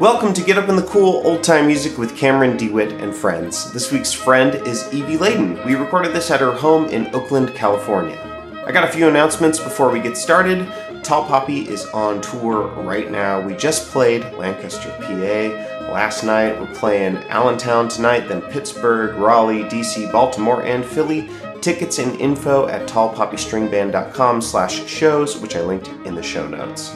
Welcome 0.00 0.32
to 0.32 0.42
Get 0.42 0.56
Up 0.56 0.70
in 0.70 0.76
the 0.76 0.82
Cool 0.82 1.20
Old 1.26 1.44
Time 1.44 1.66
Music 1.66 1.98
with 1.98 2.16
Cameron 2.16 2.56
DeWhitt 2.56 3.02
and 3.02 3.14
friends. 3.14 3.70
This 3.70 3.92
week's 3.92 4.14
friend 4.14 4.54
is 4.66 4.90
Evie 4.94 5.18
Ladin. 5.18 5.62
We 5.66 5.74
recorded 5.74 6.14
this 6.14 6.30
at 6.30 6.40
her 6.40 6.52
home 6.52 6.86
in 6.86 7.14
Oakland, 7.14 7.54
California. 7.54 8.16
I 8.66 8.72
got 8.72 8.88
a 8.88 8.90
few 8.90 9.08
announcements 9.08 9.60
before 9.60 9.90
we 9.90 10.00
get 10.00 10.16
started. 10.16 10.66
Tall 11.04 11.26
Poppy 11.26 11.68
is 11.68 11.84
on 11.88 12.22
tour 12.22 12.68
right 12.82 13.10
now. 13.10 13.46
We 13.46 13.54
just 13.54 13.90
played 13.90 14.22
Lancaster, 14.32 14.88
PA. 15.02 15.92
Last 15.92 16.24
night 16.24 16.58
we're 16.58 16.74
playing 16.76 17.18
Allentown 17.28 17.86
tonight, 17.88 18.26
then 18.26 18.40
Pittsburgh, 18.40 19.14
Raleigh, 19.16 19.64
DC, 19.64 20.10
Baltimore, 20.10 20.62
and 20.62 20.82
Philly. 20.82 21.28
Tickets 21.60 21.98
and 21.98 22.18
info 22.18 22.68
at 22.68 22.88
tallpoppystringband.com 22.88 24.40
slash 24.40 24.86
shows, 24.86 25.36
which 25.36 25.56
I 25.56 25.60
linked 25.60 25.88
in 26.06 26.14
the 26.14 26.22
show 26.22 26.48
notes. 26.48 26.90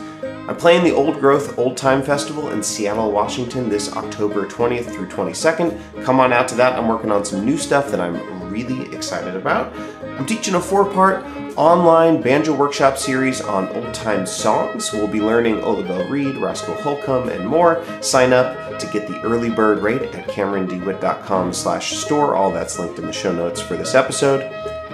I'm 0.46 0.56
playing 0.56 0.84
the 0.84 0.94
Old 0.94 1.20
Growth 1.20 1.58
Old 1.58 1.74
Time 1.74 2.02
Festival 2.02 2.50
in 2.50 2.62
Seattle, 2.62 3.10
Washington 3.10 3.70
this 3.70 3.96
October 3.96 4.46
20th 4.46 4.92
through 4.92 5.06
22nd. 5.06 6.04
Come 6.04 6.20
on 6.20 6.34
out 6.34 6.48
to 6.48 6.54
that. 6.56 6.78
I'm 6.78 6.86
working 6.86 7.10
on 7.10 7.24
some 7.24 7.46
new 7.46 7.56
stuff 7.56 7.90
that 7.90 7.98
I'm 7.98 8.50
really 8.50 8.94
excited 8.94 9.36
about. 9.36 9.74
I'm 10.18 10.26
teaching 10.26 10.54
a 10.54 10.60
four 10.60 10.84
part 10.84 11.24
online 11.56 12.20
banjo 12.20 12.54
workshop 12.54 12.98
series 12.98 13.40
on 13.40 13.68
old 13.70 13.94
time 13.94 14.26
songs. 14.26 14.92
We'll 14.92 15.06
be 15.06 15.22
learning 15.22 15.62
Ola 15.62 15.82
Belle 15.82 16.06
Reed, 16.10 16.36
Roscoe 16.36 16.74
Holcomb, 16.74 17.30
and 17.30 17.48
more. 17.48 17.82
Sign 18.02 18.34
up 18.34 18.78
to 18.78 18.86
get 18.88 19.08
the 19.08 19.18
early 19.22 19.48
bird 19.48 19.78
rate 19.78 20.02
at 20.02 20.28
CameronDeWhitt.com 20.28 21.54
slash 21.54 21.96
store. 21.96 22.34
All 22.34 22.50
that's 22.50 22.78
linked 22.78 22.98
in 22.98 23.06
the 23.06 23.12
show 23.14 23.32
notes 23.32 23.62
for 23.62 23.78
this 23.78 23.94
episode. 23.94 24.42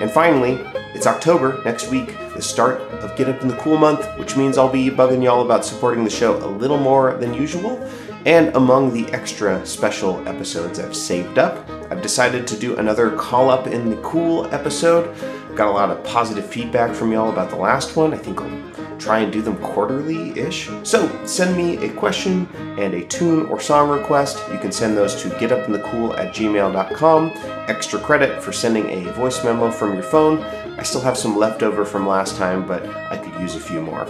And 0.01 0.13
finally, 0.13 0.65
it's 0.95 1.09
October 1.09 1.61
next 1.65 1.91
week, 1.91 2.17
the 2.35 2.41
start 2.41 2.90
of 3.01 3.17
Get 3.17 3.29
Up 3.29 3.43
in 3.43 3.49
the 3.49 3.57
Cool 3.57 3.77
month, 3.77 4.07
which 4.19 4.37
means 4.37 4.59
I'll 4.59 4.69
be 4.71 4.91
bugging 4.91 5.23
y'all 5.23 5.43
about 5.43 5.65
supporting 5.65 6.05
the 6.05 6.11
show 6.11 6.37
a 6.37 6.47
little 6.47 6.79
more 6.79 7.16
than 7.16 7.35
usual. 7.35 7.79
And 8.27 8.55
among 8.55 8.93
the 8.93 9.11
extra 9.13 9.65
special 9.65 10.27
episodes 10.29 10.79
I've 10.79 10.95
saved 10.95 11.39
up, 11.39 11.69
I've 11.91 12.02
decided 12.02 12.47
to 12.49 12.57
do 12.59 12.77
another 12.77 13.11
Call 13.16 13.49
Up 13.49 13.66
in 13.66 13.91
the 13.91 13.97
Cool 14.02 14.47
episode. 14.55 15.15
Got 15.55 15.69
a 15.69 15.73
lot 15.73 15.91
of 15.91 16.05
positive 16.05 16.47
feedback 16.47 16.95
from 16.95 17.13
y'all 17.13 17.30
about 17.30 17.51
the 17.51 17.57
last 17.57 17.97
one. 17.97 18.13
I 18.13 18.19
think 18.19 18.41
I'll 18.41 18.99
try 19.01 19.21
and 19.21 19.33
do 19.33 19.41
them 19.41 19.57
quarterly 19.57 20.39
ish. 20.39 20.69
So 20.83 21.09
send 21.24 21.57
me 21.57 21.79
a 21.79 21.93
question 21.95 22.46
and 22.79 22.95
a 22.95 23.05
tune 23.07 23.46
or 23.46 23.59
song 23.59 23.89
request. 23.89 24.43
You 24.52 24.59
can 24.59 24.71
send 24.71 24.96
those 24.96 25.21
to 25.23 25.29
getupinthecool 25.30 26.19
at 26.19 26.35
gmail.com. 26.35 27.33
Extra 27.69 27.99
credit 27.99 28.43
for 28.43 28.52
sending 28.52 28.87
a 28.91 29.13
voice 29.13 29.43
memo 29.43 29.71
from 29.71 29.95
your 29.95 30.02
phone. 30.02 30.45
I 30.81 30.83
still 30.83 31.03
have 31.03 31.19
some 31.19 31.37
leftover 31.37 31.85
from 31.85 32.09
last 32.09 32.39
time, 32.39 32.67
but 32.67 32.87
I 32.87 33.19
could 33.19 33.39
use 33.39 33.55
a 33.55 33.61
few 33.61 33.83
more. 33.83 34.07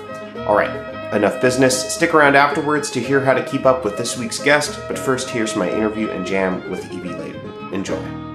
All 0.47 0.55
right, 0.55 0.71
enough 1.13 1.43
business. 1.43 1.93
Stick 1.93 2.15
around 2.15 2.37
afterwards 2.37 2.93
to 2.93 3.01
hear 3.01 3.21
how 3.21 3.35
to 3.35 3.43
keep 3.43 3.67
up 3.67 3.85
with 3.85 3.99
this 3.99 4.17
week's 4.17 4.39
guest, 4.39 4.79
but 4.87 4.97
first, 4.97 5.29
here's 5.31 5.57
my 5.57 5.69
interview 5.69 6.11
and 6.11 6.25
jam 6.25 6.71
with 6.71 6.93
Evie 6.93 7.09
Ladin. 7.09 7.75
Enjoy. 7.75 8.30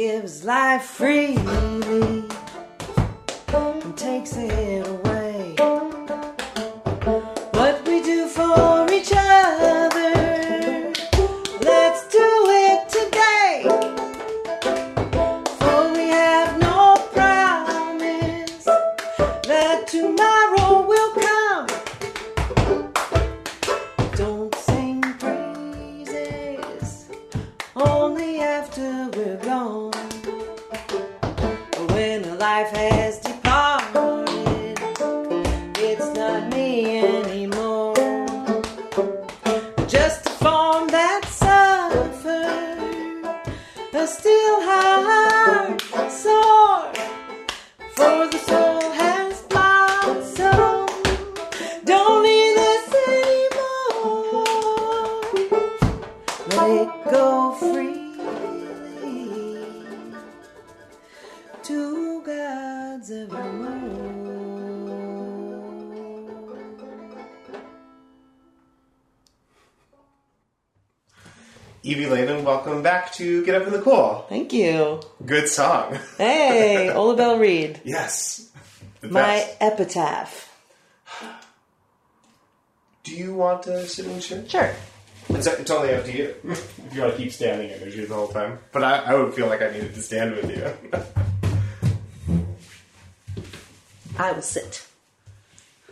Gives 0.00 0.44
life 0.44 0.82
freely 0.82 2.24
and 3.52 3.98
takes 3.98 4.34
it 4.34 4.86
away. 4.88 5.09
Good 75.40 75.48
song. 75.48 75.98
Hey, 76.18 76.90
Ola 76.90 77.16
Belle 77.16 77.38
Reed. 77.38 77.80
yes. 77.82 78.50
My 79.02 79.10
best. 79.10 79.56
epitaph. 79.62 80.54
Do 83.04 83.14
you 83.16 83.32
want 83.32 83.62
to 83.62 83.86
sit 83.88 84.04
in 84.04 84.16
the 84.16 84.20
chair? 84.20 84.44
Sure. 84.46 84.74
It's, 85.30 85.46
it's 85.46 85.70
only 85.70 85.94
up 85.94 86.04
to 86.04 86.14
you. 86.14 86.34
if 86.44 86.90
you 86.92 87.00
want 87.00 87.12
to 87.14 87.18
keep 87.18 87.32
standing 87.32 87.70
in 87.70 87.80
the 87.80 88.04
the 88.04 88.14
whole 88.14 88.28
time. 88.28 88.58
But 88.70 88.84
I, 88.84 88.98
I 88.98 89.14
would 89.14 89.32
feel 89.32 89.46
like 89.46 89.62
I 89.62 89.70
needed 89.70 89.94
to 89.94 90.02
stand 90.02 90.36
with 90.36 90.50
you. 90.50 90.70
I 94.18 94.32
will 94.32 94.42
sit. 94.42 94.86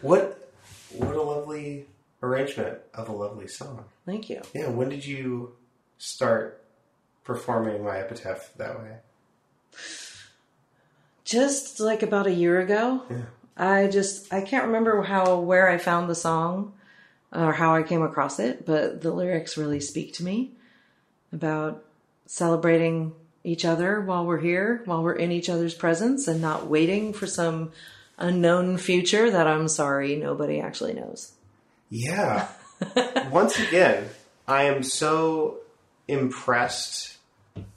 What 0.03 0.53
what 0.93 1.17
a 1.17 1.23
lovely 1.23 1.87
arrangement 2.23 2.81
of 2.93 3.09
a 3.09 3.13
lovely 3.13 3.49
song. 3.49 3.87
Thank 4.05 4.29
you. 4.29 4.43
Yeah, 4.55 4.69
when 4.69 4.91
did 4.91 5.07
you 5.07 5.57
start 5.97 6.63
performing 7.25 7.83
my 7.83 7.97
epitaph 7.97 8.53
that 8.59 8.79
way? 8.79 8.99
Just 11.29 11.79
like 11.79 12.03
about 12.03 12.27
a 12.27 12.33
year 12.33 12.59
ago. 12.59 13.03
Yeah. 13.11 13.25
I 13.55 13.89
just 13.89 14.33
I 14.33 14.41
can't 14.41 14.65
remember 14.65 15.03
how 15.03 15.41
where 15.41 15.69
I 15.69 15.77
found 15.77 16.09
the 16.09 16.15
song 16.15 16.73
or 17.31 17.53
how 17.53 17.75
I 17.75 17.83
came 17.83 18.03
across 18.03 18.39
it, 18.39 18.65
but 18.65 19.03
the 19.03 19.11
lyrics 19.11 19.59
really 19.59 19.81
speak 19.81 20.15
to 20.15 20.25
me 20.25 20.53
about 21.31 21.85
celebrating 22.25 23.13
each 23.45 23.67
other 23.67 24.01
while 24.01 24.25
we're 24.25 24.41
here, 24.41 24.81
while 24.87 25.03
we're 25.03 25.13
in 25.13 25.31
each 25.31 25.51
other's 25.51 25.75
presence 25.75 26.29
and 26.29 26.41
not 26.41 26.67
waiting 26.67 27.13
for 27.13 27.27
some 27.27 27.73
unknown 28.17 28.79
future 28.79 29.31
that 29.31 29.47
I'm 29.47 29.69
sorry 29.69 30.17
nobody 30.17 30.61
actually 30.61 30.95
knows. 30.95 31.33
Yeah. 31.91 32.49
Once 33.31 33.59
again, 33.59 34.09
I 34.47 34.65
am 34.65 34.83
so 34.83 35.59
impressed 36.07 37.19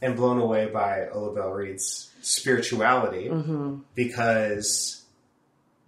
and 0.01 0.15
blown 0.15 0.39
away 0.39 0.67
by 0.67 1.09
Ola 1.09 1.35
Belle 1.35 1.51
Reed's 1.51 2.10
spirituality 2.21 3.29
because 3.95 5.03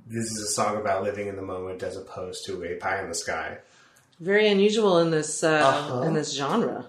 this 0.07 0.25
is 0.25 0.41
a 0.49 0.51
song 0.51 0.77
about 0.77 1.03
living 1.03 1.27
in 1.27 1.35
the 1.35 1.41
moment 1.41 1.83
as 1.83 1.95
opposed 1.97 2.45
to 2.45 2.63
a 2.63 2.75
pie 2.75 3.01
in 3.01 3.09
the 3.09 3.15
sky. 3.15 3.57
Very 4.19 4.47
unusual 4.49 4.99
in 4.99 5.11
this 5.11 5.43
uh, 5.43 5.47
Uh-huh. 5.51 6.01
in 6.01 6.13
this 6.13 6.33
genre. 6.33 6.85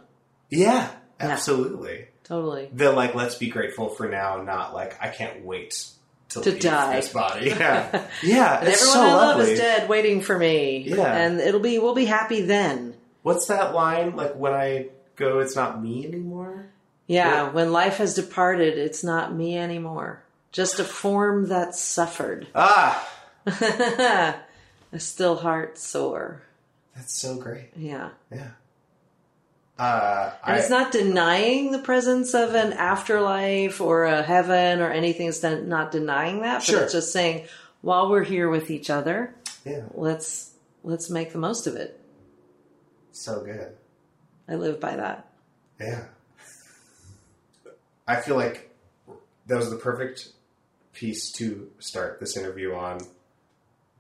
Yeah, 0.51 0.91
absolutely. 1.21 2.09
Totally. 2.25 2.69
The 2.73 2.91
like, 2.93 3.15
let's 3.15 3.35
be 3.37 3.49
grateful 3.49 3.89
for 3.89 4.09
now, 4.09 4.43
not 4.43 4.75
like 4.75 4.97
I 5.03 5.09
can't 5.09 5.45
wait 5.45 5.89
to, 6.31 6.41
To 6.43 6.59
die. 6.59 6.97
this 6.97 7.13
body. 7.13 7.49
Yeah, 7.51 8.07
yeah. 8.23 8.59
And 8.61 8.69
it's 8.69 8.83
everyone 8.83 8.95
so 8.95 9.01
I 9.03 9.13
love 9.13 9.37
lovely. 9.39 9.53
is 9.53 9.59
dead 9.61 9.89
waiting 9.89 10.21
for 10.21 10.39
me. 10.39 10.79
Yeah. 10.89 11.15
And 11.15 11.41
it'll 11.41 11.61
be 11.61 11.79
we'll 11.79 11.95
be 11.95 12.05
happy 12.07 12.43
then. 12.43 12.95
What's 13.23 13.47
that 13.47 13.75
line? 13.75 14.17
Like 14.17 14.35
when 14.37 14.53
I 14.53 14.89
go, 15.17 15.39
it's 15.41 15.57
not 15.57 15.83
me 15.83 16.07
anymore. 16.07 16.67
Yeah, 17.07 17.29
Yeah. 17.47 17.51
when 17.51 17.73
life 17.73 17.99
has 17.99 18.15
departed, 18.15 18.79
it's 18.79 19.05
not 19.05 19.35
me 19.35 19.57
anymore. 19.59 20.23
Just 20.53 20.79
a 20.81 20.85
form 20.85 21.49
that 21.49 21.75
suffered. 21.75 22.47
Ah, 22.57 23.09
a 24.93 24.99
still 24.99 25.37
heart 25.37 25.77
sore. 25.79 26.43
that's 26.97 27.13
so 27.15 27.37
great. 27.37 27.71
Yeah. 27.77 28.11
Yeah. 28.33 28.51
Uh, 29.79 30.33
And 30.47 30.55
I, 30.55 30.59
it's 30.59 30.71
not 30.71 30.93
denying 30.93 31.73
the 31.73 31.81
presence 31.81 32.33
of 32.33 32.55
an 32.55 32.73
afterlife 32.73 33.81
or 33.81 34.05
a 34.05 34.23
heaven 34.23 34.81
or 34.81 34.91
anything. 34.91 35.27
It's 35.29 35.43
not- 35.43 35.91
denying 35.91 36.41
that, 36.43 36.59
but 36.59 36.63
Sure. 36.65 36.83
it's 36.85 36.93
just 36.93 37.13
saying 37.13 37.47
while 37.83 38.09
we're 38.09 38.23
here 38.25 38.49
with 38.49 38.71
each 38.71 38.89
other, 38.89 39.35
yeah, 39.65 39.83
let's 39.93 40.53
let's 40.85 41.11
make 41.11 41.33
the 41.33 41.39
most 41.39 41.67
of 41.67 41.75
it. 41.77 42.01
so 43.13 43.43
good. 43.45 43.73
I 44.49 44.55
live 44.55 44.79
by 44.81 44.97
that. 44.97 45.27
Yeah. 45.81 46.05
I 48.07 48.21
feel 48.21 48.37
like 48.37 48.71
that 49.47 49.57
was 49.57 49.71
the 49.71 49.77
perfect 49.77 50.29
piece 50.93 51.33
to 51.33 51.71
start 51.79 52.21
this 52.21 52.37
interview 52.37 52.75
on. 52.75 53.01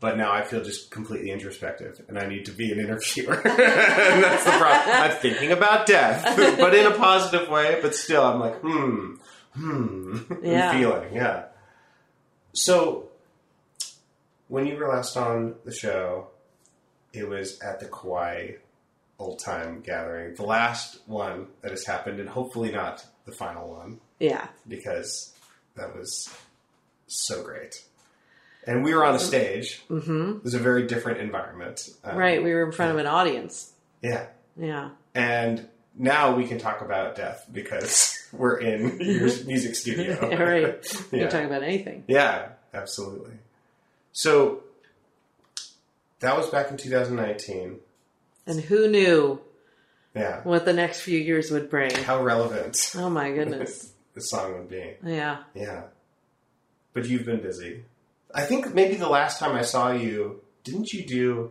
But 0.01 0.19
now 0.19 0.33
I 0.33 0.43
feel 0.43 0.63
just 0.63 0.91
completely 0.91 1.31
introspective, 1.31 2.05
and 2.09 2.19
I 2.19 2.27
need 2.27 2.45
to 2.47 2.53
be 2.53 2.71
an 2.71 2.79
interviewer. 2.79 3.35
and 3.45 4.23
that's 4.23 4.45
the 4.45 4.51
problem. 4.51 4.97
I'm 4.97 5.13
thinking 5.13 5.53
about 5.53 5.87
death, 5.87 6.37
but 6.59 6.75
in 6.75 6.87
a 6.87 6.91
positive 6.91 7.49
way. 7.49 7.79
But 7.81 7.95
still, 7.95 8.23
I'm 8.23 8.39
like, 8.39 8.61
hmm, 8.61 9.15
hmm, 9.55 10.19
Yeah. 10.43 10.71
I'm 10.71 10.79
feeling, 10.79 11.15
yeah. 11.15 11.45
So, 12.53 13.09
when 14.49 14.67
you 14.67 14.77
were 14.77 14.89
last 14.89 15.17
on 15.17 15.55
the 15.65 15.73
show, 15.73 16.29
it 17.15 17.29
was 17.29 17.59
at 17.61 17.81
the 17.81 17.87
Kauai 17.87 18.57
old 19.19 19.39
time 19.39 19.81
gathering, 19.81 20.35
the 20.35 20.43
last 20.45 20.99
one 21.07 21.47
that 21.63 21.71
has 21.71 21.87
happened, 21.87 22.21
and 22.21 22.29
hopefully 22.29 22.71
not 22.71 23.07
the 23.27 23.33
final 23.33 23.69
one 23.71 24.01
Yeah. 24.19 24.49
because 24.69 25.33
that 25.77 25.97
was 25.97 26.29
so 27.07 27.43
great. 27.43 27.83
And 28.67 28.83
we 28.83 28.95
were 28.95 29.05
on 29.05 29.15
a 29.15 29.19
stage. 29.19 29.83
Mm-hmm. 29.91 30.37
It 30.39 30.45
was 30.45 30.55
a 30.55 30.59
very 30.59 30.87
different 30.87 31.21
environment. 31.21 31.89
Um, 32.03 32.17
Right. 32.17 32.43
We 32.43 32.53
were 32.55 32.65
in 32.65 32.73
front 32.73 32.93
of 32.93 32.99
an 32.99 33.07
audience. 33.07 33.73
Yeah. 34.03 34.27
Yeah. 34.57 34.91
And 35.15 35.69
now 35.97 36.35
we 36.35 36.47
can 36.47 36.59
talk 36.59 36.81
about 36.81 37.15
death 37.15 37.47
because 37.53 38.27
we're 38.33 38.57
in 38.59 39.01
your 39.01 39.29
music 39.45 39.75
studio. 39.75 40.19
right. 40.39 40.85
You 41.13 41.19
Yeah. 41.19 41.29
can 41.29 41.31
talk 41.31 41.45
about 41.45 41.63
anything. 41.63 42.05
Yeah, 42.09 42.49
absolutely. 42.73 43.35
So 44.13 44.63
that 46.21 46.37
was 46.37 46.49
back 46.49 46.71
in 46.71 46.77
2019. 46.77 47.79
And 48.47 48.61
who 48.61 48.89
knew 48.89 49.41
Yeah. 50.15 50.41
what 50.45 50.65
the 50.65 50.73
next 50.73 51.01
few 51.01 51.19
years 51.19 51.51
would 51.51 51.69
bring? 51.71 51.95
How 51.95 52.23
relevant 52.23 52.93
Oh 52.97 53.11
my 53.11 53.33
goodness. 53.33 53.93
the 54.15 54.21
song 54.21 54.53
would 54.55 54.69
be. 54.69 54.95
Yeah. 55.05 55.39
Yeah. 55.55 55.85
But 56.93 57.07
you've 57.09 57.25
been 57.27 57.41
busy. 57.41 57.85
I 58.33 58.43
think 58.45 58.73
maybe 58.75 58.95
the 58.97 59.09
last 59.09 59.39
time 59.41 59.57
I 59.57 59.63
saw 59.63 59.91
you, 59.93 60.41
didn't 60.63 60.93
you 60.93 61.05
do 61.05 61.51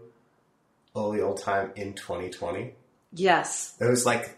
Only 0.95 1.19
Old 1.21 1.41
Time 1.41 1.71
in 1.75 1.93
2020? 1.93 2.73
Yes. 3.13 3.75
It 3.81 3.85
was 3.85 4.05
like 4.05 4.37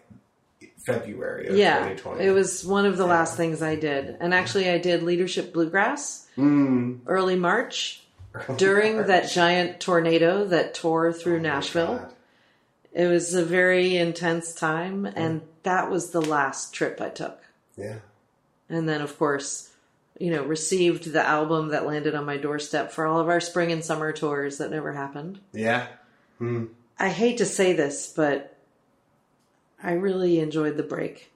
February 0.85 1.47
of 1.47 1.57
Yeah. 1.57 1.75
2020. 1.79 2.23
It 2.25 2.31
was 2.31 2.65
one 2.65 2.85
of 2.85 2.97
the 2.97 3.05
last 3.05 3.37
things 3.37 3.61
I 3.61 3.75
did. 3.75 4.17
And 4.19 4.33
actually, 4.33 4.69
I 4.69 4.77
did 4.79 5.03
Leadership 5.03 5.53
Bluegrass 5.53 6.27
Mm. 6.37 6.99
early 7.07 7.35
March 7.35 8.03
during 8.57 8.97
that 9.07 9.29
giant 9.29 9.79
tornado 9.79 10.45
that 10.45 10.73
tore 10.73 11.13
through 11.13 11.39
Nashville. 11.39 12.11
It 12.95 13.07
was 13.07 13.33
a 13.33 13.43
very 13.43 13.97
intense 13.97 14.53
time. 14.53 15.05
And 15.05 15.41
that 15.63 15.91
was 15.91 16.11
the 16.11 16.21
last 16.21 16.73
trip 16.73 17.01
I 17.01 17.09
took. 17.09 17.43
Yeah. 17.75 17.97
And 18.69 18.87
then, 18.87 19.01
of 19.01 19.19
course, 19.19 19.69
you 20.17 20.31
know, 20.31 20.43
received 20.43 21.11
the 21.11 21.21
album 21.21 21.67
that 21.69 21.85
landed 21.85 22.15
on 22.15 22.25
my 22.25 22.37
doorstep 22.37 22.93
for 22.93 23.05
all 23.05 23.19
of 23.19 23.27
our 23.27 23.41
spring 23.41 23.73
and 23.73 23.83
summer 23.83 24.13
tours 24.13 24.59
that 24.59 24.71
never 24.71 24.93
happened. 24.93 25.41
Yeah. 25.51 25.87
I 26.97 27.09
hate 27.09 27.37
to 27.39 27.45
say 27.45 27.73
this, 27.73 28.13
but 28.15 28.57
I 29.83 29.91
really 29.91 30.39
enjoyed 30.39 30.77
the 30.77 30.83
break. 30.83 31.31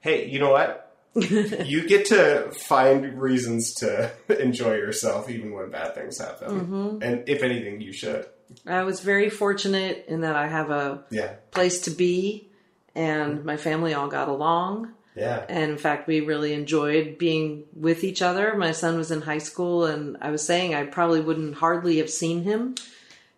Hey, 0.00 0.28
you 0.28 0.40
know 0.40 0.50
what? 0.50 0.96
you 1.14 1.86
get 1.86 2.06
to 2.06 2.50
find 2.50 3.22
reasons 3.22 3.74
to 3.74 4.10
enjoy 4.42 4.74
yourself 4.74 5.30
even 5.30 5.52
when 5.52 5.70
bad 5.70 5.94
things 5.94 6.18
happen. 6.18 6.48
Mm-hmm. 6.48 7.02
And 7.02 7.28
if 7.28 7.44
anything, 7.44 7.80
you 7.80 7.92
should. 7.92 8.26
I 8.66 8.82
was 8.84 9.00
very 9.00 9.30
fortunate 9.30 10.04
in 10.08 10.20
that 10.22 10.36
I 10.36 10.46
have 10.46 10.70
a 10.70 11.04
Yeah. 11.10 11.32
place 11.50 11.80
to 11.82 11.90
be 11.90 12.48
and 12.94 13.44
my 13.44 13.56
family 13.56 13.92
all 13.94 14.08
got 14.08 14.28
along. 14.28 14.92
Yeah. 15.16 15.44
And 15.48 15.70
in 15.72 15.78
fact, 15.78 16.06
we 16.08 16.20
really 16.20 16.52
enjoyed 16.52 17.18
being 17.18 17.64
with 17.74 18.02
each 18.04 18.20
other. 18.22 18.54
My 18.56 18.72
son 18.72 18.96
was 18.96 19.10
in 19.12 19.20
high 19.22 19.38
school, 19.38 19.84
and 19.84 20.16
I 20.20 20.30
was 20.30 20.42
saying 20.44 20.74
I 20.74 20.84
probably 20.86 21.20
wouldn't 21.20 21.54
hardly 21.56 21.98
have 21.98 22.10
seen 22.10 22.42
him 22.42 22.74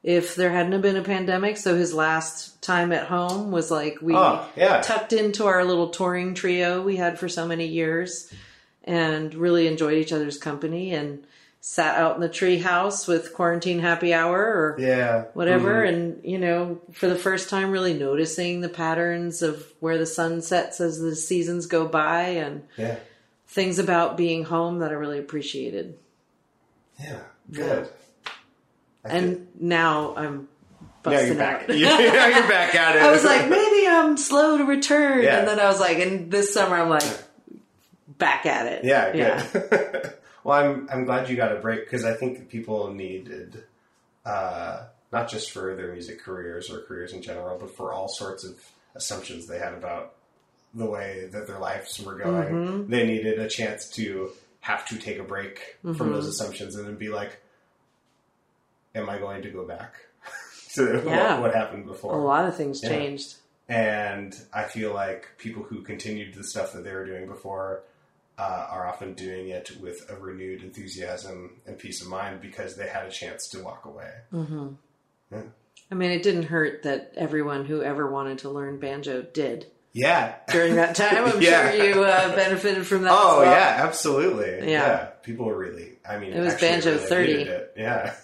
if 0.03 0.35
there 0.37 0.51
hadn't 0.51 0.73
have 0.73 0.81
been 0.83 0.97
a 0.97 1.03
pandemic. 1.03 1.57
So 1.59 1.75
his 1.77 1.93
last 1.93 2.63
time 2.63 2.93
at 2.93 3.07
home 3.09 3.51
was 3.51 3.71
like 3.71 3.99
we 4.01 4.15
Oh, 4.15 4.47
yeah. 4.57 4.81
tucked 4.81 5.13
into 5.13 5.45
our 5.47 5.65
little 5.65 5.89
touring 5.91 6.33
trio 6.35 6.81
we 6.83 6.97
had 6.97 7.19
for 7.19 7.29
so 7.29 7.47
many 7.47 7.67
years 7.67 8.33
and 8.85 9.35
really 9.35 9.67
enjoyed 9.67 9.99
each 9.99 10.13
other's 10.13 10.39
company 10.39 10.95
and 10.95 11.25
sat 11.69 11.99
out 11.99 12.15
in 12.15 12.21
the 12.21 12.29
tree 12.29 12.59
house 12.61 13.09
with 13.09 13.35
quarantine 13.35 13.81
happy 13.81 14.15
hour 14.15 14.39
or 14.39 14.77
Yeah. 14.79 15.25
whatever 15.35 15.83
Mm. 15.83 15.89
and 15.89 16.21
you 16.25 16.39
know 16.39 16.81
for 16.93 17.09
the 17.09 17.17
first 17.17 17.51
time 17.51 17.73
really 17.73 17.93
noticing 17.93 18.61
the 18.61 18.69
patterns 18.69 19.43
of 19.43 19.67
where 19.81 19.99
the 19.99 20.07
sun 20.07 20.43
sets 20.43 20.81
as 20.81 21.01
the 21.01 21.17
seasons 21.17 21.67
go 21.67 21.85
by 21.89 22.21
and 22.45 22.63
Yeah. 22.77 22.95
things 23.49 23.81
about 23.81 24.17
being 24.17 24.45
home 24.45 24.79
that 24.79 24.91
i 24.93 24.95
really 24.95 25.19
appreciated 25.19 25.99
Yeah. 27.03 27.19
Good. 27.51 27.87
Feel- 27.89 27.93
and 29.05 29.49
now 29.59 30.15
i'm 30.17 30.47
now 31.05 31.19
you're 31.19 31.35
back. 31.35 31.69
Yeah, 31.69 31.99
you're 31.99 32.49
back 32.49 32.77
at 32.77 32.95
it. 32.95 33.03
i 33.03 33.11
was 33.11 33.25
like 33.25 33.49
maybe 33.49 33.89
i'm 33.89 34.17
slow 34.17 34.57
to 34.59 34.65
return 34.65 35.25
Yeah. 35.25 35.39
and 35.41 35.49
then 35.49 35.59
i 35.59 35.67
was 35.67 35.81
like 35.81 35.99
and 35.99 36.31
this 36.31 36.55
summer 36.55 36.77
i'm 36.77 36.91
like 36.91 37.03
back 38.07 38.47
at 38.47 38.67
it 38.67 38.85
Yeah, 38.85 39.11
good. 39.51 40.13
well, 40.47 40.59
I'm 40.65 40.88
I'm 40.91 41.05
glad 41.05 41.29
you 41.29 41.37
got 41.37 41.53
a 41.53 41.61
break 41.61 41.85
because 41.85 42.05
I 42.05 42.15
think 42.15 42.49
people 42.49 42.93
needed 42.93 43.65
uh, 44.25 44.85
not 45.12 45.29
just 45.29 45.50
for 45.50 45.75
their 45.75 45.93
music 45.93 46.21
careers 46.21 46.71
or 46.71 46.83
careers 46.83 47.12
in 47.12 47.23
general, 47.23 47.59
but 47.59 47.75
for 47.76 47.93
all 47.93 48.09
sorts 48.09 48.45
of 48.45 48.55
assumptions 48.95 49.47
they 49.47 49.59
had 49.59 49.75
about 49.75 50.15
the 50.75 50.87
way 50.87 51.29
that 51.33 51.47
their 51.47 51.59
lives 51.59 52.00
were 52.00 52.17
going. 52.17 52.53
Mm-hmm. 52.55 52.91
They 52.91 53.07
needed 53.07 53.38
a 53.38 53.49
chance 53.49 53.88
to 53.91 54.31
have 54.61 54.87
to 54.88 54.99
take 54.99 55.19
a 55.19 55.23
break 55.23 55.76
from 55.83 55.95
Mm-hmm. 55.95 56.12
those 56.12 56.26
assumptions 56.26 56.76
and 56.76 56.87
then 56.87 56.97
be 56.97 57.09
like, 57.09 57.41
"Am 58.95 59.09
I 59.09 59.19
going 59.19 59.43
to 59.43 59.50
go 59.50 59.65
back 59.67 59.95
to 60.75 61.03
Yeah. 61.05 61.35
what, 61.35 61.43
what 61.43 61.55
happened 61.55 61.87
before?" 61.87 62.15
a 62.15 62.25
lot 62.25 62.45
of 62.47 62.57
things 62.57 62.83
Yeah. 62.83 62.88
changed 62.91 63.37
And 63.69 64.35
I 64.55 64.65
feel 64.65 64.93
like 64.95 65.29
people 65.38 65.62
who 65.65 65.83
continued 65.83 66.35
the 66.35 66.45
stuff 66.45 66.73
that 66.73 66.85
they 66.85 66.93
were 66.93 67.05
doing 67.05 67.26
before 67.26 67.83
uh, 68.38 68.66
are 68.71 68.87
often 68.87 69.14
doing 69.14 69.49
it 69.49 69.71
with 69.81 70.05
a 70.11 70.16
renewed 70.16 70.62
enthusiasm 70.62 71.61
and 71.66 71.78
peace 71.78 72.02
of 72.02 72.09
mind 72.09 72.40
because 72.40 72.76
they 72.76 72.87
had 72.87 73.07
a 73.07 73.11
chance 73.11 73.49
to 73.49 73.62
walk 73.62 73.85
away. 73.87 74.11
Mm-hmm. 74.33 74.69
Yeah. 75.33 75.43
I 75.90 75.95
mean, 75.95 76.11
it 76.11 76.23
didn't 76.23 76.45
hurt 76.45 76.83
that 76.83 77.12
everyone 77.16 77.64
who 77.64 77.83
ever 77.83 78.11
wanted 78.11 78.38
to 78.38 78.50
learn 78.50 78.78
banjo 78.78 79.23
did 79.23 79.66
Yeah. 79.93 80.35
during 80.50 80.75
that 80.76 80.95
time. 81.02 81.25
I'm 81.25 81.40
Yeah. 81.40 81.71
sure 81.73 81.85
you 81.85 82.05
uh, 82.05 82.35
benefited 82.35 82.87
from 82.87 83.02
that. 83.02 83.12
Oh 83.12 83.40
well. 83.40 83.50
yeah, 83.50 83.85
absolutely. 83.87 84.71
Yeah. 84.71 85.07
people 85.23 85.47
were 85.47 85.57
really. 85.57 85.93
I 86.09 86.19
mean, 86.19 86.33
It 86.33 86.40
was 86.40 86.55
Banjo 86.61 86.93
really 86.97 87.07
30. 87.07 87.33
It. 87.33 87.73
Yeah, 87.76 88.14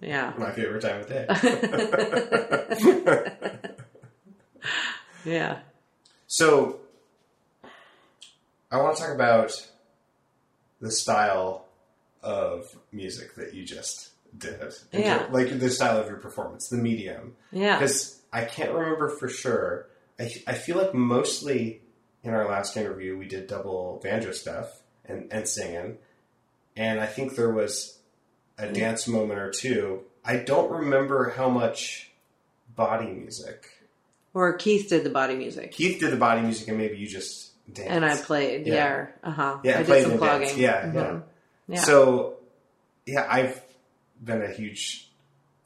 yeah, 0.00 0.32
my 0.38 0.50
favorite 0.52 0.82
time 0.82 1.00
of 1.00 1.08
day. 1.08 1.26
yeah. 5.24 5.58
so, 6.26 6.80
I 8.74 8.78
want 8.78 8.96
to 8.96 9.02
talk 9.04 9.14
about 9.14 9.70
the 10.80 10.90
style 10.90 11.66
of 12.24 12.76
music 12.90 13.36
that 13.36 13.54
you 13.54 13.64
just 13.64 14.10
did. 14.36 14.74
Yeah. 14.92 15.28
like 15.30 15.56
the 15.60 15.70
style 15.70 15.98
of 15.98 16.08
your 16.08 16.16
performance, 16.16 16.70
the 16.70 16.76
medium. 16.76 17.36
Yeah. 17.52 17.78
Because 17.78 18.20
I 18.32 18.44
can't 18.44 18.72
remember 18.72 19.10
for 19.10 19.28
sure. 19.28 19.86
I, 20.18 20.28
I 20.48 20.54
feel 20.54 20.76
like 20.76 20.92
mostly 20.92 21.82
in 22.24 22.34
our 22.34 22.48
last 22.48 22.76
interview 22.76 23.16
we 23.16 23.28
did 23.28 23.46
double 23.46 24.00
banjo 24.02 24.32
stuff 24.32 24.82
and, 25.04 25.32
and 25.32 25.48
singing. 25.48 25.98
And 26.74 26.98
I 26.98 27.06
think 27.06 27.36
there 27.36 27.52
was 27.52 28.00
a 28.58 28.64
mm-hmm. 28.64 28.72
dance 28.72 29.06
moment 29.06 29.38
or 29.38 29.52
two. 29.52 30.00
I 30.24 30.38
don't 30.38 30.68
remember 30.68 31.30
how 31.30 31.48
much 31.48 32.10
body 32.74 33.06
music. 33.06 33.68
Or 34.32 34.52
Keith 34.54 34.88
did 34.88 35.04
the 35.04 35.10
body 35.10 35.36
music, 35.36 35.70
Keith 35.70 36.00
did 36.00 36.10
the 36.10 36.16
body 36.16 36.40
music 36.40 36.66
and 36.66 36.76
maybe 36.76 36.96
you 36.96 37.06
just 37.06 37.52
danced. 37.72 37.90
and 37.90 38.04
I 38.04 38.16
played. 38.16 38.66
Yeah. 38.66 38.74
Yeah. 38.74 39.06
Uh 39.22 39.30
huh. 39.30 39.58
Yeah, 39.64 39.78
I 39.80 39.82
played 39.84 39.96
did 39.96 40.02
some 40.02 40.10
and 40.12 40.20
clogging. 40.20 40.58
Yeah, 40.58 40.82
Mhm. 40.86 40.94
yeah. 40.94 41.20
Yeah. 41.66 41.80
So, 41.80 42.36
yeah, 43.06 43.26
I've 43.28 43.60
been 44.22 44.42
a 44.42 44.48
huge 44.50 45.10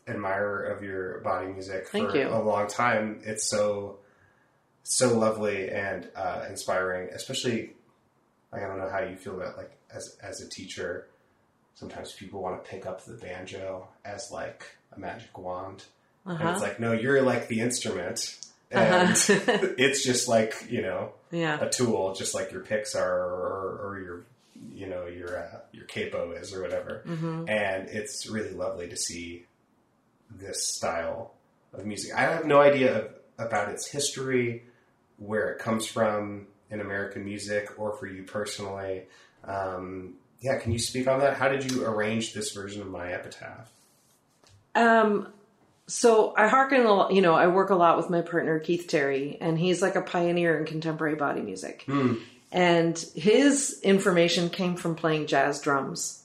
admirer 0.07 0.64
of 0.64 0.83
your 0.83 1.19
body 1.21 1.49
music 1.49 1.87
for 1.87 1.90
Thank 1.99 2.14
you. 2.14 2.28
a 2.28 2.40
long 2.43 2.67
time. 2.69 3.21
It's 3.25 3.49
so 3.49 3.99
so 4.85 5.19
lovely 5.19 5.71
and 5.71 6.09
uh, 6.17 6.47
inspiring, 6.49 7.09
especially. 7.12 7.75
Like, 8.52 8.62
I 8.62 8.67
don't 8.69 8.78
know 8.78 8.88
how 8.88 9.00
you 9.00 9.17
feel 9.17 9.35
about 9.38 9.57
like 9.59 9.73
as 9.95 10.17
as 10.23 10.40
a 10.40 10.49
teacher. 10.49 11.07
Sometimes 11.75 12.12
people 12.12 12.40
want 12.43 12.64
to 12.64 12.71
pick 12.71 12.87
up 12.87 13.05
the 13.05 13.12
banjo 13.14 13.87
as 14.05 14.31
like 14.33 14.64
a 14.97 14.99
magic 14.99 15.37
wand, 15.37 15.85
and 16.25 16.35
Uh-huh. 16.38 16.50
it's 16.52 16.62
like, 16.62 16.81
no, 16.81 16.93
you're 16.93 17.21
like 17.23 17.49
the 17.49 17.61
instrument, 17.61 18.37
and 18.71 19.11
Uh-huh. 19.13 19.69
it's 19.79 20.05
just 20.05 20.29
like 20.29 20.55
you 20.69 20.83
know 20.83 21.13
yeah. 21.31 21.59
a 21.61 21.69
tool, 21.71 22.15
just 22.15 22.35
like 22.35 22.53
your 22.53 22.63
picks 22.63 22.95
are, 22.95 23.19
or, 23.23 23.81
or 23.89 24.01
your, 24.01 24.25
you 24.73 24.87
know, 24.89 25.07
your 25.07 25.39
uh, 25.39 25.59
your 25.73 25.85
capo 25.87 26.33
is, 26.33 26.53
or 26.55 26.63
whatever. 26.63 27.03
hmm 27.07 27.45
And 27.49 27.89
it's 27.89 28.27
really 28.29 28.53
lovely 28.53 28.89
to 28.89 28.97
see 28.97 29.45
this 30.31 30.67
style 30.67 31.35
of 31.73 31.85
music. 31.87 32.15
I 32.15 32.23
have 32.23 32.45
no 32.45 32.61
idea 32.61 32.99
of, 32.99 33.11
about 33.39 33.69
its 33.71 33.87
history, 33.87 34.65
where 35.19 35.51
it 35.51 35.59
comes 35.59 35.87
from 35.87 36.47
in 36.71 36.81
American 36.81 37.25
music, 37.25 37.79
or 37.79 37.97
for 37.97 38.07
you 38.07 38.23
personally. 38.25 39.05
Um, 39.45 40.15
yeah, 40.41 40.59
can 40.59 40.73
you 40.73 40.79
speak 40.79 41.09
on 41.09 41.21
that? 41.21 41.37
How 41.37 41.49
did 41.49 41.71
you 41.71 41.85
arrange 41.87 42.33
this 42.35 42.53
version 42.53 42.83
of 42.83 42.89
my 42.89 43.13
epitaph? 43.13 43.71
Um, 44.75 45.33
so 45.88 46.35
I 46.37 46.49
hearken 46.49 46.85
a 46.85 46.92
lot, 46.92 47.12
you 47.12 47.23
know, 47.23 47.35
I 47.35 47.47
work 47.47 47.71
a 47.71 47.75
lot 47.75 47.97
with 47.97 48.11
my 48.11 48.21
partner 48.21 48.59
Keith 48.61 48.87
Terry, 48.88 49.38
and 49.40 49.59
he's 49.59 49.80
like 49.80 49.97
a 49.97 50.02
pioneer 50.02 50.59
in 50.59 50.66
contemporary 50.66 51.16
body 51.16 51.40
music. 51.40 51.85
Hmm. 51.87 52.16
And 52.52 52.99
his 53.14 53.80
information 53.83 54.50
came 54.50 54.76
from 54.76 54.95
playing 54.95 55.26
jazz 55.26 55.61
drums. 55.61 56.23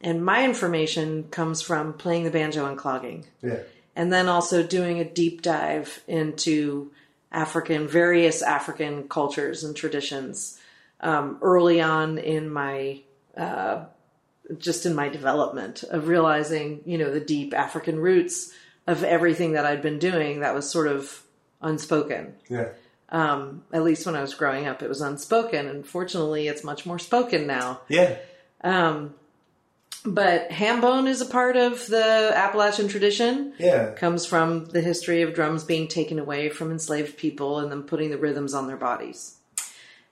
And 0.00 0.24
my 0.24 0.44
information 0.44 1.24
comes 1.24 1.60
from 1.60 1.92
playing 1.92 2.24
the 2.24 2.30
banjo 2.30 2.66
and 2.66 2.78
clogging. 2.78 3.26
Yeah, 3.40 3.60
And 3.94 4.12
then 4.12 4.28
also 4.28 4.62
doing 4.64 4.98
a 4.98 5.04
deep 5.04 5.42
dive 5.42 6.02
into 6.08 6.92
African, 7.30 7.88
various 7.88 8.42
African 8.42 9.08
cultures 9.08 9.64
and 9.64 9.76
traditions 9.76 10.58
um, 11.00 11.38
early 11.42 11.80
on 11.80 12.18
in 12.18 12.50
my 12.50 13.00
uh, 13.36 13.84
just 14.58 14.86
in 14.86 14.94
my 14.94 15.08
development 15.08 15.82
of 15.84 16.08
realizing, 16.08 16.80
you 16.84 16.98
know, 16.98 17.10
the 17.10 17.20
deep 17.20 17.54
African 17.54 17.98
roots 17.98 18.52
of 18.86 19.04
everything 19.04 19.52
that 19.52 19.64
I'd 19.64 19.82
been 19.82 19.98
doing 19.98 20.40
that 20.40 20.54
was 20.54 20.68
sort 20.68 20.88
of 20.88 21.22
unspoken. 21.60 22.34
yeah, 22.48 22.68
Um, 23.08 23.62
at 23.72 23.84
least 23.84 24.04
when 24.06 24.16
I 24.16 24.20
was 24.20 24.34
growing 24.34 24.66
up, 24.66 24.82
it 24.82 24.88
was 24.88 25.00
unspoken, 25.00 25.68
and 25.68 25.86
fortunately, 25.86 26.48
it's 26.48 26.64
much 26.64 26.84
more 26.84 26.98
spoken 26.98 27.46
now. 27.46 27.80
yeah, 27.88 28.16
Um, 28.62 29.14
but 30.04 30.50
hambone 30.50 31.06
is 31.06 31.20
a 31.20 31.26
part 31.26 31.56
of 31.56 31.86
the 31.86 32.32
Appalachian 32.34 32.88
tradition. 32.88 33.52
yeah. 33.58 33.92
Comes 33.92 34.26
from 34.26 34.64
the 34.66 34.80
history 34.80 35.22
of 35.22 35.32
drums 35.34 35.62
being 35.62 35.86
taken 35.86 36.18
away 36.18 36.48
from 36.48 36.72
enslaved 36.72 37.16
people 37.16 37.60
and 37.60 37.70
then 37.70 37.84
putting 37.84 38.10
the 38.10 38.18
rhythms 38.18 38.52
on 38.54 38.66
their 38.66 38.76
bodies. 38.76 39.36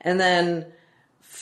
And 0.00 0.20
then 0.20 0.66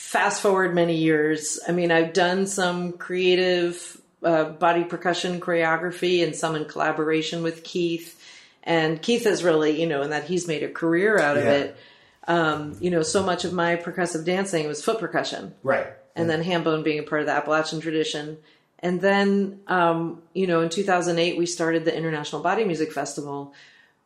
fast 0.08 0.40
forward 0.40 0.74
many 0.74 0.96
years, 0.96 1.60
I 1.68 1.72
mean, 1.72 1.92
I've 1.92 2.14
done 2.14 2.46
some 2.46 2.92
creative 2.92 4.00
uh, 4.22 4.44
body 4.44 4.84
percussion 4.84 5.38
choreography 5.38 6.24
and 6.24 6.34
some 6.34 6.56
in 6.56 6.64
collaboration 6.64 7.42
with 7.42 7.62
Keith. 7.62 8.18
And 8.62 9.02
Keith 9.02 9.24
has 9.24 9.44
really, 9.44 9.78
you 9.78 9.86
know, 9.86 10.00
in 10.00 10.08
that 10.10 10.24
he's 10.24 10.48
made 10.48 10.62
a 10.62 10.68
career 10.70 11.18
out 11.18 11.36
of 11.36 11.44
Yeah. 11.44 11.52
it. 11.52 11.76
Um, 12.26 12.74
you 12.80 12.90
know, 12.90 13.02
so 13.02 13.22
much 13.22 13.44
of 13.44 13.52
my 13.52 13.76
percussive 13.76 14.24
dancing 14.24 14.66
was 14.66 14.82
foot 14.82 14.98
percussion 14.98 15.54
Right. 15.62 15.86
and 16.16 16.28
then 16.30 16.42
hambone 16.42 16.82
being 16.84 16.98
a 17.00 17.02
part 17.02 17.20
of 17.20 17.26
the 17.26 17.32
Appalachian 17.34 17.80
tradition. 17.80 18.38
And 18.78 19.02
then, 19.02 19.60
um, 19.66 20.22
you 20.32 20.46
know, 20.46 20.62
in 20.62 20.70
2008, 20.70 21.36
we 21.36 21.44
started 21.44 21.84
the 21.84 21.94
International 21.94 22.40
Body 22.42 22.64
Music 22.64 22.92
Festival, 22.92 23.52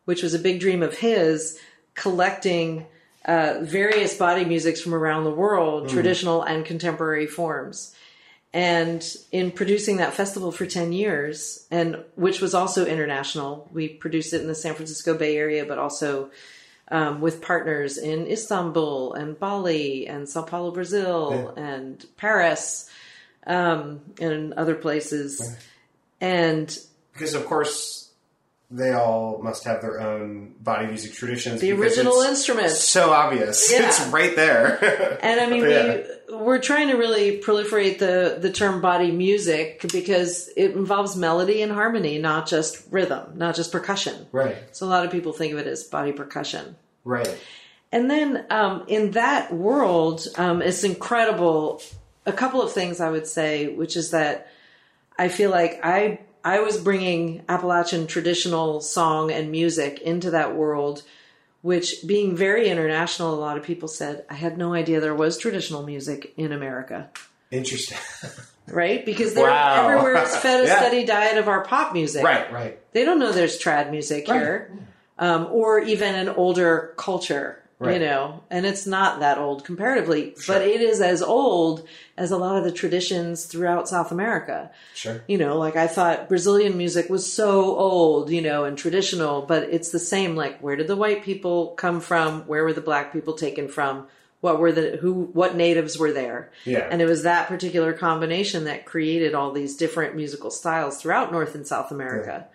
which 0.05 0.23
was 0.25 0.35
a 0.35 0.39
big 0.41 0.59
dream 0.59 0.83
of 0.83 0.99
his, 0.99 1.59
collecting 1.95 2.87
uh, 3.25 3.59
various 3.63 4.17
body 4.17 4.45
musics 4.45 4.81
from 4.81 4.95
around 4.95 5.25
the 5.25 5.31
world, 5.31 5.89
traditional 5.89 6.43
and 6.43 6.65
contemporary 6.65 7.27
forms. 7.27 7.95
And 8.55 9.03
in 9.31 9.51
producing 9.51 9.97
that 9.97 10.13
festival 10.13 10.53
for 10.53 10.67
10 10.67 10.93
years, 10.93 11.67
and 11.71 12.05
which 12.17 12.41
was 12.41 12.53
also 12.53 12.85
international, 12.85 13.69
we 13.73 13.89
produced 13.89 14.35
it 14.35 14.43
in 14.43 14.47
the 14.47 14.55
San 14.55 14.75
Francisco 14.75 15.17
Bay 15.17 15.37
Area, 15.37 15.65
but 15.65 15.79
also 15.79 16.31
um, 16.89 17.23
with 17.23 17.41
partners 17.41 17.97
in 17.97 18.27
Istanbul 18.27 19.15
and 19.15 19.39
Bali 19.39 20.07
and 20.07 20.29
Sao 20.29 20.43
Paulo, 20.43 20.71
Brazil, 20.71 21.55
and 21.57 22.05
Paris, 22.19 22.91
um, 23.47 24.01
and 24.21 24.53
other 24.55 24.75
places. 24.75 25.57
And 26.21 26.77
because 27.15 27.35
of 27.35 27.47
course 27.47 28.02
they 28.75 28.93
all 28.93 29.39
must 29.43 29.65
have 29.65 29.83
their 29.83 30.01
own 30.01 30.55
body 30.61 30.87
music 30.87 31.13
traditions. 31.13 31.61
the 31.61 31.73
original 31.73 32.21
it's 32.23 32.31
instruments. 32.31 32.83
so 32.83 33.13
obvious. 33.13 33.71
Yeah. 33.73 33.87
It's 33.87 34.01
right 34.09 34.35
there. 34.35 35.19
And 35.23 35.39
I 35.41 35.47
mean, 35.47 35.63
Yeah. 35.71 36.03
we, 36.31 36.37
we're 36.37 36.59
trying 36.59 36.89
to 36.89 36.95
really 36.97 37.39
proliferate 37.41 37.99
the, 37.99 38.39
the 38.41 38.51
term 38.51 38.81
body 38.81 39.11
music 39.11 39.83
because 39.93 40.49
it 40.57 40.71
involves 40.73 41.15
melody 41.17 41.61
and 41.61 41.71
harmony, 41.71 42.19
not 42.19 42.47
just 42.49 42.83
rhythm, 42.91 43.37
not 43.37 43.55
just 43.55 43.71
percussion. 43.73 44.27
right, 44.33 44.57
So 44.73 44.87
a 44.87 44.89
lot 44.89 45.05
of 45.05 45.13
people 45.13 45.33
think 45.35 45.53
of 45.53 45.59
it 45.59 45.67
as 45.67 45.85
body 45.85 46.13
percussion. 46.13 46.75
right, 47.05 47.37
And 47.93 48.11
then 48.11 48.47
um, 48.49 48.85
in 48.89 49.11
that 49.11 49.53
world, 49.53 50.27
um, 50.39 50.63
it's 50.63 50.83
incredible. 50.85 51.83
A 52.25 52.33
couple 52.33 52.63
of 52.63 52.73
things 52.73 53.01
I 53.01 53.11
would 53.11 53.27
say, 53.27 53.69
which 53.69 53.97
is 53.97 54.13
that 54.13 54.49
I 55.19 55.29
feel 55.29 55.51
like 55.51 55.81
I 55.85 56.21
I 56.45 56.61
was 56.61 56.77
bringing 56.79 57.43
Appalachian 57.49 58.07
traditional 58.07 58.81
song 58.81 59.31
and 59.31 59.51
music 59.51 60.01
into 60.01 60.31
that 60.33 60.55
world, 60.57 61.03
which 61.61 61.97
being 62.07 62.35
very 62.37 62.69
international, 62.69 63.35
a 63.35 63.37
lot 63.39 63.57
of 63.57 63.63
people 63.63 63.89
said 63.89 64.25
I 64.29 64.35
had 64.35 64.59
no 64.59 64.75
idea 64.75 65.01
there 65.01 65.15
was 65.15 65.39
traditional 65.39 65.83
music 65.85 66.33
in 66.37 66.53
America. 66.53 67.11
interesting. 67.51 67.99
Right? 68.69 69.05
Because 69.05 69.35
they're 69.35 69.49
Wow. 69.51 69.89
everywhere 69.89 70.15
is 70.25 70.37
fed 70.37 70.63
a 70.63 70.67
Yeah. 70.69 70.77
steady 70.77 71.05
diet 71.05 71.37
of 71.37 71.49
our 71.49 71.65
pop 71.65 71.93
music. 71.93 72.23
right, 72.25 72.51
right, 72.53 72.79
They 72.93 73.05
don't 73.05 73.19
know 73.19 73.33
there's 73.33 73.59
trad 73.61 73.91
music 73.91 74.29
Right. 74.29 74.39
here, 74.39 74.71
um, 75.19 75.49
or 75.51 75.81
even 75.81 76.15
an 76.15 76.29
older 76.29 76.95
culture, 76.97 77.61
Right. 77.87 77.95
you 78.01 78.07
know, 78.07 78.43
and 78.51 78.65
it's 78.67 78.87
not 78.87 79.21
that 79.21 79.39
old 79.39 79.65
comparatively, 79.65 80.35
Sure. 80.39 80.55
but 80.57 80.63
it 80.67 80.81
is 80.81 81.01
as 81.01 81.23
old 81.23 81.87
as 82.17 82.31
a 82.31 82.37
lot 82.37 82.57
of 82.57 82.65
the 82.65 82.73
traditions 82.73 83.45
throughout 83.45 83.89
South 83.89 84.11
America. 84.13 84.71
sure. 84.95 85.23
You 85.27 85.39
know, 85.39 85.59
like 85.59 85.77
I 85.77 85.87
thought 85.87 86.29
Brazilian 86.29 86.77
music 86.77 87.09
was 87.11 87.33
so 87.33 87.77
old, 87.77 88.31
you 88.31 88.41
know, 88.43 88.65
and 88.65 88.77
traditional, 88.79 89.43
but 89.43 89.65
it's 89.65 89.91
the 89.91 89.99
same. 89.99 90.37
Like, 90.37 90.61
where 90.61 90.77
did 90.77 90.87
the 90.87 90.97
white 90.97 91.23
people 91.25 91.69
come 91.77 92.01
from? 92.01 92.43
Where 92.47 92.65
were 92.65 92.73
the 92.73 92.81
black 92.81 93.13
people 93.13 93.35
taken 93.35 93.69
from? 93.69 94.07
What 94.41 94.59
were 94.59 94.73
the 94.73 94.99
who? 95.01 95.31
What 95.33 95.55
natives 95.55 95.97
were 95.99 96.11
there? 96.13 96.51
Yeah, 96.65 96.89
And 96.91 97.01
it 97.01 97.07
was 97.07 97.23
that 97.23 97.47
particular 97.47 97.93
combination 97.93 98.65
that 98.65 98.85
created 98.87 99.35
all 99.35 99.53
these 99.53 99.77
different 99.77 100.17
musical 100.17 100.51
styles 100.51 101.01
throughout 101.01 101.31
North 101.31 101.55
and 101.55 101.65
South 101.67 101.91
America. 101.93 102.47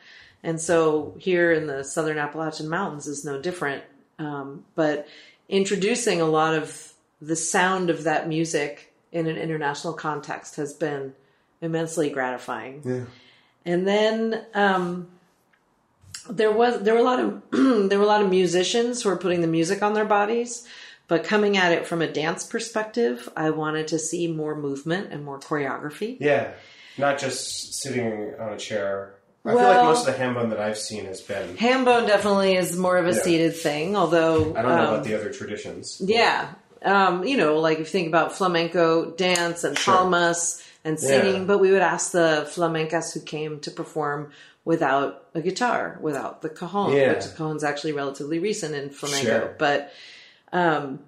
And 0.43 0.59
so 0.61 1.15
here 1.17 1.51
in 1.53 1.67
the 1.67 1.83
Southern 1.83 2.17
Appalachian 2.17 2.67
Mountains 2.69 3.07
is 3.07 3.23
no 3.25 3.41
different. 3.41 3.83
Um, 4.19 4.65
but 4.75 5.07
introducing 5.49 6.21
a 6.21 6.25
lot 6.25 6.53
of 6.53 6.93
the 7.21 7.35
sound 7.35 7.89
of 7.89 8.03
that 8.03 8.27
music 8.27 8.93
in 9.11 9.27
an 9.27 9.37
international 9.37 9.93
context 9.93 10.55
has 10.55 10.73
been 10.73 11.13
immensely 11.61 12.09
gratifying. 12.09 12.81
Yeah. 12.83 13.03
And 13.65 13.87
then 13.87 14.45
um, 14.53 15.07
there 16.29 16.51
was 16.51 16.81
there 16.81 16.93
were 16.93 16.99
a 16.99 17.03
lot 17.03 17.19
of 17.19 17.41
there 17.89 17.97
were 17.97 18.05
a 18.05 18.07
lot 18.07 18.21
of 18.21 18.29
musicians 18.29 19.01
who 19.01 19.09
were 19.09 19.17
putting 19.17 19.41
the 19.41 19.47
music 19.47 19.81
on 19.81 19.93
their 19.93 20.05
bodies, 20.05 20.67
but 21.07 21.23
coming 21.23 21.57
at 21.57 21.71
it 21.71 21.85
from 21.85 22.01
a 22.01 22.07
dance 22.07 22.45
perspective, 22.45 23.29
I 23.35 23.49
wanted 23.49 23.87
to 23.89 23.99
see 23.99 24.27
more 24.27 24.55
movement 24.55 25.11
and 25.11 25.23
more 25.23 25.39
choreography. 25.39 26.17
Yeah. 26.19 26.53
Not 26.97 27.19
just 27.19 27.75
sitting 27.75 28.33
on 28.39 28.53
a 28.53 28.57
chair. 28.57 29.13
I 29.47 29.53
feel 29.53 29.61
like 29.63 29.83
most 29.83 30.07
of 30.07 30.13
the 30.15 30.21
hambone 30.23 30.49
that 30.49 30.59
I've 30.59 30.77
seen 30.77 31.05
has 31.05 31.21
been. 31.21 31.55
Hambone 31.55 32.07
definitely 32.07 32.55
is 32.55 32.75
more 32.77 32.97
of 32.97 33.07
a 33.07 33.13
Yeah. 33.13 33.21
seated 33.21 33.55
thing, 33.55 33.95
although 33.95 34.53
I 34.55 34.61
don't 34.61 34.71
know 34.71 34.77
um, 34.87 34.93
about 34.95 35.03
the 35.05 35.15
other 35.15 35.31
traditions. 35.31 36.01
Yeah. 36.03 36.49
Um, 36.83 37.23
you 37.23 37.37
know, 37.37 37.57
like 37.59 37.75
if 37.79 37.87
you 37.87 37.91
think 37.91 38.07
about 38.07 38.35
flamenco 38.35 39.11
dance 39.11 39.63
and 39.63 39.77
Sure. 39.77 39.95
palmas 39.95 40.61
and 40.83 40.99
singing, 40.99 41.35
Yeah. 41.41 41.43
but 41.47 41.57
we 41.59 41.71
would 41.71 41.81
ask 41.81 42.11
the 42.11 42.47
flamencas 42.49 43.13
who 43.13 43.19
came 43.21 43.59
to 43.61 43.71
perform 43.71 44.31
without 44.65 45.23
a 45.33 45.41
guitar, 45.41 45.97
without 46.01 46.41
the 46.41 46.49
cajon, 46.49 46.91
Yeah. 46.93 47.13
which 47.13 47.23
the 47.25 47.31
cajon's 47.31 47.63
actually 47.63 47.93
relatively 47.93 48.39
recent 48.39 48.75
in 48.75 48.89
flamenco. 48.89 49.23
Sure. 49.39 49.55
But 49.57 49.91
um, 50.53 50.99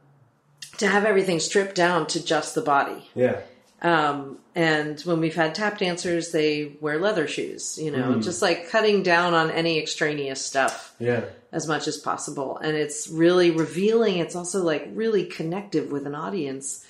to 0.77 0.87
have 0.87 1.05
everything 1.05 1.39
stripped 1.39 1.75
down 1.75 2.07
to 2.07 2.23
just 2.23 2.55
the 2.55 2.61
body. 2.61 3.09
Yeah. 3.15 3.37
Um, 3.81 4.39
and 4.59 4.99
when 5.01 5.19
we've 5.21 5.35
had 5.43 5.55
tap 5.55 5.77
dancers, 5.77 6.31
they 6.31 6.73
wear 6.81 6.99
leather 6.99 7.27
shoes, 7.27 7.77
you 7.81 7.91
know, 7.91 8.07
Mm. 8.15 8.23
just 8.23 8.41
like 8.41 8.69
cutting 8.69 9.03
down 9.03 9.33
on 9.33 9.51
any 9.51 9.79
extraneous 9.79 10.41
stuff 10.45 10.93
Yeah. 10.99 11.21
as 11.51 11.65
much 11.67 11.87
as 11.87 11.97
possible. 11.97 12.57
And 12.57 12.75
it's 12.75 13.07
really 13.07 13.51
revealing. 13.51 14.17
It's 14.17 14.35
also 14.35 14.59
like 14.63 14.83
really 14.93 15.23
connective 15.25 15.91
with 15.93 16.05
an 16.05 16.15
audience 16.15 16.85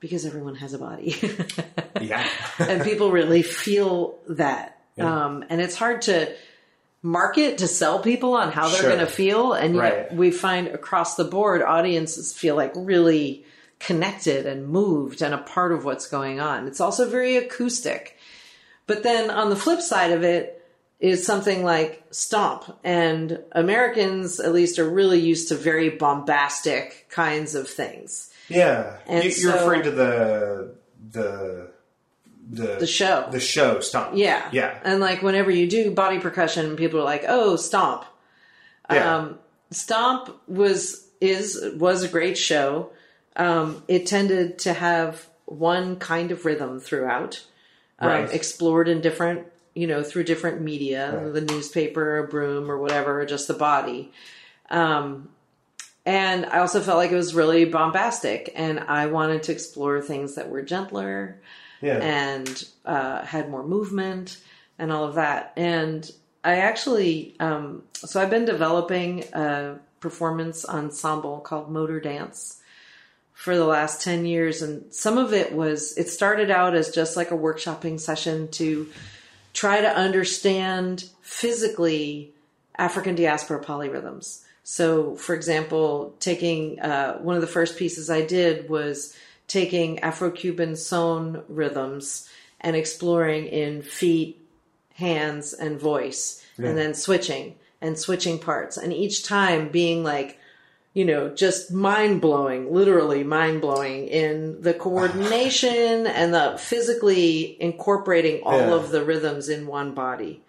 because 0.00 0.26
everyone 0.26 0.56
has 0.56 0.74
a 0.74 0.78
body. 0.78 1.16
Yeah. 2.00 2.26
and 2.58 2.82
people 2.82 3.10
really 3.12 3.42
feel 3.42 4.18
that. 4.28 4.78
Um, 4.98 5.44
and 5.48 5.60
it's 5.60 5.76
hard 5.76 6.02
to 6.02 6.16
market 7.02 7.58
to 7.58 7.68
sell 7.68 7.98
people 8.00 8.34
on 8.34 8.50
how 8.52 8.68
they're 8.68 8.80
Sure. 8.80 8.90
going 8.90 9.06
to 9.06 9.06
feel. 9.22 9.52
And 9.52 9.74
yet 9.76 9.82
Right. 9.82 10.14
we 10.14 10.30
find 10.30 10.68
across 10.68 11.14
the 11.16 11.24
board, 11.24 11.62
audiences 11.62 12.32
feel 12.32 12.56
like 12.56 12.72
really 12.74 13.44
connected 13.80 14.46
and 14.46 14.68
moved 14.68 15.22
and 15.22 15.34
a 15.34 15.38
part 15.38 15.72
of 15.72 15.84
what's 15.84 16.08
going 16.08 16.40
on. 16.40 16.66
It's 16.66 16.80
also 16.80 17.08
very 17.08 17.36
acoustic. 17.36 18.16
But 18.86 19.02
then 19.02 19.30
on 19.30 19.50
the 19.50 19.56
flip 19.56 19.80
side 19.80 20.12
of 20.12 20.22
it 20.22 20.62
is 21.00 21.26
something 21.26 21.64
like 21.64 22.02
Stomp. 22.10 22.64
And 22.84 23.40
Americans, 23.52 24.40
at 24.40 24.52
least, 24.52 24.78
are 24.78 24.88
really 24.88 25.20
used 25.20 25.48
to 25.48 25.54
very 25.54 25.90
bombastic 25.90 27.06
kinds 27.10 27.54
of 27.54 27.68
things. 27.68 28.30
Yeah. 28.48 28.96
And 29.06 29.24
you, 29.24 29.30
you're 29.30 29.52
so- 29.52 29.52
referring 29.52 29.82
to 29.84 29.90
the 29.90 30.74
the 31.10 31.70
the 32.50 32.76
The 32.80 32.86
show. 32.86 33.26
the 33.30 33.40
show 33.40 33.80
stomp. 33.80 34.12
Yeah. 34.16 34.46
Yeah. 34.52 34.78
And 34.84 35.00
like 35.00 35.22
whenever 35.22 35.50
you 35.50 35.66
do 35.68 35.90
body 35.90 36.18
percussion, 36.18 36.76
people 36.76 37.00
are 37.00 37.04
like, 37.04 37.24
oh, 37.26 37.56
Stomp. 37.56 38.04
Yeah. 38.90 39.16
Um, 39.16 39.38
Stomp 39.70 40.30
was 40.46 41.06
is 41.22 41.58
was 41.76 42.02
a 42.02 42.08
great 42.08 42.36
show. 42.36 42.90
Um, 43.36 43.82
it 43.88 44.06
tended 44.06 44.58
to 44.60 44.72
have 44.72 45.26
one 45.46 45.96
kind 45.96 46.30
of 46.30 46.44
rhythm 46.44 46.80
throughout, 46.80 47.42
um, 47.98 48.08
Right. 48.08 48.32
explored 48.32 48.88
in 48.88 49.00
different, 49.00 49.46
you 49.74 49.86
know, 49.86 50.02
through 50.02 50.24
different 50.24 50.60
media, 50.60 51.12
Right. 51.12 51.32
the 51.34 51.40
newspaper, 51.40 52.18
a 52.18 52.28
broom, 52.28 52.70
or 52.70 52.78
whatever, 52.78 53.24
just 53.26 53.48
the 53.48 53.54
body. 53.54 54.12
Um, 54.70 55.28
and 56.06 56.46
I 56.46 56.58
also 56.58 56.80
felt 56.80 56.98
like 56.98 57.12
it 57.12 57.16
was 57.16 57.34
really 57.34 57.64
bombastic, 57.64 58.52
and 58.54 58.78
I 58.80 59.06
wanted 59.06 59.42
to 59.44 59.52
explore 59.52 60.00
things 60.00 60.34
that 60.34 60.50
were 60.50 60.62
gentler 60.62 61.36
yeah. 61.80 61.98
and 61.98 62.64
uh, 62.84 63.24
had 63.24 63.50
more 63.50 63.62
movement 63.62 64.38
and 64.78 64.92
all 64.92 65.04
of 65.04 65.14
that. 65.14 65.52
And 65.56 66.10
I 66.42 66.56
actually, 66.56 67.34
um, 67.40 67.84
so 67.94 68.20
I've 68.20 68.30
been 68.30 68.44
developing 68.44 69.24
a 69.32 69.76
performance 70.00 70.66
ensemble 70.66 71.40
called 71.40 71.70
Motor 71.70 72.00
Dance 72.00 72.60
for 73.44 73.54
the 73.54 73.66
last 73.66 74.00
10 74.00 74.24
years. 74.24 74.62
And 74.62 74.90
some 74.90 75.18
of 75.18 75.34
it 75.34 75.52
was, 75.52 75.98
it 75.98 76.08
started 76.08 76.50
out 76.50 76.74
as 76.74 76.88
just 76.88 77.14
like 77.14 77.30
a 77.30 77.36
workshopping 77.36 78.00
session 78.00 78.48
to 78.52 78.88
try 79.52 79.82
to 79.82 79.86
understand 79.86 81.04
physically 81.20 82.32
African 82.78 83.14
diaspora 83.14 83.62
polyrhythms. 83.62 84.44
So, 84.62 85.14
for 85.16 85.34
example, 85.34 86.14
taking 86.20 86.80
uh, 86.80 87.18
one 87.18 87.36
of 87.36 87.42
the 87.42 87.46
first 87.46 87.76
pieces 87.76 88.08
I 88.08 88.24
did 88.24 88.70
was 88.70 89.14
taking 89.46 89.98
Afro 89.98 90.30
Cuban 90.30 90.74
son 90.74 91.42
rhythms 91.46 92.26
and 92.62 92.74
exploring 92.74 93.48
in 93.48 93.82
feet, 93.82 94.40
hands, 94.94 95.52
and 95.52 95.78
voice, 95.78 96.42
and 96.56 96.78
then 96.78 96.94
switching 96.94 97.56
and 97.82 97.98
switching 97.98 98.38
parts. 98.38 98.78
And 98.78 98.90
each 98.90 99.22
time 99.22 99.68
being 99.68 100.02
like, 100.02 100.38
you 100.94 101.04
know, 101.04 101.28
just 101.28 101.72
mind 101.72 102.20
blowing, 102.20 102.72
literally 102.72 103.24
mind 103.24 103.60
blowing 103.60 104.06
in 104.08 104.62
the 104.62 104.72
coordination 104.72 106.06
and 106.06 106.32
the 106.32 106.56
physically 106.58 107.60
incorporating 107.60 108.42
all 108.44 108.58
Yeah. 108.58 108.74
of 108.74 108.90
the 108.90 109.04
rhythms 109.04 109.48
in 109.48 109.66
one 109.66 109.92
body. 109.94 110.40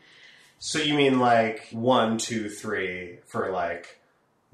So 0.60 0.80
you 0.80 0.94
mean 0.94 1.20
like 1.20 1.68
one, 1.72 2.18
two, 2.18 2.50
three 2.50 3.18
for 3.26 3.52
like 3.52 4.00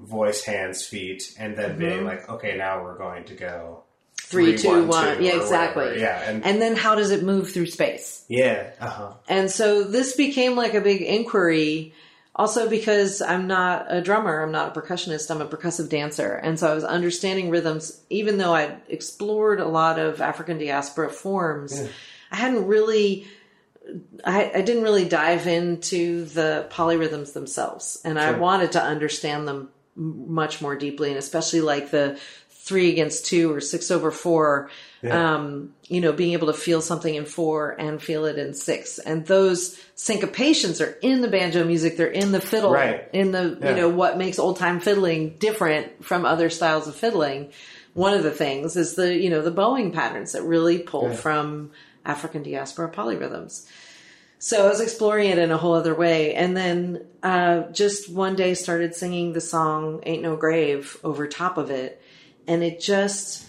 voice, 0.00 0.42
hands, 0.44 0.84
feet, 0.84 1.34
and 1.38 1.56
then 1.56 1.78
being 1.78 2.04
like, 2.04 2.28
okay, 2.28 2.56
now 2.56 2.82
we're 2.82 2.98
going 2.98 3.24
to 3.26 3.34
go 3.34 3.82
Mm-hmm. 4.16 4.28
Three, 4.38 4.56
two, 4.56 4.86
one. 4.86 5.18
two, 5.18 5.24
Yeah, 5.24 5.36
exactly. 5.36 5.82
whatever. 5.84 6.00
Yeah, 6.00 6.22
and, 6.30 6.42
And 6.46 6.62
then 6.62 6.74
how 6.74 6.94
does 6.94 7.10
it 7.10 7.22
move 7.22 7.50
through 7.52 7.66
space? 7.66 8.24
yeah, 8.28 8.70
uh 8.80 8.86
huh. 8.88 9.12
And 9.28 9.50
so 9.50 9.84
this 9.84 10.16
became 10.16 10.56
like 10.56 10.72
a 10.72 10.80
big 10.80 11.02
inquiry. 11.02 11.92
Also, 12.34 12.68
because 12.68 13.20
I'm 13.20 13.46
not 13.46 13.86
a 13.88 14.00
drummer, 14.00 14.42
I'm 14.42 14.52
not 14.52 14.74
a 14.74 14.80
percussionist, 14.80 15.30
I'm 15.30 15.42
a 15.42 15.46
percussive 15.46 15.90
dancer. 15.90 16.32
And 16.32 16.58
so 16.58 16.70
I 16.70 16.74
was 16.74 16.82
understanding 16.82 17.50
rhythms, 17.50 18.00
even 18.08 18.38
though 18.38 18.54
I'd 18.54 18.80
explored 18.88 19.60
a 19.60 19.68
lot 19.68 19.98
of 19.98 20.22
African 20.22 20.58
diaspora 20.58 21.10
forms, 21.10 21.78
I 22.30 22.36
hadn't 22.36 22.66
really. 22.66 23.26
I, 24.24 24.50
I 24.54 24.62
didn't 24.62 24.84
really 24.84 25.08
dive 25.08 25.48
into 25.48 26.24
the 26.26 26.68
polyrhythms 26.70 27.32
themselves, 27.32 28.00
and 28.04 28.16
I 28.18 28.30
wanted 28.38 28.72
to 28.72 28.82
understand 28.82 29.48
them 29.48 29.70
much 29.96 30.62
more 30.62 30.76
deeply, 30.76 31.10
and 31.10 31.18
especially 31.18 31.60
like 31.62 31.90
the 31.90 32.16
three 32.48 32.90
against 32.90 33.26
two 33.26 33.52
or 33.52 33.60
six 33.60 33.90
over 33.90 34.10
four. 34.12 34.70
Um, 35.10 35.74
you 35.88 36.00
know, 36.00 36.12
being 36.12 36.32
able 36.34 36.46
to 36.46 36.52
feel 36.52 36.80
something 36.80 37.12
in 37.12 37.24
four 37.24 37.70
and 37.76 38.00
feel 38.00 38.24
it 38.24 38.38
in 38.38 38.54
six, 38.54 39.00
and 39.00 39.26
those 39.26 39.76
syncopations 39.96 40.80
are 40.86 40.96
in 41.02 41.22
the 41.22 41.28
banjo 41.28 41.64
music. 41.64 41.96
They're 41.96 42.06
in 42.06 42.30
the 42.30 42.40
fiddle, 42.40 42.70
Right. 42.70 43.08
in 43.12 43.32
the 43.32 43.58
Yeah. 43.60 43.70
you 43.70 43.76
know 43.76 43.88
what 43.88 44.16
makes 44.16 44.38
old 44.38 44.58
time 44.58 44.78
fiddling 44.78 45.36
different 45.40 46.04
from 46.04 46.24
other 46.24 46.50
styles 46.50 46.86
of 46.86 46.94
fiddling. 46.94 47.50
One 47.94 48.14
of 48.14 48.22
the 48.22 48.30
things 48.30 48.76
is 48.76 48.94
the 48.94 49.12
you 49.12 49.28
know 49.28 49.42
the 49.42 49.50
bowing 49.50 49.90
patterns 49.90 50.32
that 50.32 50.42
really 50.44 50.78
pull 50.78 51.08
Yeah. 51.08 51.16
from 51.16 51.70
African 52.06 52.42
diaspora 52.44 52.90
polyrhythms. 52.92 53.66
So 54.38 54.64
I 54.66 54.68
was 54.68 54.80
exploring 54.80 55.30
it 55.30 55.38
in 55.38 55.50
a 55.52 55.56
whole 55.56 55.74
other 55.74 55.94
way, 55.94 56.34
and 56.34 56.56
then 56.56 57.04
uh, 57.22 57.62
just 57.72 58.08
one 58.08 58.34
day 58.36 58.54
started 58.54 58.94
singing 58.94 59.32
the 59.32 59.40
song 59.40 60.00
"Ain't 60.04 60.22
No 60.22 60.36
Grave" 60.36 60.96
over 61.04 61.26
top 61.26 61.58
of 61.58 61.70
it, 61.70 62.00
and 62.46 62.62
it 62.62 62.80
just 62.80 63.44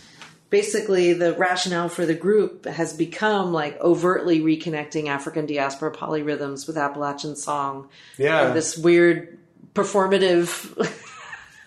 basically 0.53 1.13
the 1.13 1.33
rationale 1.33 1.89
for 1.89 2.05
the 2.05 2.13
group 2.13 2.65
has 2.65 2.93
become 2.93 3.51
like 3.51 3.75
overtly 3.81 4.39
reconnecting 4.39 5.07
African 5.07 5.47
diaspora 5.47 5.91
polyrhythms 5.91 6.67
with 6.67 6.77
Appalachian 6.77 7.35
song. 7.35 7.89
Yeah. 8.19 8.45
And 8.45 8.55
this 8.55 8.77
weird 8.77 9.39
performative 9.73 10.45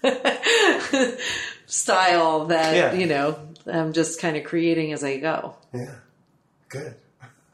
style 1.67 2.45
that 2.47 2.77
Yeah. 2.77 2.93
you 2.93 3.07
know 3.07 3.37
I'm 3.67 3.93
just 3.93 4.21
kind 4.21 4.37
of 4.37 4.45
creating 4.45 4.93
as 4.93 5.03
I 5.03 5.17
go. 5.17 5.57
Yeah. 5.75 5.95
Good. 6.69 6.95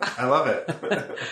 I 0.03 0.27
love 0.27 0.49
it. 0.49 1.19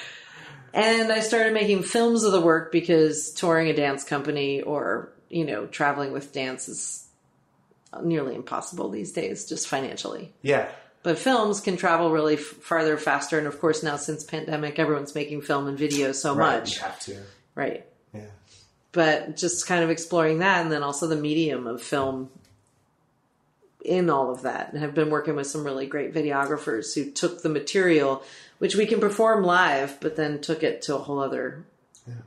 And 0.72 1.10
I 1.10 1.18
started 1.18 1.52
making 1.52 1.82
films 1.82 2.22
of 2.22 2.30
the 2.30 2.40
work 2.40 2.70
because 2.70 3.32
touring 3.32 3.68
a 3.68 3.72
dance 3.74 4.04
company 4.04 4.62
or, 4.62 5.10
you 5.28 5.44
know, 5.44 5.66
traveling 5.66 6.12
with 6.12 6.32
dance 6.32 6.68
is 6.68 7.08
nearly 8.02 8.34
impossible 8.34 8.88
these 8.88 9.12
days, 9.12 9.46
just 9.46 9.68
financially. 9.68 10.32
yeah. 10.42 10.68
But 11.02 11.18
films 11.18 11.60
can 11.62 11.78
travel 11.78 12.10
really 12.10 12.34
f- 12.34 12.40
farther, 12.42 12.98
faster. 12.98 13.38
And 13.38 13.46
of 13.46 13.58
course, 13.58 13.82
now 13.82 13.96
since 13.96 14.22
pandemic, 14.22 14.78
everyone's 14.78 15.14
making 15.14 15.40
film 15.40 15.66
and 15.66 15.78
video 15.78 16.12
so 16.12 16.34
Right. 16.34 16.58
much. 16.60 16.76
You 16.76 16.82
have 16.82 17.00
to. 17.00 17.16
Right. 17.54 17.86
Yeah. 18.12 18.26
But 18.92 19.34
just 19.38 19.66
kind 19.66 19.82
of 19.82 19.88
exploring 19.88 20.40
that 20.40 20.60
and 20.62 20.70
then 20.70 20.82
also 20.82 21.06
the 21.06 21.16
medium 21.16 21.66
of 21.66 21.80
film 21.82 22.28
in 23.82 24.10
all 24.10 24.30
of 24.30 24.42
that. 24.42 24.74
And 24.74 24.82
have 24.82 24.94
been 24.94 25.08
working 25.08 25.36
with 25.36 25.46
some 25.46 25.64
really 25.64 25.86
great 25.86 26.12
videographers 26.12 26.94
who 26.94 27.10
took 27.10 27.40
the 27.42 27.48
material, 27.48 28.22
which 28.58 28.74
we 28.76 28.84
can 28.84 29.00
perform 29.00 29.42
live, 29.42 29.98
but 30.00 30.16
then 30.16 30.38
took 30.42 30.62
it 30.62 30.82
to 30.82 30.96
a 30.96 30.98
whole 30.98 31.18
other 31.18 31.64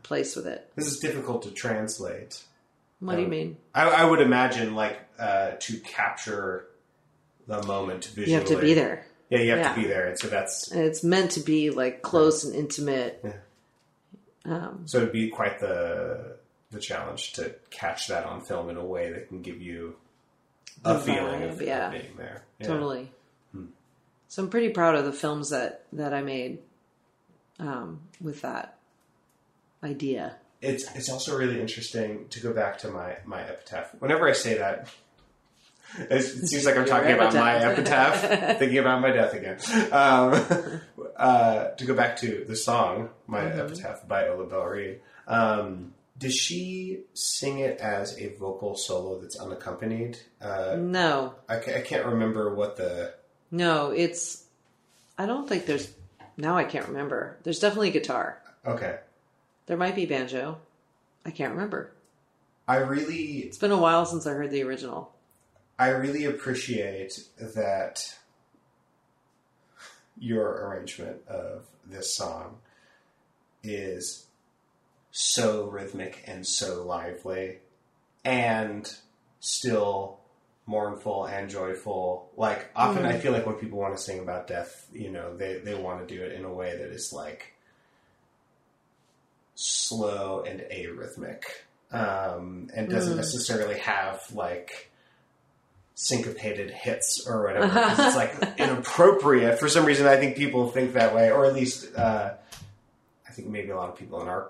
place 0.02 0.36
with 0.36 0.48
it. 0.48 0.68
This 0.76 0.88
is 0.88 0.98
difficult 1.00 1.44
to 1.44 1.52
translate. 1.52 2.42
What 3.06 3.16
do 3.16 3.20
you 3.20 3.26
Um, 3.26 3.32
mean? 3.32 3.58
I, 3.74 3.84
I 3.90 4.06
would 4.06 4.22
imagine, 4.22 4.76
like, 4.76 5.00
uh, 5.20 5.52
to 5.60 5.78
capture 5.80 6.68
the 7.48 7.62
moment 7.64 8.06
visually. 8.06 8.32
You 8.32 8.38
have 8.40 8.48
to 8.48 8.60
be 8.62 8.74
there. 8.74 9.06
Yeah, 9.30 9.40
you 9.40 9.50
have 9.52 9.60
Yeah. 9.60 9.74
to 9.76 9.82
be 9.82 9.88
there, 9.88 10.08
and 10.08 10.20
so 10.20 10.28
that's 10.28 10.72
And 10.72 10.82
it's 10.82 11.04
meant 11.04 11.32
to 11.32 11.40
be 11.42 11.70
like 11.72 12.02
close 12.02 12.44
and 12.44 12.56
intimate. 12.56 13.24
so 14.86 14.98
it'd 14.98 15.12
be 15.12 15.30
quite 15.30 15.60
the 15.60 16.38
the 16.72 16.80
challenge 16.80 17.34
to 17.34 17.54
catch 17.70 18.08
that 18.08 18.26
on 18.26 18.42
film 18.42 18.70
in 18.70 18.78
a 18.78 18.84
way 18.86 19.12
that 19.12 19.28
can 19.28 19.42
give 19.44 19.62
you 19.62 19.96
a 20.84 21.00
feeling 21.00 21.44
of, 21.44 21.62
yeah. 21.62 21.86
of 21.88 21.92
being 21.92 22.16
there. 22.18 22.44
Yeah. 22.60 22.68
Totally. 22.68 23.12
Hmm. 23.52 23.66
So 24.28 24.42
I'm 24.44 24.50
pretty 24.50 24.70
proud 24.70 24.96
of 24.96 25.06
the 25.06 25.14
films 25.14 25.50
that 25.52 25.84
that 25.94 26.14
I 26.14 26.22
made 26.22 26.60
um, 27.60 28.02
with 28.22 28.42
that 28.42 28.78
idea. 29.84 30.36
It's 30.64 30.84
it's 30.96 31.10
also 31.10 31.38
really 31.38 31.60
interesting 31.60 32.28
to 32.30 32.40
go 32.40 32.54
back 32.54 32.78
to 32.80 32.90
my 32.90 33.18
my 33.26 33.42
epitaph. 33.42 33.94
Whenever 34.00 34.28
I 34.28 34.34
say 34.34 34.58
that, 34.58 34.88
it 35.98 36.22
seems 36.22 36.66
like 36.66 36.78
I'm 36.78 36.86
talking 36.86 37.12
about 37.12 37.34
my 37.34 37.56
epitaph. 37.56 38.58
thinking 38.60 38.80
about 38.80 39.02
my 39.02 39.12
death 39.12 39.34
again. 39.34 39.58
Um, 39.92 40.82
uh, 41.18 41.70
to 41.72 41.86
go 41.86 41.94
back 41.94 42.18
to 42.18 42.46
the 42.48 42.56
song 42.56 43.10
"My 43.28 43.42
Mm-hmm. 43.42 43.60
Epitaph" 43.60 44.08
by 44.08 44.28
Ola 44.30 44.46
Belle 44.46 44.64
Reed, 44.66 45.00
um, 45.28 45.94
does 46.18 46.36
she 46.36 47.02
sing 47.14 47.60
it 47.60 47.80
as 47.80 48.18
a 48.20 48.30
vocal 48.38 48.76
solo 48.76 49.20
that's 49.20 49.36
unaccompanied? 49.40 50.18
Uh, 50.42 50.78
No, 50.80 51.36
I, 51.50 51.58
I 51.58 51.82
can't 51.82 52.06
remember 52.06 52.54
what 52.56 52.78
the 52.78 53.14
no, 53.52 53.92
it's. 53.92 54.46
I 55.18 55.26
don't 55.28 55.48
think 55.48 55.66
there's. 55.68 55.94
Now 56.38 56.58
I 56.58 56.64
can't 56.64 56.88
remember. 56.88 57.38
There's 57.44 57.60
definitely 57.60 57.92
guitar. 57.92 58.42
okay. 58.66 58.98
There 59.66 59.78
might 59.78 59.96
be 59.96 60.06
banjo. 60.06 60.58
I 61.26 61.32
can't 61.32 61.54
remember. 61.54 61.94
I 62.68 62.78
really 62.78 63.40
It's 63.40 63.58
been 63.58 63.72
a 63.72 63.78
while 63.78 64.06
since 64.06 64.26
I 64.26 64.32
heard 64.32 64.52
the 64.52 64.64
original. 64.64 65.14
I 65.78 65.90
really 65.90 66.26
appreciate 66.26 67.20
that 67.38 68.16
your 70.18 70.68
arrangement 70.68 71.28
of 71.28 71.66
this 71.86 72.16
song 72.16 72.58
is 73.64 74.28
so 75.12 75.66
rhythmic 75.66 76.24
and 76.26 76.46
so 76.46 76.84
lively 76.84 77.60
and 78.24 78.94
still 79.40 80.20
mournful 80.66 81.26
and 81.26 81.50
joyful. 81.50 82.32
Like 82.38 82.70
often 82.76 83.04
hmm. 83.04 83.10
I 83.10 83.18
feel 83.18 83.32
like 83.32 83.46
when 83.46 83.56
people 83.56 83.80
want 83.80 83.96
to 83.96 84.02
sing 84.02 84.20
about 84.20 84.48
death, 84.48 84.88
you 84.94 85.12
know, 85.12 85.36
they, 85.36 85.58
they 85.58 85.76
want 85.76 86.08
to 86.08 86.16
do 86.16 86.24
it 86.24 86.34
in 86.34 86.46
a 86.46 86.54
way 86.54 86.78
that 86.78 86.90
is 86.90 87.12
like 87.12 87.54
slow 89.56 90.44
and 90.48 90.62
arrhythmic. 90.62 91.44
Um, 91.92 92.70
and 92.76 92.90
doesn't 92.90 93.18
necessarily 93.18 93.78
have 93.80 94.20
like 94.34 94.92
syncopated 95.96 96.72
hits 96.72 97.28
or 97.28 97.44
whatever. 97.44 97.72
it's 97.76 98.16
like 98.16 98.36
inappropriate. 98.60 99.60
For 99.60 99.70
some 99.70 99.86
reason, 99.86 100.08
I 100.08 100.18
think 100.18 100.36
people 100.36 100.70
think 100.70 100.94
that 100.94 101.14
way, 101.14 101.32
or 101.32 101.46
at 101.46 101.54
least 101.54 101.96
uh, 101.96 102.34
I 103.28 103.32
think 103.32 103.48
maybe 103.50 103.70
a 103.70 103.76
lot 103.76 103.90
of 103.90 103.96
people 103.98 104.22
in 104.22 104.28
our 104.28 104.50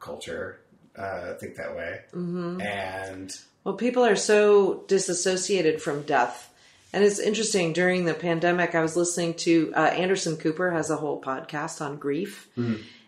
culture 0.00 0.60
uh, 0.96 1.34
think 1.34 1.56
that 1.56 1.76
way. 1.76 2.00
Mm-hmm. 2.12 2.60
And 2.60 3.34
Well, 3.64 3.74
people 3.74 4.04
are 4.04 4.16
so 4.16 4.84
disassociated 4.88 5.82
from 5.82 6.02
death. 6.02 6.52
And 6.92 7.04
it's 7.04 7.18
interesting, 7.18 7.74
during 7.74 8.06
the 8.06 8.14
pandemic, 8.14 8.74
I 8.74 8.80
was 8.80 8.96
listening 8.96 9.34
to 9.34 9.72
uh, 9.76 9.80
Anderson 9.80 10.38
Cooper 10.38 10.70
has 10.70 10.88
a 10.88 10.96
whole 10.96 11.20
podcast 11.20 11.82
on 11.82 11.96
grief. 11.98 12.48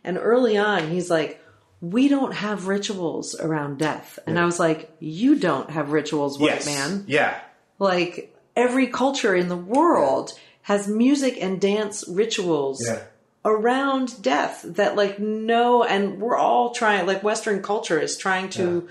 And 0.05 0.19
early 0.19 0.57
on, 0.57 0.89
he's 0.89 1.11
like, 1.11 1.43
We 1.81 2.09
don't 2.09 2.35
have 2.35 2.67
rituals 2.67 3.39
around 3.39 3.79
death. 3.79 4.19
And 4.27 4.39
I 4.39 4.45
was 4.45 4.59
like, 4.59 4.95
You 5.01 5.37
don't 5.37 5.71
have 5.71 5.93
rituals, 5.93 6.39
white 6.39 6.65
yes, 6.65 6.67
man. 6.67 7.05
yeah, 7.07 7.39
Like, 7.79 8.35
every 8.57 8.87
culture 8.87 9.35
in 9.35 9.49
the 9.49 9.57
world 9.57 10.33
has 10.63 10.87
music 10.87 11.39
and 11.41 11.61
dance 11.61 12.05
rituals 12.09 12.85
yeah, 12.87 13.03
around 13.45 14.21
death 14.23 14.63
that 14.65 14.97
like 14.97 15.19
no 15.19 15.83
and 15.83 16.21
we're 16.21 16.37
all 16.37 16.71
trying 16.73 17.07
like 17.07 17.23
western 17.23 17.63
culture 17.63 17.99
is 17.99 18.17
trying 18.17 18.51
to 18.51 18.87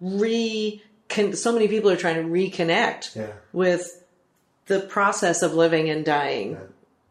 re 0.00 0.82
con, 1.08 1.34
so 1.34 1.52
many 1.52 1.68
people 1.68 1.90
are 1.90 1.96
trying 1.96 2.16
to 2.16 2.22
reconnect 2.22 3.14
yeah. 3.14 3.32
with 3.52 4.02
the 4.66 4.80
process 4.80 5.42
of 5.42 5.52
living 5.54 5.90
and 5.90 6.04
dying 6.04 6.56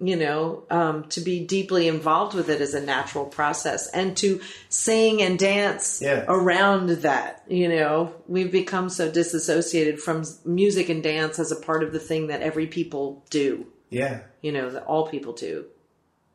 you 0.03 0.15
know 0.15 0.63
um, 0.71 1.03
to 1.09 1.21
be 1.21 1.45
deeply 1.45 1.87
involved 1.87 2.33
with 2.35 2.49
it 2.49 2.59
as 2.59 2.73
a 2.73 2.81
natural 2.81 3.25
process 3.25 3.87
and 3.89 4.17
to 4.17 4.41
sing 4.69 5.21
and 5.21 5.37
dance 5.37 6.01
Yeah. 6.01 6.25
around 6.27 6.89
that 6.89 7.43
you 7.47 7.69
know 7.69 8.13
we've 8.27 8.51
become 8.51 8.89
so 8.89 9.11
disassociated 9.11 9.99
from 9.99 10.23
music 10.43 10.89
and 10.89 11.03
dance 11.03 11.37
as 11.37 11.51
a 11.51 11.55
part 11.55 11.83
of 11.83 11.91
the 11.93 11.99
thing 11.99 12.27
that 12.27 12.41
every 12.41 12.65
people 12.67 13.23
do 13.29 13.67
Yeah. 13.91 14.21
you 14.41 14.51
know 14.51 14.69
that 14.71 14.83
all 14.85 15.07
people 15.07 15.33
do 15.33 15.65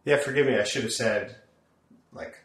Yeah, 0.04 0.18
forgive 0.18 0.46
me. 0.46 0.56
I 0.56 0.64
should 0.64 0.84
have 0.84 0.92
said 0.92 1.34
like 2.12 2.38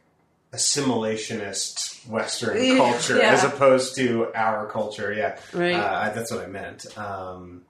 assimilationist 0.54 2.08
Western 2.10 2.64
Yeah, 2.64 2.78
culture 2.78 3.18
yeah. 3.18 3.32
as 3.34 3.44
opposed 3.44 3.96
to 3.96 4.28
our 4.36 4.66
culture. 4.70 5.14
Yeah, 5.14 5.38
Right. 5.54 5.76
Uh, 5.76 6.10
that's 6.14 6.32
what 6.32 6.42
I 6.44 6.48
meant. 6.48 6.86
Um, 6.98 7.62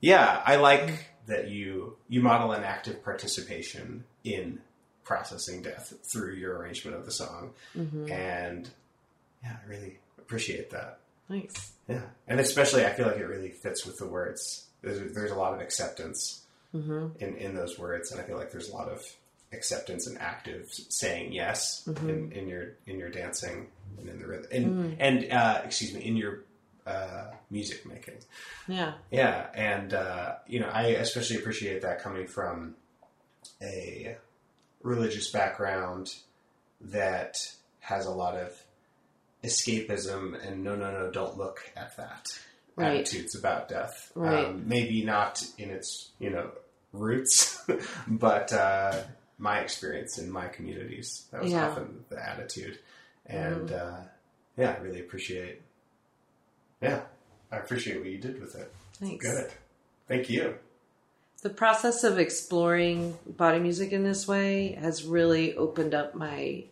yeah, 0.00 0.40
I 0.44 0.56
like 0.56 1.09
that 1.30 1.48
you 1.48 1.96
you 2.08 2.20
model 2.20 2.52
an 2.52 2.62
active 2.64 3.02
participation 3.02 4.04
in 4.24 4.60
processing 5.04 5.62
death 5.62 5.92
through 6.12 6.34
your 6.34 6.58
arrangement 6.58 6.96
of 6.96 7.04
the 7.04 7.10
song, 7.10 7.52
Mm-hmm. 7.76 8.10
and 8.12 8.68
yeah, 9.42 9.56
I 9.64 9.68
really 9.68 9.98
appreciate 10.18 10.70
that. 10.70 10.98
Nice. 11.28 11.72
Yeah, 11.88 12.02
and 12.28 12.38
especially 12.40 12.84
I 12.84 12.90
feel 12.92 13.06
like 13.06 13.16
it 13.16 13.24
really 13.26 13.50
fits 13.50 13.86
with 13.86 13.96
the 13.98 14.06
words. 14.06 14.66
There's, 14.82 15.12
there's 15.14 15.30
a 15.30 15.34
lot 15.36 15.54
of 15.54 15.60
acceptance 15.60 16.42
in 17.18 17.36
in 17.36 17.54
those 17.54 17.78
words, 17.78 18.12
and 18.12 18.20
I 18.20 18.24
feel 18.24 18.36
like 18.36 18.52
there's 18.52 18.68
a 18.68 18.76
lot 18.76 18.88
of 18.88 19.02
acceptance 19.52 20.06
and 20.06 20.16
active 20.18 20.68
saying 20.90 21.32
yes 21.32 21.82
in, 22.08 22.30
in 22.32 22.48
your 22.48 22.74
in 22.86 22.98
your 22.98 23.08
dancing 23.10 23.66
and 23.98 24.08
in 24.08 24.20
the 24.20 24.26
rhythm 24.26 24.46
and 24.52 24.96
and 25.00 25.32
uh, 25.32 25.62
excuse 25.64 25.92
me 25.92 26.00
in 26.04 26.16
your 26.16 26.44
uh, 26.86 27.26
music 27.50 27.84
making. 27.86 28.18
Yeah. 28.68 28.94
Yeah, 29.10 29.46
and 29.54 29.92
uh, 29.94 30.34
you 30.46 30.60
know 30.60 30.68
I 30.72 30.88
especially 30.88 31.36
appreciate 31.36 31.82
that 31.82 32.02
coming 32.02 32.26
from 32.26 32.74
a 33.62 34.16
religious 34.82 35.30
background 35.30 36.14
that 36.80 37.36
has 37.80 38.06
a 38.06 38.10
lot 38.10 38.34
of 38.36 38.52
escapism 39.44 40.34
and 40.46 40.62
no 40.62 40.74
no 40.76 40.90
no 40.90 41.10
don't 41.10 41.36
look 41.36 41.70
at 41.76 41.96
that 41.96 42.28
Right. 42.76 43.00
attitudes 43.00 43.34
about 43.34 43.68
death 43.68 44.10
Right. 44.14 44.46
um, 44.46 44.62
maybe 44.66 45.04
not 45.04 45.42
in 45.58 45.70
its 45.70 46.10
you 46.18 46.30
know 46.30 46.50
roots 46.92 47.62
but 48.08 48.52
uh, 48.52 49.02
my 49.38 49.60
experience 49.60 50.18
in 50.18 50.30
my 50.30 50.46
communities 50.48 51.26
that 51.32 51.42
was 51.42 51.52
Yeah. 51.52 51.68
often 51.68 52.04
the 52.08 52.22
attitude 52.26 52.78
and 53.26 53.70
uh, 53.72 53.96
yeah 54.56 54.76
I 54.78 54.82
really 54.82 55.00
appreciate 55.00 55.60
yeah 56.80 57.02
I 57.52 57.56
appreciate 57.56 57.98
what 57.98 58.08
you 58.08 58.18
did 58.18 58.40
with 58.40 58.54
it 58.54 58.72
Thanks. 58.94 59.26
good 59.26 59.50
thank 60.08 60.30
you 60.30 60.56
The 61.42 61.50
process 61.50 62.04
of 62.04 62.18
exploring 62.18 63.18
body 63.26 63.58
music 63.58 63.92
in 63.92 64.04
this 64.04 64.28
way 64.28 64.72
has 64.72 65.04
really 65.04 65.56
opened 65.56 65.94
up 65.94 66.14
my 66.14 66.64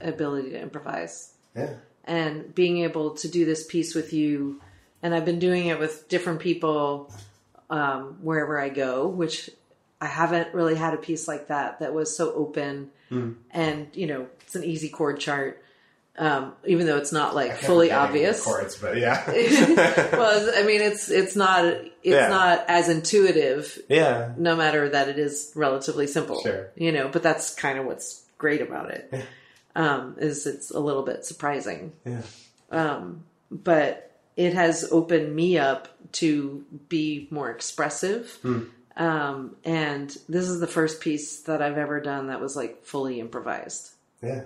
ability 0.00 0.50
to 0.50 0.60
improvise 0.60 1.34
yeah 1.54 1.74
and 2.04 2.54
being 2.54 2.78
able 2.78 3.10
to 3.12 3.28
do 3.28 3.44
this 3.44 3.66
piece 3.66 3.94
with 3.94 4.12
you. 4.12 4.60
And 5.02 5.14
I've 5.14 5.24
been 5.24 5.38
doing 5.38 5.66
it 5.66 5.78
with 5.78 6.08
different 6.08 6.40
people 6.40 7.12
um, 7.70 8.18
wherever 8.20 8.60
I 8.60 8.68
go, 8.68 9.06
which 9.06 9.48
I 10.00 10.06
haven't 10.06 10.52
really 10.54 10.74
had 10.74 10.94
a 10.94 10.96
piece 10.96 11.28
like 11.28 11.48
that 11.48 11.80
that 11.80 11.94
was 11.94 12.14
so 12.16 12.32
open 12.32 12.90
and, 13.50 13.88
you 13.94 14.06
know, 14.06 14.26
it's 14.40 14.54
an 14.56 14.64
easy 14.64 14.88
chord 14.88 15.20
chart. 15.20 15.62
Um, 16.18 16.52
even 16.66 16.86
though 16.86 16.98
it's 16.98 17.12
not 17.12 17.34
like 17.34 17.56
fully 17.56 17.92
obvious. 17.92 18.44
chords 18.44 18.76
but 18.76 18.98
yeah 18.98 19.24
well, 20.12 20.52
I 20.54 20.64
mean, 20.64 20.82
it's 20.82 21.08
it's 21.10 21.34
not 21.36 21.64
it's 21.64 21.90
Yeah. 22.02 22.28
not 22.28 22.64
as 22.68 22.88
intuitive 22.90 23.78
yeah 23.88 24.32
no 24.36 24.54
matter 24.56 24.88
that 24.90 25.08
it 25.08 25.18
is 25.18 25.52
relatively 25.54 26.06
simple. 26.06 26.42
Sure. 26.42 26.70
You 26.76 26.92
know, 26.92 27.08
but 27.08 27.22
that's 27.22 27.54
kind 27.54 27.78
of 27.78 27.86
what's 27.86 28.22
great 28.38 28.60
about 28.60 28.90
it. 28.90 29.12
Um, 29.76 30.16
is 30.18 30.46
it's 30.46 30.70
a 30.70 30.80
little 30.80 31.04
bit 31.04 31.24
surprising. 31.24 31.92
yeah 32.04 32.22
But 33.50 34.10
it 34.36 34.54
has 34.54 34.88
opened 34.90 35.34
me 35.34 35.58
up 35.58 35.88
to 36.12 36.64
be 36.88 37.28
more 37.30 37.50
expressive. 37.50 38.30
Hmm. 38.42 38.62
Um, 38.96 39.56
and 39.64 40.10
this 40.28 40.48
is 40.48 40.60
the 40.60 40.66
first 40.66 41.00
piece 41.00 41.40
that 41.42 41.62
I've 41.62 41.78
ever 41.78 42.00
done 42.00 42.26
that 42.28 42.40
was 42.40 42.56
like 42.56 42.84
fully 42.84 43.20
improvised. 43.20 43.90
yeah 44.22 44.42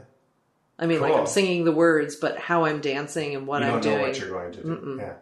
I 0.78 0.86
mean, 0.86 1.00
like 1.00 1.14
I'm 1.14 1.26
singing 1.26 1.64
the 1.64 1.72
words, 1.72 2.16
but 2.16 2.38
how 2.38 2.64
I'm 2.64 2.80
dancing 2.80 3.36
and 3.36 3.46
what 3.46 3.62
you 3.62 3.68
I'm 3.68 3.80
don't 3.80 3.84
know 3.84 3.96
doing. 3.98 4.08
what 4.08 4.18
you're 4.18 4.30
going 4.30 4.52
to 4.52 4.62
do 4.62 4.96
yeah 4.98 5.14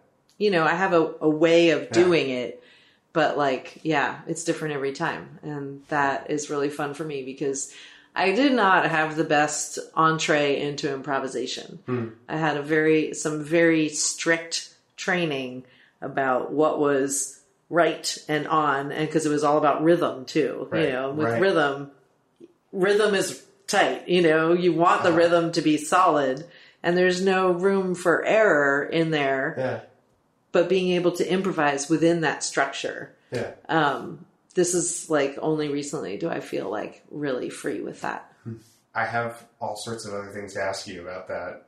you 0.43 0.51
know, 0.51 0.65
I 0.65 0.75
have 0.75 0.93
a, 0.93 1.15
a 1.21 1.29
way 1.29 1.71
of 1.71 1.91
doing 1.93 2.29
it, 2.31 2.61
but 3.12 3.38
like, 3.38 3.79
yeah, 3.85 4.23
it's 4.27 4.43
different 4.43 4.75
every 4.75 4.93
time. 4.93 5.38
And 5.43 5.83
that 5.87 6.31
is 6.33 6.51
really 6.51 6.69
fun 6.69 6.95
for 6.95 7.05
me 7.05 7.23
because 7.23 7.73
I 8.17 8.33
did 8.33 8.53
not 8.53 8.91
have 8.91 9.15
the 9.15 9.23
best 9.23 9.79
entree 9.95 10.61
into 10.61 10.93
improvisation. 10.93 11.79
Hmm. 11.87 12.09
I 12.29 12.38
had 12.38 12.57
a 12.57 12.62
very, 12.62 13.15
some 13.15 13.45
very 13.45 13.88
strict 13.88 14.75
training 14.97 15.62
about 16.01 16.53
what 16.53 16.81
was 16.81 17.41
right 17.71 18.19
and 18.29 18.49
on, 18.49 18.91
and 18.91 19.07
because 19.07 19.25
it 19.25 19.31
was 19.31 19.45
all 19.45 19.59
about 19.59 19.85
rhythm 19.85 20.25
too. 20.25 20.67
Right, 20.73 20.87
You 20.87 20.93
know, 20.93 21.12
with 21.12 21.29
right. 21.29 21.41
rhythm, 21.41 21.93
rhythm 22.73 23.15
is 23.15 23.45
tight. 23.72 24.08
You 24.08 24.22
know, 24.22 24.52
you 24.52 24.72
want 24.72 25.02
the 25.02 25.08
Uh-huh. 25.08 25.18
rhythm 25.18 25.52
to 25.52 25.62
be 25.62 25.76
solid, 25.78 26.46
and 26.82 26.96
there's 26.96 27.20
no 27.22 27.50
room 27.50 27.94
for 27.94 28.24
error 28.24 28.85
in 28.85 29.11
there. 29.11 29.54
Yeah. 29.58 29.80
But 30.52 30.68
being 30.68 30.92
able 30.92 31.12
to 31.12 31.28
improvise 31.28 31.88
within 31.88 32.20
that 32.20 32.44
structure. 32.44 33.14
Yeah. 33.30 33.52
Um, 33.68 34.26
this 34.54 34.74
is 34.74 35.08
like 35.08 35.38
only 35.40 35.68
recently 35.68 36.18
do 36.18 36.28
I 36.28 36.40
feel 36.40 36.68
like 36.70 37.02
really 37.11 37.48
free 37.48 37.80
with 37.80 38.02
that. 38.02 38.30
I 38.94 39.06
have 39.06 39.42
all 39.58 39.76
sorts 39.76 40.04
of 40.04 40.12
other 40.12 40.28
things 40.28 40.52
to 40.52 40.61
ask 40.62 40.87
you 40.87 41.00
about 41.00 41.28
that. 41.28 41.64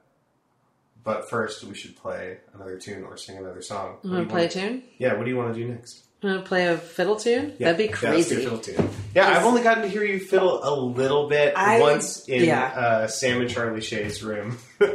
But 1.02 1.28
first, 1.30 1.64
we 1.64 1.74
should 1.74 1.96
play 1.96 2.38
another 2.54 2.78
tune 2.78 3.04
or 3.04 3.16
sing 3.16 3.38
another 3.38 3.62
song. 3.62 3.96
I'm 4.04 4.10
What 4.10 4.16
gonna 4.16 4.28
play 4.30 4.44
a 4.46 4.48
tune. 4.50 4.82
Yeah, 4.98 5.14
what 5.14 5.24
do 5.24 5.30
you 5.30 5.36
want 5.36 5.54
to 5.54 5.58
do 5.60 5.66
next? 5.68 6.04
Gonna 6.24 6.40
play 6.42 6.68
a 6.68 6.78
fiddle 6.78 7.16
tune. 7.16 7.54
Yeah, 7.58 7.72
That'd 7.72 7.86
be 7.86 7.92
crazy. 7.92 8.36
fiddle 8.36 8.56
tune. 8.58 8.88
Yeah, 9.14 9.28
I've 9.28 9.44
only 9.44 9.62
gotten 9.62 9.82
to 9.82 9.88
hear 9.90 10.02
you 10.04 10.18
fiddle 10.18 10.58
a 10.64 10.72
little 10.74 11.28
bit 11.28 11.52
I- 11.54 11.80
once 11.80 12.26
in 12.28 12.44
yeah. 12.44 12.64
uh, 12.64 13.06
Sam 13.08 13.42
and 13.42 13.50
Charlie 13.50 13.82
Shay's 13.82 14.22
room. 14.22 14.56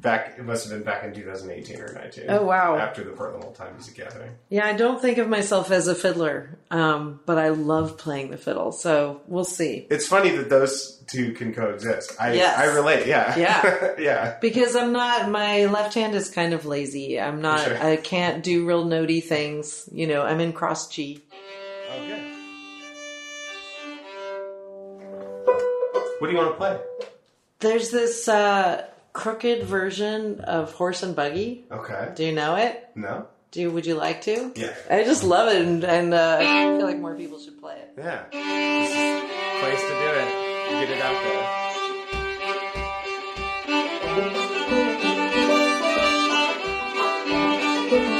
back, 0.00 0.36
it 0.38 0.44
must 0.44 0.68
have 0.68 0.72
been 0.72 0.84
back 0.84 1.04
in 1.04 1.12
2018 1.12 1.80
or 1.80 1.92
19. 1.92 2.24
Oh, 2.28 2.42
wow. 2.44 2.76
After 2.76 3.04
the 3.04 3.10
Portland 3.10 3.44
Old 3.44 3.54
Time 3.54 3.74
Music 3.74 3.94
Gathering. 3.96 4.32
Yeah, 4.48 4.66
I 4.66 4.72
don't 4.72 5.00
think 5.00 5.18
of 5.18 5.28
myself 5.28 5.70
as 5.70 5.88
a 5.88 5.94
fiddler, 5.94 6.58
um, 6.70 7.20
but 7.26 7.38
I 7.38 7.50
love 7.50 7.98
playing 7.98 8.30
the 8.30 8.36
fiddle. 8.36 8.72
So 8.72 9.20
we'll 9.26 9.44
see. 9.44 9.86
It's 9.90 10.06
funny 10.06 10.30
that 10.36 10.48
those 10.48 11.02
two 11.06 11.32
can 11.32 11.52
coexist. 11.54 12.20
I 12.20 12.34
Yes. 12.34 12.58
I 12.58 12.64
relate. 12.74 13.06
Yeah. 13.06 13.36
Yeah. 13.38 13.90
yeah. 13.98 14.38
Because 14.40 14.76
I'm 14.76 14.92
not, 14.92 15.30
my 15.30 15.66
left 15.66 15.94
hand 15.94 16.14
is 16.14 16.30
kind 16.30 16.54
of 16.54 16.64
lazy. 16.66 17.20
I'm 17.20 17.40
not, 17.40 17.64
Sure. 17.64 17.76
I 17.82 17.96
can't 17.96 18.42
do 18.42 18.66
real 18.66 18.84
notey 18.84 19.22
things. 19.22 19.88
You 19.92 20.06
know, 20.06 20.22
I'm 20.22 20.40
in 20.40 20.52
cross 20.52 20.88
G. 20.88 21.22
Okay. 21.96 22.26
What 26.18 26.26
do 26.26 26.32
you 26.32 26.38
want 26.38 26.52
to 26.52 26.56
play? 26.56 26.78
There's 27.60 27.90
this 27.90 28.28
uh, 28.28 28.86
crooked 29.20 29.64
version 29.64 30.40
of 30.40 30.72
Horse 30.72 31.02
and 31.02 31.14
Buggy. 31.14 31.66
Okay. 31.70 32.12
Do 32.14 32.24
you 32.24 32.32
know 32.32 32.56
it? 32.56 32.88
No. 32.94 33.26
Do 33.50 33.60
you, 33.60 33.70
would 33.70 33.84
you 33.84 33.94
like 33.94 34.22
to? 34.22 34.52
Yeah. 34.54 34.72
I 34.88 35.04
just 35.04 35.24
love 35.24 35.52
it, 35.52 35.60
and, 35.60 35.84
and 35.84 36.14
uh, 36.14 36.38
I 36.40 36.44
feel 36.78 36.86
like 36.86 36.98
more 36.98 37.14
people 37.14 37.38
should 37.38 37.60
play 37.60 37.76
it. 37.76 37.92
Yeah. 37.98 38.24
This 38.32 38.90
is 38.90 39.20
place 39.60 39.82
to 39.82 39.88
do 39.88 40.08
it. 40.22 40.28
Get 40.70 40.90
it 40.90 41.02
out 41.02 41.22
there. 41.22 41.60
Wow. 47.90 48.19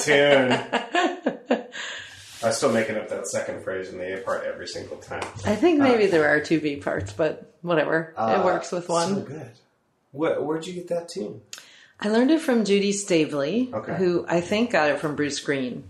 Tune. 0.00 0.52
I'm 2.42 2.52
still 2.52 2.72
making 2.72 2.96
up 2.96 3.08
that 3.10 3.26
second 3.26 3.62
phrase 3.62 3.90
in 3.90 3.98
the 3.98 4.18
A 4.18 4.22
part 4.22 4.44
every 4.44 4.66
single 4.66 4.96
time. 4.96 5.22
I 5.44 5.54
think 5.56 5.78
maybe 5.80 6.06
there 6.06 6.28
are 6.28 6.40
two 6.40 6.58
B 6.60 6.76
parts, 6.76 7.12
but 7.12 7.54
whatever. 7.60 8.14
it 8.18 8.44
works 8.44 8.72
with 8.72 8.88
one. 8.88 9.12
Uh, 9.12 9.14
So 9.16 9.20
good. 9.22 9.50
What, 10.12 10.44
where'd 10.44 10.66
you 10.66 10.72
get 10.72 10.88
that 10.88 11.08
tune? 11.08 11.42
I 12.00 12.08
learned 12.08 12.30
it 12.30 12.40
from 12.40 12.64
Judy 12.64 12.92
Stavely, 12.92 13.72
Okay. 13.74 13.94
who 13.94 14.24
I 14.26 14.40
think 14.40 14.70
got 14.70 14.88
it 14.90 14.98
from 15.00 15.16
Bruce 15.16 15.38
Green. 15.38 15.84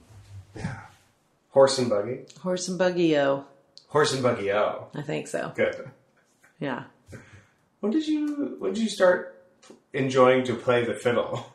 Yeah. 0.56 0.76
Horse 1.50 1.78
and 1.78 1.88
buggy. 1.88 2.20
Horse 2.40 2.66
and 2.68 2.76
Buggy 2.78 3.16
O. 3.16 3.44
Horse 3.88 4.12
and 4.12 4.22
buggy. 4.22 4.52
Oh, 4.52 4.88
I 4.94 5.02
think 5.02 5.28
so. 5.28 5.52
good. 5.54 5.88
Yeah. 6.58 6.84
When 7.80 7.92
did 7.92 8.06
you 8.06 8.56
when 8.58 8.72
did 8.74 8.82
you 8.82 8.88
start 8.88 9.40
enjoying 9.92 10.44
to 10.44 10.54
play 10.54 10.84
the 10.84 10.94
fiddle? 10.94 11.46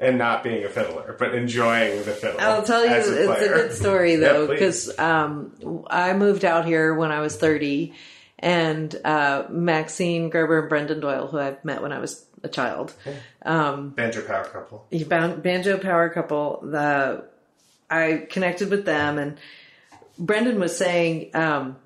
And 0.00 0.16
not 0.16 0.42
being 0.42 0.64
a 0.64 0.68
fiddler, 0.68 1.14
but 1.18 1.34
enjoying 1.34 1.98
the 2.04 2.12
fiddle. 2.12 2.40
I'll 2.40 2.62
tell 2.62 2.82
you, 2.82 2.90
as 2.90 3.06
it's 3.06 3.42
a 3.42 3.48
good 3.48 3.72
story 3.74 4.16
though, 4.16 4.46
because 4.46 4.98
um, 4.98 5.84
I 5.88 6.14
moved 6.14 6.46
out 6.46 6.64
here 6.64 6.94
when 6.94 7.12
I 7.12 7.20
was 7.20 7.36
30, 7.36 7.92
and 8.38 8.96
uh, 9.04 9.44
Maxine 9.50 10.30
Gerber 10.30 10.60
and 10.60 10.68
Brendan 10.70 11.00
Doyle, 11.00 11.26
who 11.26 11.38
I've 11.38 11.62
met 11.66 11.82
when 11.82 11.92
I 11.92 11.98
was 11.98 12.24
a 12.42 12.48
child. 12.48 12.94
Um, 13.42 13.90
Banjo 13.90 14.22
power 14.22 14.44
couple. 14.44 14.86
banjo 14.90 15.78
power 15.78 16.08
couple. 16.08 16.60
The 16.62 17.24
I 17.90 18.26
connected 18.30 18.70
with 18.70 18.84
them, 18.84 19.18
and 19.18 19.38
Brendan 20.18 20.60
was 20.60 20.76
saying 20.76 21.30
um, 21.34 21.76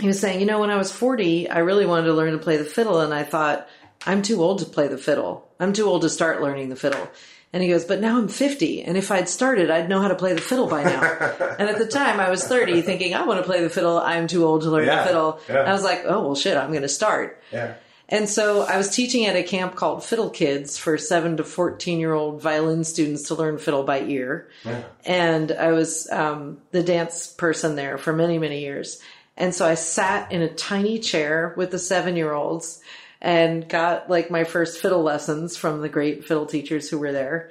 he 0.00 0.06
was 0.06 0.20
saying, 0.20 0.40
you 0.40 0.46
know, 0.46 0.60
when 0.60 0.70
I 0.70 0.76
was 0.76 0.92
forty, 0.92 1.48
I 1.48 1.58
really 1.58 1.86
wanted 1.86 2.06
to 2.06 2.14
learn 2.14 2.32
to 2.32 2.38
play 2.38 2.56
the 2.56 2.64
fiddle, 2.64 3.00
and 3.00 3.12
I 3.12 3.24
thought 3.24 3.68
I'm 4.06 4.22
too 4.22 4.42
old 4.42 4.60
to 4.60 4.64
play 4.66 4.88
the 4.88 4.98
fiddle. 4.98 5.48
I'm 5.60 5.72
too 5.72 5.86
old 5.86 6.02
to 6.02 6.08
start 6.10 6.40
learning 6.42 6.68
the 6.68 6.76
fiddle. 6.76 7.08
And 7.52 7.62
he 7.62 7.70
goes, 7.70 7.86
but 7.86 8.00
now 8.00 8.18
I'm 8.18 8.28
50, 8.28 8.82
and 8.82 8.98
if 8.98 9.10
I'd 9.10 9.26
started, 9.26 9.70
I'd 9.70 9.88
know 9.88 10.02
how 10.02 10.08
to 10.08 10.14
play 10.14 10.34
the 10.34 10.40
fiddle 10.40 10.66
by 10.66 10.84
now. 10.84 11.00
and 11.58 11.70
at 11.70 11.78
the 11.78 11.86
time, 11.86 12.20
I 12.20 12.28
was 12.28 12.44
30, 12.44 12.82
thinking, 12.82 13.14
I 13.14 13.24
want 13.24 13.40
to 13.40 13.46
play 13.46 13.62
the 13.62 13.70
fiddle. 13.70 13.96
I'm 13.98 14.26
too 14.26 14.44
old 14.44 14.62
to 14.62 14.70
learn 14.70 14.86
Yeah, 14.86 15.00
the 15.00 15.06
fiddle. 15.06 15.40
yeah. 15.48 15.60
I 15.62 15.72
was 15.72 15.82
like, 15.82 16.02
oh, 16.04 16.20
well, 16.26 16.34
shit, 16.34 16.58
I'm 16.58 16.68
going 16.70 16.82
to 16.82 16.88
start. 16.88 17.42
Yeah. 17.50 17.74
And 18.10 18.28
so 18.28 18.62
I 18.62 18.76
was 18.76 18.94
teaching 18.94 19.24
at 19.26 19.34
a 19.36 19.42
camp 19.42 19.76
called 19.76 20.04
Fiddle 20.04 20.28
Kids 20.28 20.76
for 20.76 20.96
seven 20.98 21.38
to 21.38 21.44
14 21.44 21.98
year 21.98 22.12
old 22.12 22.40
violin 22.42 22.84
students 22.84 23.28
to 23.28 23.34
learn 23.34 23.56
fiddle 23.58 23.82
by 23.82 24.00
ear. 24.02 24.48
Yeah. 24.64 24.82
And 25.06 25.50
I 25.52 25.72
was 25.72 26.06
um, 26.10 26.58
the 26.70 26.82
dance 26.82 27.26
person 27.28 27.76
there 27.76 27.96
for 27.98 28.12
many, 28.14 28.38
many 28.38 28.60
years. 28.60 29.00
And 29.38 29.54
so 29.54 29.66
I 29.66 29.74
sat 29.74 30.32
in 30.32 30.42
a 30.42 30.48
tiny 30.48 30.98
chair 30.98 31.52
with 31.56 31.70
the 31.70 31.78
seven 31.78 32.14
year 32.16 32.32
olds 32.32 32.80
and 33.20 33.68
got 33.68 34.08
like 34.08 34.30
my 34.30 34.44
first 34.44 34.80
fiddle 34.80 35.02
lessons 35.02 35.56
from 35.56 35.80
the 35.80 35.88
great 35.88 36.24
fiddle 36.24 36.46
teachers 36.46 36.88
who 36.88 36.98
were 36.98 37.12
there. 37.12 37.50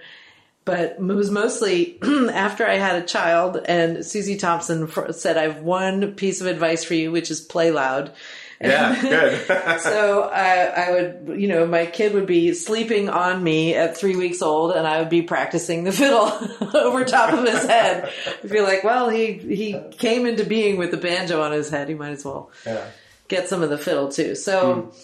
But 0.66 0.98
it 1.00 1.00
was 1.00 1.32
mostly 1.32 1.98
after 2.04 2.68
I 2.68 2.76
had 2.76 3.02
a 3.02 3.06
child, 3.06 3.58
and 3.68 4.06
Suzy 4.06 4.36
Thompson 4.36 4.90
said, 5.14 5.38
I 5.38 5.44
have 5.44 5.62
one 5.62 6.16
piece 6.16 6.42
of 6.42 6.48
advice 6.48 6.84
for 6.84 6.94
you, 6.94 7.12
which 7.12 7.32
is 7.32 7.40
play 7.40 7.72
loud. 7.72 8.14
Yeah, 8.60 9.02
good. 9.48 9.80
So 9.80 10.24
I, 10.24 10.66
I 10.66 10.92
would, 10.92 11.40
you 11.40 11.48
know, 11.48 11.66
my 11.68 11.86
kid 11.86 12.14
would 12.14 12.26
be 12.26 12.54
sleeping 12.54 13.10
on 13.10 13.44
me 13.44 13.76
at 13.76 13.96
three 13.96 14.16
weeks 14.16 14.42
old, 14.42 14.72
and 14.72 14.88
I 14.88 15.00
would 15.00 15.10
be 15.10 15.22
practicing 15.22 15.84
the 15.84 15.92
fiddle 15.92 16.32
over 16.76 17.06
top 17.06 17.34
of 17.34 17.46
his 17.46 17.66
head. 17.66 18.12
I'd 18.44 18.50
be 18.50 18.62
like, 18.62 18.84
well, 18.84 19.10
he 19.10 19.34
he 19.34 19.80
came 19.92 20.26
into 20.26 20.46
being 20.46 20.78
with 20.78 20.92
the 20.92 20.98
banjo 20.98 21.42
on 21.42 21.52
his 21.52 21.70
head. 21.70 21.90
He 21.90 21.96
might 21.96 22.12
as 22.12 22.26
well 22.26 22.52
yeah. 22.66 22.86
get 23.28 23.48
some 23.48 23.62
of 23.62 23.70
the 23.70 23.78
fiddle 23.78 24.12
too. 24.12 24.36
So, 24.36 24.74
hmm. 24.74 24.98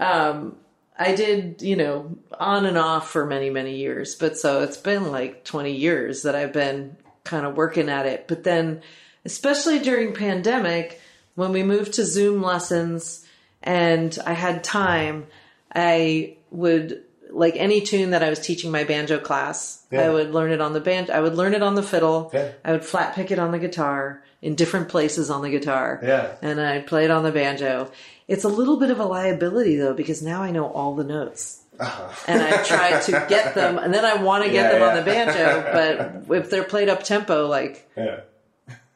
Um, 0.00 0.56
I 0.98 1.14
did, 1.14 1.60
you 1.62 1.76
know, 1.76 2.16
on 2.38 2.64
and 2.66 2.78
off 2.78 3.10
for 3.10 3.26
many, 3.26 3.50
many 3.50 3.76
years. 3.76 4.14
But 4.14 4.38
so 4.38 4.62
it's 4.62 4.76
been 4.78 5.10
like 5.10 5.44
20 5.44 5.72
years 5.72 6.22
that 6.22 6.34
I've 6.34 6.52
been 6.52 6.96
kind 7.24 7.44
of 7.44 7.56
working 7.56 7.88
at 7.88 8.06
it. 8.06 8.26
But 8.28 8.44
then, 8.44 8.82
especially 9.24 9.78
during 9.80 10.14
pandemic, 10.14 11.00
when 11.34 11.52
we 11.52 11.62
moved 11.62 11.94
to 11.94 12.04
Zoom 12.04 12.42
lessons 12.42 13.26
and 13.62 14.16
I 14.26 14.32
had 14.32 14.64
time, 14.64 15.26
I 15.74 16.36
would 16.50 17.02
like 17.30 17.56
any 17.56 17.80
tune 17.82 18.10
that 18.10 18.22
I 18.22 18.30
was 18.30 18.38
teaching 18.38 18.70
my 18.70 18.84
banjo 18.84 19.18
class, 19.18 19.84
Yeah. 19.90 20.02
I 20.02 20.08
would 20.10 20.30
learn 20.32 20.52
it 20.52 20.60
on 20.62 20.72
the 20.72 20.80
band. 20.80 21.10
I 21.10 21.20
would 21.20 21.34
learn 21.34 21.52
it 21.54 21.62
on 21.62 21.74
the 21.74 21.82
fiddle. 21.82 22.30
Yeah. 22.32 22.52
I 22.64 22.72
would 22.72 22.84
flat 22.84 23.14
pick 23.14 23.30
it 23.30 23.38
on 23.38 23.50
the 23.50 23.58
guitar 23.58 24.22
in 24.40 24.54
different 24.54 24.88
places 24.88 25.28
on 25.28 25.42
the 25.42 25.50
guitar 25.50 26.00
Yeah. 26.02 26.28
and 26.40 26.58
I'd 26.60 26.86
play 26.86 27.04
it 27.04 27.10
on 27.10 27.24
the 27.24 27.32
banjo. 27.32 27.90
It's 28.28 28.44
a 28.44 28.48
little 28.48 28.78
bit 28.78 28.90
of 28.90 28.98
a 28.98 29.04
liability 29.04 29.76
though 29.76 29.94
because 29.94 30.22
now 30.22 30.42
I 30.42 30.50
know 30.50 30.66
all 30.66 30.94
the 30.94 31.04
notes. 31.04 31.62
And 31.78 32.40
I 32.42 32.62
try 32.64 33.00
to 33.00 33.26
get 33.28 33.54
them, 33.54 33.76
and 33.78 33.92
then 33.92 34.04
I 34.04 34.14
want 34.22 34.44
to 34.44 34.50
get 34.50 34.66
Uh-huh. 34.66 34.78
Yeah, 34.78 34.78
them 34.78 34.88
on 34.88 35.04
the 35.04 35.10
banjo. 35.10 36.24
But 36.28 36.36
if 36.36 36.50
they're 36.50 36.64
played 36.64 36.88
up 36.88 37.02
tempo, 37.02 37.46
like 37.46 37.88
Yeah. 37.96 38.20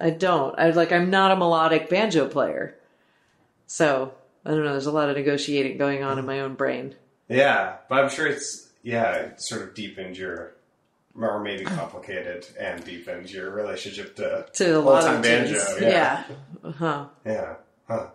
I 0.00 0.10
don't, 0.10 0.58
I 0.58 0.70
like 0.70 0.90
I'm 0.92 1.10
not 1.10 1.30
a 1.30 1.36
melodic 1.36 1.88
banjo 1.90 2.26
player. 2.26 2.74
So 3.66 4.14
I 4.46 4.50
don't 4.50 4.64
know. 4.64 4.72
There's 4.72 4.86
a 4.86 4.92
lot 4.92 5.10
of 5.10 5.16
negotiating 5.16 5.76
going 5.78 6.02
on 6.02 6.18
in 6.18 6.24
my 6.26 6.40
own 6.40 6.54
brain. 6.54 6.94
Yeah, 7.28 7.76
but 7.88 8.02
I'm 8.02 8.08
sure 8.10 8.26
it's 8.26 8.68
yeah, 8.82 9.12
it 9.14 9.42
sort 9.42 9.62
of 9.62 9.74
deepened 9.74 10.16
your 10.16 10.54
or 11.14 11.40
maybe 11.40 11.64
complicated 11.64 12.46
and 12.58 12.82
deepened 12.84 13.30
your 13.30 13.50
relationship 13.50 14.16
to 14.16 14.46
To 14.54 14.78
a 14.78 14.80
lot 14.80 15.06
of 15.14 15.22
banjo. 15.22 15.58
Yeah. 15.80 15.88
yeah. 15.88 16.24
Uh-huh. 16.64 17.04
Yeah. 17.26 17.54
Huh. 17.86 18.06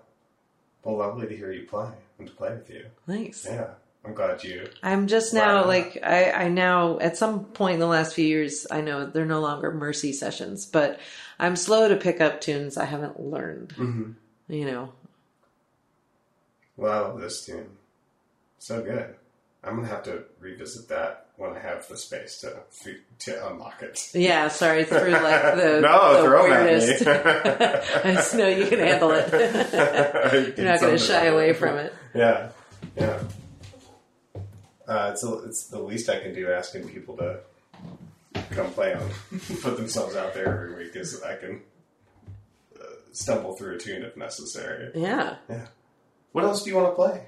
Well, 0.85 0.97
lovely 0.97 1.27
to 1.27 1.35
hear 1.35 1.51
you 1.51 1.65
play 1.65 1.89
and 2.19 2.27
to 2.27 2.33
play 2.33 2.51
with 2.51 2.69
you. 2.69 2.85
Thanks. 3.05 3.45
Yeah. 3.45 3.71
I'm 4.05 4.13
glad 4.13 4.43
you. 4.43 4.69
I'm 4.83 5.07
just 5.07 5.33
now 5.33 5.65
like 5.65 5.97
I, 6.03 6.31
I 6.31 6.47
now 6.47 6.99
at 6.99 7.17
some 7.17 7.45
point 7.45 7.73
in 7.73 7.79
the 7.79 7.87
last 7.87 8.13
few 8.13 8.25
years 8.25 8.67
I 8.69 8.81
know 8.81 9.07
they're 9.07 9.25
no 9.25 9.41
longer 9.41 9.71
mercy 9.71 10.13
sessions, 10.13 10.67
but 10.67 10.99
I'm 11.39 11.55
slow 11.55 11.89
to 11.89 11.95
pick 11.95 12.21
up 12.21 12.39
tunes 12.39 12.77
I 12.77 12.85
haven't 12.85 13.19
learned. 13.19 13.69
Mm-hmm. 13.69 14.11
You 14.53 14.65
know, 14.65 14.93
Well, 16.77 16.93
I 16.93 16.99
love 17.07 17.19
this 17.19 17.43
tune. 17.43 17.77
So 18.59 18.83
good. 18.83 19.15
I'm 19.63 19.75
gonna 19.75 19.87
have 19.87 20.03
to 20.03 20.25
revisit 20.39 20.87
that 20.89 21.24
when 21.37 21.51
I 21.51 21.59
have 21.59 21.87
the 21.87 21.97
space 21.97 22.39
to 22.41 22.63
to 23.19 23.47
unlock 23.49 23.81
it. 23.83 24.09
yeah. 24.13 24.47
Sorry, 24.47 24.85
through 24.85 25.11
like 25.11 25.21
the 25.55 25.79
no, 25.81 26.21
the 26.21 26.27
throw 26.27 26.43
weirdest. 26.43 27.01
at 27.05 27.25
me. 27.25 28.01
I 28.11 28.13
just 28.15 28.35
know 28.35 28.47
you 28.47 28.67
can 28.67 28.79
handle 28.79 29.11
it. 29.11 30.57
You're 30.57 30.65
not 30.65 30.79
going 30.79 30.97
to 30.97 31.03
shy 31.03 31.25
away 31.25 31.53
from 31.53 31.77
it. 31.77 31.93
Yeah, 32.13 32.49
yeah. 32.95 33.19
Uh, 34.87 35.09
it's 35.13 35.23
a, 35.23 35.33
it's 35.45 35.67
the 35.67 35.79
least 35.81 36.09
I 36.09 36.19
can 36.19 36.33
do 36.33 36.51
asking 36.51 36.87
people 36.89 37.17
to 37.17 37.39
come 38.51 38.71
play 38.71 38.93
on, 38.93 39.09
put 39.61 39.77
themselves 39.77 40.15
out 40.15 40.33
there 40.33 40.47
every 40.47 40.75
week 40.85 40.95
is 40.95 41.21
I 41.23 41.35
can 41.35 41.61
uh, 42.79 42.83
stumble 43.11 43.55
through 43.55 43.75
a 43.75 43.79
tune 43.79 44.03
if 44.03 44.15
necessary. 44.15 44.91
Yeah. 44.93 45.37
Yeah. 45.49 45.67
What 46.33 46.43
else 46.43 46.63
do 46.63 46.69
you 46.69 46.75
want 46.75 46.89
to 46.89 46.95
play? 46.95 47.23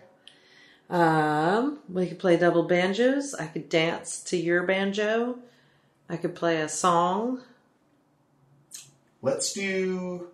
Um, 0.89 1.79
we 1.89 2.07
could 2.07 2.19
play 2.19 2.37
double 2.37 2.63
banjos. 2.63 3.33
I 3.33 3.47
could 3.47 3.69
dance 3.69 4.23
to 4.23 4.37
your 4.37 4.63
banjo. 4.63 5.39
I 6.09 6.17
could 6.17 6.35
play 6.35 6.61
a 6.61 6.69
song. 6.69 7.41
Let's 9.21 9.51
do 9.53 10.29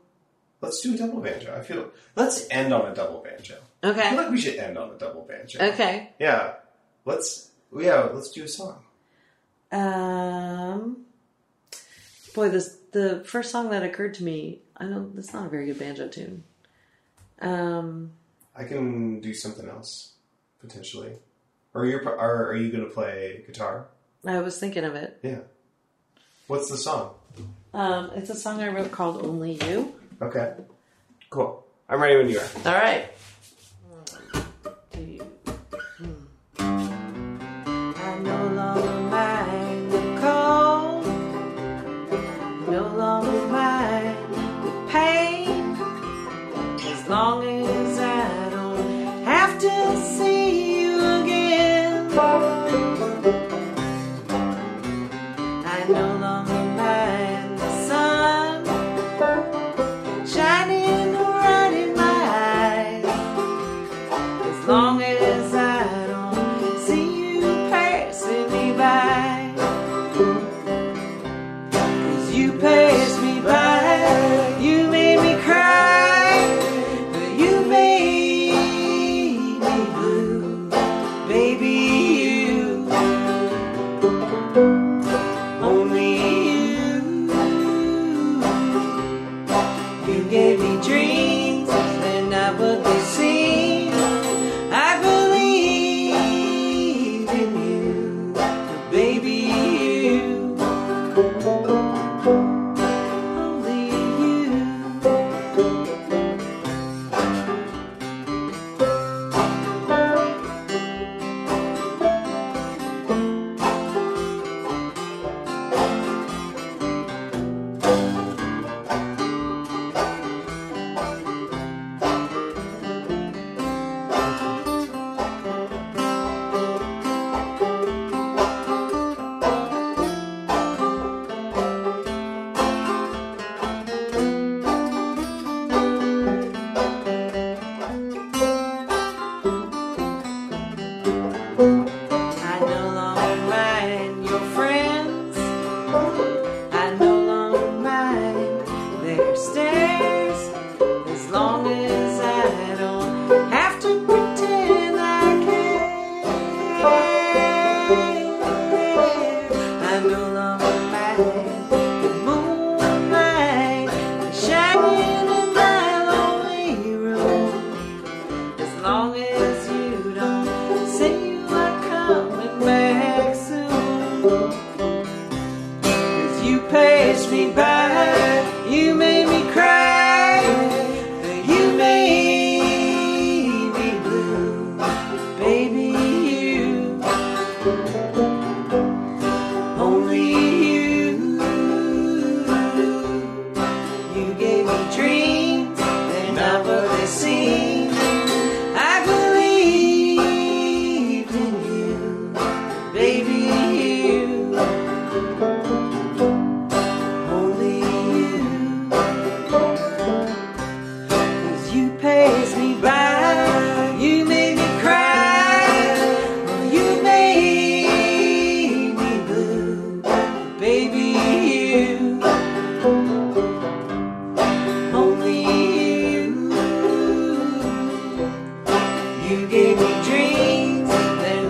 let's 0.61 0.81
do 0.81 0.93
a 0.93 0.97
double 0.97 1.21
banjo. 1.21 1.55
I 1.55 1.61
feel 1.61 1.91
let's 2.15 2.47
end 2.51 2.73
on 2.73 2.91
a 2.91 2.93
double 2.93 3.21
banjo. 3.21 3.57
Okay. 3.83 4.01
I 4.01 4.09
feel 4.09 4.17
like 4.17 4.31
we 4.31 4.39
should 4.39 4.55
end 4.55 4.77
on 4.77 4.91
a 4.91 4.97
double 4.97 5.21
banjo. 5.21 5.59
Okay. 5.59 6.11
Yeah. 6.19 6.53
Let's 7.05 7.49
yeah, 7.75 8.09
let's 8.13 8.31
do 8.31 8.43
a 8.43 8.47
song. 8.47 8.83
Um, 9.71 11.05
boy, 12.35 12.49
this 12.49 12.77
the 12.91 13.23
first 13.25 13.51
song 13.51 13.71
that 13.71 13.83
occurred 13.83 14.13
to 14.15 14.23
me. 14.23 14.59
I 14.77 14.85
don't. 14.85 15.15
That's 15.15 15.33
not 15.33 15.47
a 15.47 15.49
very 15.49 15.65
good 15.65 15.79
banjo 15.79 16.07
tune. 16.07 16.43
Um, 17.41 18.11
I 18.55 18.63
can 18.65 19.19
do 19.19 19.33
something 19.33 19.67
else 19.67 20.12
potentially. 20.63 21.11
Or 21.73 21.85
you're 21.85 22.07
are, 22.07 22.47
are 22.47 22.55
you 22.55 22.71
going 22.71 22.83
to 22.83 22.89
play 22.89 23.43
guitar? 23.45 23.87
I 24.25 24.39
was 24.39 24.57
thinking 24.57 24.85
of 24.85 24.95
it. 24.95 25.19
Yeah. 25.21 25.39
What's 26.47 26.69
the 26.69 26.77
song? 26.77 27.15
Um, 27.73 28.11
it's 28.15 28.29
a 28.29 28.35
song 28.35 28.61
I 28.61 28.69
wrote 28.69 28.91
called 28.91 29.25
"Only 29.25 29.59
You." 29.65 29.93
Okay. 30.21 30.53
Cool. 31.29 31.65
I'm 31.89 32.01
ready 32.01 32.17
when 32.17 32.29
you 32.29 32.39
are. 32.39 32.47
All 32.65 32.73
right. 32.79 33.05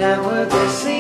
They're 0.04 0.18
not 0.18 0.26
what 0.26 0.93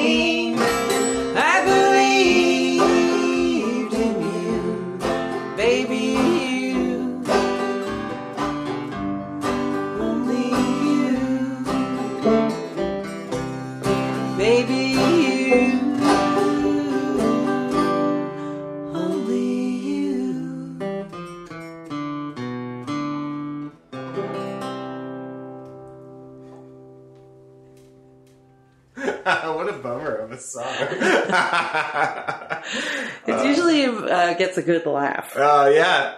It 31.73 33.45
usually 33.45 33.85
uh, 33.85 34.33
gets 34.35 34.57
a 34.57 34.61
good 34.61 34.85
laugh 34.85 35.33
Oh 35.35 35.67
yeah. 35.69 36.15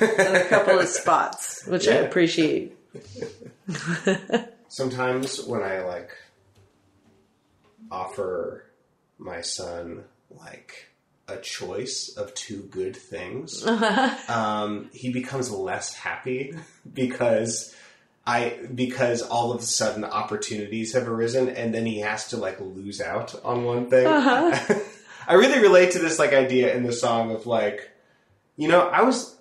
in 0.00 0.36
a 0.36 0.44
couple 0.44 0.78
of 0.78 0.86
spots, 0.88 1.66
which 1.66 1.88
I 1.88 1.94
appreciate. 1.94 2.76
Sometimes 4.68 5.42
when 5.44 5.62
I 5.62 5.82
like 5.82 6.10
offer 7.90 8.64
my 9.18 9.40
son 9.40 10.04
like 10.30 10.88
a 11.28 11.36
choice 11.38 12.14
of 12.16 12.34
two 12.34 12.62
good 12.70 12.96
things, 12.96 13.66
um, 14.28 14.90
he 14.92 15.12
becomes 15.12 15.50
less 15.50 15.94
happy 15.94 16.54
because 16.92 17.74
I 18.26 18.60
because 18.72 19.22
all 19.22 19.52
of 19.52 19.60
a 19.60 19.64
sudden 19.64 20.04
opportunities 20.04 20.94
have 20.94 21.08
arisen, 21.08 21.48
and 21.48 21.74
then 21.74 21.86
he 21.86 22.00
has 22.00 22.28
to 22.28 22.36
like 22.36 22.60
lose 22.60 23.00
out 23.00 23.34
on 23.44 23.64
one 23.64 23.90
thing. 23.90 24.06
I 25.26 25.34
really 25.34 25.60
relate 25.60 25.92
to 25.92 25.98
this 25.98 26.18
like 26.18 26.32
idea 26.32 26.74
in 26.74 26.84
the 26.84 26.92
song 26.92 27.32
of 27.32 27.46
like, 27.46 27.90
you 28.56 28.68
know, 28.68 28.80
I 28.80 29.02
was 29.02 29.36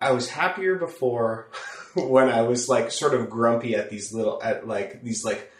I 0.00 0.12
was 0.12 0.28
happier 0.28 0.76
before 0.76 1.48
when 1.94 2.28
I 2.28 2.42
was 2.42 2.68
like 2.68 2.90
sort 2.90 3.14
of 3.14 3.30
grumpy 3.30 3.74
at 3.74 3.90
these 3.90 4.12
little 4.12 4.42
at 4.42 4.68
like 4.68 5.02
these 5.02 5.24
like 5.24 5.50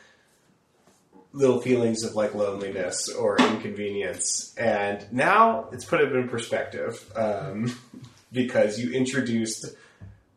little 1.32 1.60
feelings 1.60 2.02
of 2.02 2.14
like 2.14 2.34
loneliness 2.34 3.08
or 3.08 3.36
inconvenience, 3.38 4.54
and 4.56 5.06
now 5.12 5.68
it's 5.72 5.84
put 5.84 6.00
it 6.00 6.12
in 6.12 6.28
perspective 6.28 7.10
um, 7.16 7.74
because 8.32 8.78
you 8.78 8.92
introduced 8.92 9.66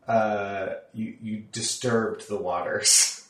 uh, 0.08 0.74
you 0.92 1.16
you 1.22 1.44
disturbed 1.52 2.28
the 2.28 2.36
waters. 2.36 3.26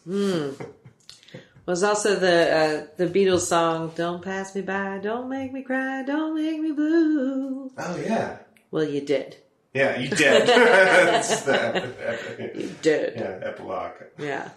Was 1.66 1.82
also 1.82 2.14
the 2.16 2.54
uh, 2.56 2.86
the 2.98 3.06
Beatles 3.06 3.40
song 3.40 3.92
"Don't 3.94 4.22
Pass 4.22 4.54
Me 4.54 4.60
By, 4.60 4.98
Don't 5.02 5.28
Make 5.30 5.52
Me 5.52 5.62
Cry, 5.62 6.02
Don't 6.02 6.34
Make 6.34 6.60
Me 6.60 6.72
Blue." 6.72 7.70
Oh 7.78 7.96
yeah, 7.96 8.36
Well, 8.70 8.84
you 8.84 9.00
did. 9.00 9.36
yeah, 9.72 9.96
you 9.98 10.08
did. 10.10 10.46
That's 10.48 11.40
the 11.42 11.76
ep- 11.76 12.38
ep- 12.38 12.54
You 12.56 12.74
did. 12.82 13.14
yeah, 13.16 13.48
epilogue. 13.48 13.92
Yeah. 14.18 14.50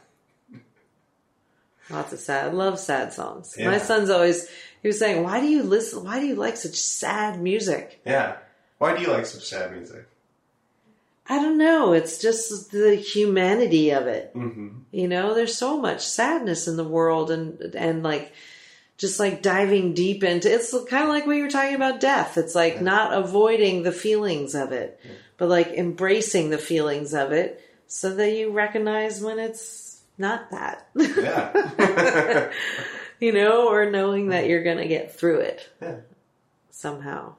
Lots 1.89 2.11
of 2.11 2.20
sad. 2.20 2.49
I 2.49 2.51
love 2.51 2.78
sad 2.78 3.13
songs. 3.13 3.55
Yeah. 3.57 3.68
My 3.72 3.78
son's 3.78 4.09
always 4.09 4.49
he 4.82 4.89
was 4.89 4.99
saying, 4.99 5.24
"Why 5.24 5.39
do 5.39 5.47
you 5.47 5.63
listen? 5.63 6.03
Why 6.03 6.20
do 6.20 6.26
you 6.26 6.36
like 6.36 6.57
such 6.57 6.76
sad 6.76 7.39
music?" 7.41 8.01
Yeah. 8.05 8.36
Why 8.80 8.93
do 8.97 9.01
you 9.01 9.07
like 9.07 9.26
such 9.26 9.45
sad 9.47 9.72
music? 9.72 10.05
I 11.30 11.42
don't 11.42 11.58
know. 11.58 11.94
It's 11.94 12.20
just 12.20 12.72
the 12.72 12.96
humanity 12.96 13.92
of 13.92 14.08
it. 14.08 14.32
hmm 14.34 14.70
You 14.92 15.08
know, 15.08 15.34
there's 15.34 15.58
so 15.58 15.80
much 15.80 16.06
sadness 16.06 16.68
in 16.68 16.78
the 16.78 16.84
world, 16.84 17.32
and 17.32 17.60
and 17.76 18.04
like 18.04 18.34
just 18.98 19.20
like 19.20 19.42
diving 19.42 19.94
deep 19.94 20.24
into 20.24 20.52
it's 20.52 20.72
kind 20.90 21.04
of 21.04 21.10
like 21.10 21.28
what 21.28 21.36
you 21.36 21.44
were 21.44 21.50
talking 21.50 21.76
about 21.76 22.00
death. 22.00 22.38
It's 22.38 22.56
like 22.56 22.82
not 22.82 23.14
avoiding 23.14 23.84
the 23.84 23.92
feelings 23.92 24.56
of 24.56 24.72
it, 24.72 25.00
but 25.38 25.50
like 25.50 25.68
embracing 25.68 26.50
the 26.50 26.58
feelings 26.58 27.14
of 27.14 27.32
it, 27.32 27.62
so 27.88 28.16
that 28.16 28.32
you 28.32 28.52
recognize 28.52 29.22
when 29.22 29.40
it's 29.40 30.02
not 30.18 30.52
that. 30.52 30.88
Yeah. 30.96 32.52
you 33.20 33.32
know, 33.32 33.68
or 33.70 33.90
knowing 33.90 34.30
that 34.30 34.48
you're 34.48 34.64
going 34.64 34.78
to 34.78 34.88
get 34.88 35.16
through 35.16 35.42
it 35.42 35.70
yeah. 35.82 35.98
somehow. 36.72 37.36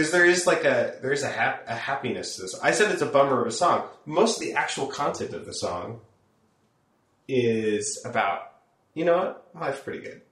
Because 0.00 0.12
there 0.12 0.24
is 0.24 0.46
like 0.46 0.64
a 0.64 0.94
there 1.02 1.12
is 1.12 1.22
a, 1.22 1.28
hap- 1.28 1.68
a 1.68 1.74
happiness 1.74 2.36
to 2.36 2.42
this. 2.42 2.58
I 2.62 2.70
said 2.70 2.90
it's 2.90 3.02
a 3.02 3.06
bummer 3.06 3.42
of 3.42 3.46
a 3.46 3.50
song. 3.50 3.86
Most 4.06 4.38
of 4.38 4.40
the 4.46 4.54
actual 4.54 4.86
content 4.86 5.34
of 5.34 5.44
the 5.44 5.52
song 5.52 6.00
is 7.28 8.00
about 8.06 8.50
you 8.94 9.04
know 9.04 9.18
what 9.18 9.46
life's 9.54 9.80
pretty 9.80 10.00
good. 10.00 10.22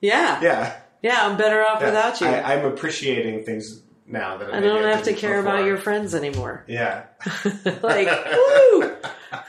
Yeah. 0.00 0.40
Yeah, 0.42 0.74
Yeah, 1.02 1.26
I'm 1.26 1.36
better 1.36 1.62
off 1.62 1.80
Yeah. 1.82 1.86
without 1.88 2.20
you. 2.22 2.28
I, 2.28 2.54
I'm 2.54 2.64
appreciating 2.64 3.44
things 3.44 3.82
now 4.06 4.38
that 4.38 4.54
I 4.54 4.60
don't 4.60 4.82
have 4.84 5.02
to 5.04 5.12
care 5.12 5.38
about 5.38 5.66
your 5.66 5.76
friends 5.76 6.14
anymore. 6.14 6.64
Yeah, 6.66 7.04
like, 7.82 8.08
woo! 8.32 8.96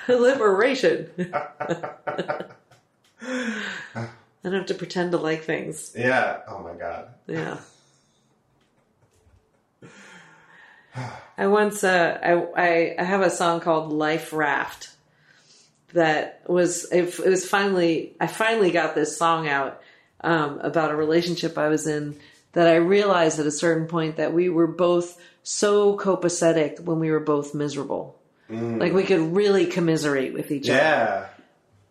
Liberation. 0.09 1.09
I 3.21 4.09
don't 4.43 4.53
have 4.53 4.65
to 4.65 4.73
pretend 4.75 5.13
to 5.13 5.17
like 5.17 5.43
things. 5.45 5.93
yeah. 5.97 6.41
Oh 6.49 6.59
my 6.59 6.73
god. 6.73 7.07
Yeah. 7.27 7.57
I 11.37 11.47
once 11.47 11.83
uh, 11.83 12.47
I, 12.55 12.95
I 12.97 13.03
have 13.03 13.21
a 13.21 13.29
song 13.29 13.59
called 13.59 13.91
Life 13.91 14.31
Raft 14.33 14.89
that 15.93 16.41
was 16.47 16.91
it, 16.91 17.19
it 17.19 17.29
was 17.29 17.47
finally 17.47 18.15
I 18.19 18.27
finally 18.27 18.71
got 18.71 18.95
this 18.95 19.17
song 19.17 19.47
out 19.47 19.81
um, 20.21 20.59
about 20.61 20.91
a 20.91 20.95
relationship 20.95 21.57
I 21.57 21.67
was 21.69 21.87
in 21.87 22.17
that 22.53 22.67
I 22.67 22.75
realized 22.75 23.39
at 23.39 23.45
a 23.45 23.51
certain 23.51 23.87
point 23.87 24.17
that 24.17 24.33
we 24.33 24.49
were 24.49 24.67
both 24.67 25.19
so 25.43 25.97
copacetic 25.97 26.79
when 26.79 26.99
we 26.99 27.11
were 27.11 27.19
both 27.19 27.53
miserable. 27.53 28.17
Like 28.49 28.93
we 28.93 29.03
could 29.03 29.35
really 29.35 29.65
commiserate 29.65 30.33
with 30.33 30.51
each 30.51 30.69
other. 30.69 30.77
Yeah, 30.77 31.25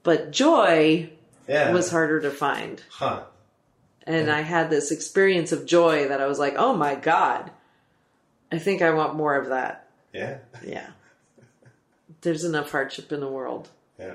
But 0.05 0.31
joy 0.31 1.11
yeah. 1.49 1.73
was 1.73 1.91
harder 1.91 2.21
to 2.21 2.31
find. 2.31 2.83
huh? 2.91 3.25
And 4.07 4.31
I 4.31 4.43
had 4.43 4.71
this 4.71 4.91
experience 4.91 5.51
of 5.53 5.67
joy 5.67 6.09
that 6.09 6.21
I 6.21 6.27
was 6.27 6.39
like, 6.39 6.55
oh 6.57 6.75
my 6.75 6.95
God, 6.95 7.51
I 8.55 8.59
think 8.59 8.83
I 8.83 8.91
want 8.91 9.15
more 9.17 9.37
of 9.37 9.49
that. 9.49 9.89
Yeah, 10.13 10.39
Yeah. 10.65 10.89
There's 12.21 12.45
enough 12.45 12.71
hardship 12.71 13.13
in 13.13 13.21
the 13.21 13.29
world. 13.29 13.69
yeah. 13.99 14.15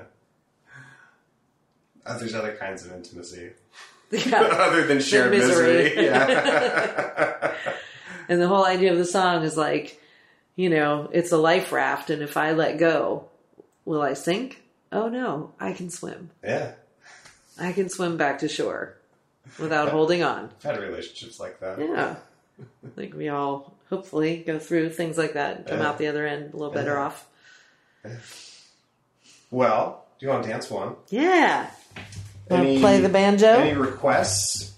Uh, 2.04 2.18
there's 2.18 2.34
other 2.34 2.56
kinds 2.56 2.84
of 2.84 2.92
intimacy 2.92 3.50
Yeah. 4.10 4.40
other 4.40 4.86
than 4.86 5.00
shared 5.00 5.30
misery. 5.30 5.84
misery. 5.84 6.04
Yeah. 6.06 7.54
And 8.28 8.40
the 8.40 8.48
whole 8.48 8.64
idea 8.64 8.90
of 8.92 8.98
the 8.98 9.04
song 9.04 9.42
is 9.42 9.56
like, 9.56 10.00
you 10.56 10.70
know, 10.70 11.08
it's 11.12 11.32
a 11.32 11.36
life 11.36 11.72
raft, 11.72 12.10
and 12.10 12.22
if 12.22 12.36
I 12.36 12.52
let 12.52 12.78
go, 12.78 13.28
will 13.84 14.02
I 14.02 14.14
sink? 14.14 14.62
Oh 14.92 15.08
no, 15.08 15.52
I 15.60 15.72
can 15.72 15.90
swim. 15.90 16.30
yeah. 16.42 16.72
I 17.58 17.72
can 17.72 17.88
swim 17.90 18.16
back 18.16 18.38
to 18.38 18.48
shore 18.48 18.94
without 19.58 19.90
holding 19.90 20.22
on. 20.22 20.50
I've 20.64 20.76
had 20.76 20.80
relationships 20.80 21.38
like 21.38 21.60
that. 21.60 21.78
Yeah. 21.78 22.16
I 22.84 22.88
think 22.96 23.14
we 23.14 23.28
all 23.28 23.74
hopefully 23.90 24.42
go 24.46 24.58
through 24.58 24.90
things 24.90 25.18
like 25.18 25.34
that 25.34 25.56
and 25.58 25.66
come 25.66 25.80
Yeah. 25.80 25.88
out 25.88 25.98
the 25.98 26.06
other 26.06 26.26
end 26.26 26.54
a 26.54 26.56
little 26.56 26.72
better 26.72 26.94
Yeah. 26.94 27.04
off. 27.06 27.26
Well, 29.50 30.06
do 30.18 30.26
you 30.26 30.30
want 30.30 30.44
to 30.44 30.48
dance 30.48 30.70
one? 30.70 30.96
Yeah. 31.08 31.70
Want 32.48 32.62
Any- 32.64 32.74
to 32.76 32.80
play 32.80 33.00
the 33.00 33.08
banjo? 33.08 33.46
Any 33.48 33.76
requests? 33.76 34.72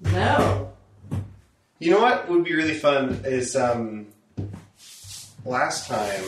no. 0.00 0.72
You 1.78 1.90
know 1.90 2.00
what 2.00 2.28
would 2.30 2.44
be 2.44 2.54
really 2.54 2.74
fun 2.74 3.20
is 3.24 3.54
um, 3.54 4.06
last 5.44 5.86
time 5.88 6.24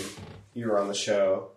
you 0.55 0.69
were 0.69 0.79
on 0.79 0.89
the 0.89 0.95
show, 0.95 1.51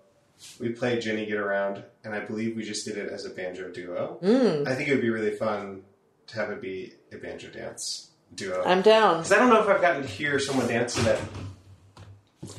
we 0.60 0.70
played 0.70 1.02
Jenny 1.02 1.26
Get 1.26 1.38
Around, 1.38 1.84
and 2.04 2.16
I 2.16 2.20
believe 2.22 2.56
we 2.56 2.64
just 2.64 2.86
did 2.86 2.98
it 2.98 3.12
as 3.12 3.26
a 3.26 3.30
banjo 3.30 3.70
duo. 3.70 4.18
Mm, 4.24 4.68
I 4.68 4.76
think 4.76 4.88
it 4.90 4.94
would 4.94 5.02
be 5.02 5.10
really 5.10 5.36
fun 5.36 5.84
to 6.28 6.36
have 6.36 6.52
it 6.52 6.62
be 6.62 6.94
a 7.12 7.18
banjo 7.18 7.50
dance 7.50 8.11
duo. 8.36 8.64
I'm 8.66 8.82
down. 8.82 9.18
Because 9.18 9.32
I 9.32 9.38
don't 9.40 9.50
know 9.50 9.62
if 9.62 9.68
I've 9.70 9.82
gotten 9.82 10.02
to 10.02 10.08
hear 10.08 10.40
someone 10.40 10.68
dance 10.68 10.96
to 10.96 11.02
that 11.02 11.20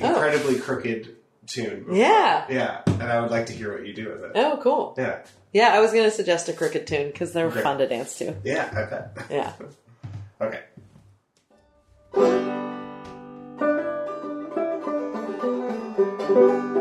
Oh. 0.01 0.07
incredibly 0.09 0.59
crooked 0.59 1.15
tune. 1.45 1.79
before. 1.79 1.95
Yeah. 1.95 2.45
Yeah, 2.49 2.81
and 2.85 3.03
I 3.03 3.19
would 3.21 3.31
like 3.31 3.47
to 3.47 3.53
hear 3.53 3.73
what 3.73 3.85
you 3.85 3.93
do 3.93 4.09
with 4.09 4.23
it. 4.23 4.31
Oh, 4.35 4.59
cool. 4.63 4.95
Yeah, 4.97 5.19
Yeah, 5.51 5.73
I 5.73 5.79
was 5.81 5.91
going 5.91 6.05
to 6.05 6.11
suggest 6.11 6.47
a 6.49 6.53
crooked 6.53 6.87
tune 6.87 7.07
because 7.07 7.33
they're 7.33 7.47
Okay. 7.47 7.61
fun 7.61 7.77
to 7.79 7.87
dance 7.87 8.17
to. 8.19 8.33
yeah, 8.43 8.69
I 8.71 8.83
bet. 8.89 9.17
Yeah. 9.29 9.53
Okay. 10.41 10.59
Yes. 16.29 16.72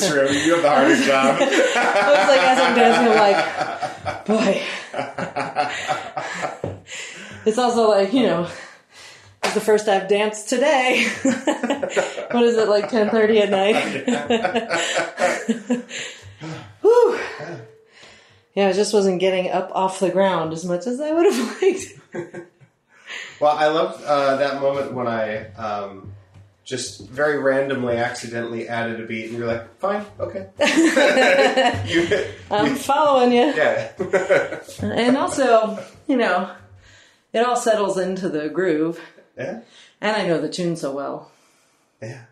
This 0.00 0.10
room. 0.10 0.32
You 0.32 0.54
have 0.54 0.62
the 0.62 0.70
hardest 0.70 1.04
job. 1.04 1.36
I 1.40 2.10
was 2.10 2.28
like, 2.28 2.40
as 2.40 2.58
I'm 2.60 2.74
dancing, 2.74 3.08
I'm 3.08 3.18
like, 3.18 4.26
boy. 4.26 4.62
It's 7.46 7.58
also 7.58 7.88
like, 7.88 8.12
you 8.12 8.24
know, 8.24 8.48
it's 9.42 9.54
the 9.54 9.60
first 9.60 9.88
I've 9.88 10.06
danced 10.08 10.48
today. 10.50 11.06
what 11.22 12.42
is 12.44 12.56
it, 12.58 12.68
like 12.68 12.90
10.30 12.90 13.40
at 13.40 13.50
night? 13.50 13.76
Whew. 16.82 17.18
Yeah, 18.54 18.68
I 18.68 18.72
just 18.72 18.92
wasn't 18.92 19.20
getting 19.20 19.50
up 19.50 19.70
off 19.72 20.00
the 20.00 20.10
ground 20.10 20.52
as 20.52 20.64
much 20.64 20.86
as 20.86 21.00
I 21.00 21.12
would 21.12 21.32
have 21.32 21.62
liked. 21.62 21.84
Well, 23.40 23.56
I 23.56 23.68
loved 23.68 24.02
uh, 24.04 24.36
that 24.36 24.60
moment 24.60 24.92
when 24.92 25.06
I 25.06 25.50
um, 25.52 26.12
just 26.68 27.08
very 27.08 27.38
randomly, 27.38 27.96
accidentally 27.96 28.68
added 28.68 29.00
a 29.00 29.06
beat, 29.06 29.30
and 29.30 29.38
you're 29.38 29.46
like, 29.46 29.78
"Fine, 29.78 30.04
okay." 30.20 30.50
you, 31.88 32.26
I'm 32.50 32.76
following 32.76 33.32
you. 33.32 33.54
yeah, 33.54 33.92
And 34.82 35.16
also, 35.16 35.82
you 36.06 36.18
know, 36.18 36.52
it 37.32 37.38
all 37.38 37.56
settles 37.56 37.96
into 37.96 38.28
the 38.28 38.50
groove. 38.50 39.00
yeah, 39.38 39.60
And 40.02 40.14
I 40.14 40.26
know 40.26 40.42
the 40.42 40.50
tune 40.50 40.76
so 40.76 40.92
well. 40.94 41.32
yeah. 42.02 42.24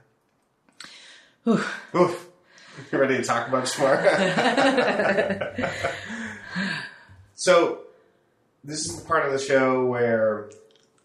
Whew. 1.44 1.64
Oof. 1.94 2.28
You 2.92 2.98
ready 2.98 3.16
to 3.16 3.22
talk 3.22 3.48
about 3.48 3.74
more? 3.78 3.96
so, 7.34 7.78
this 8.62 8.84
is 8.84 9.00
the 9.00 9.04
part 9.06 9.24
of 9.24 9.32
the 9.32 9.38
show 9.38 9.86
where 9.86 10.50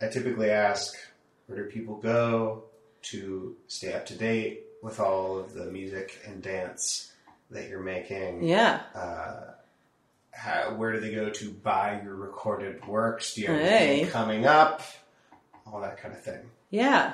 I 0.02 0.08
typically 0.08 0.50
ask, 0.50 0.94
where 1.48 1.64
do 1.64 1.70
people 1.70 1.96
go 1.96 2.66
to 3.04 3.56
stay 3.68 3.94
up 3.94 4.06
to 4.08 4.16
date 4.16 4.64
with 4.82 5.00
all 5.00 5.38
of 5.38 5.54
the 5.54 5.66
music 5.66 6.20
and 6.26 6.42
dance 6.42 7.12
that 7.50 7.70
you're 7.70 7.80
making? 7.82 8.44
Yeah. 8.44 8.82
Uh, 8.96 9.52
how, 10.32 10.74
where 10.76 10.94
do 10.94 11.00
they 11.00 11.14
go 11.14 11.30
to 11.30 11.52
buy 11.52 12.00
your 12.04 12.16
recorded 12.16 12.86
works? 12.88 13.34
Do 13.36 13.42
you 13.42 13.48
have 13.48 13.60
Hey. 13.62 13.88
anything 13.94 14.12
coming 14.12 14.46
up? 14.46 14.82
All 15.68 15.82
that 15.82 15.98
kind 15.98 16.14
of 16.14 16.22
thing. 16.22 16.40
Yeah. 16.70 17.14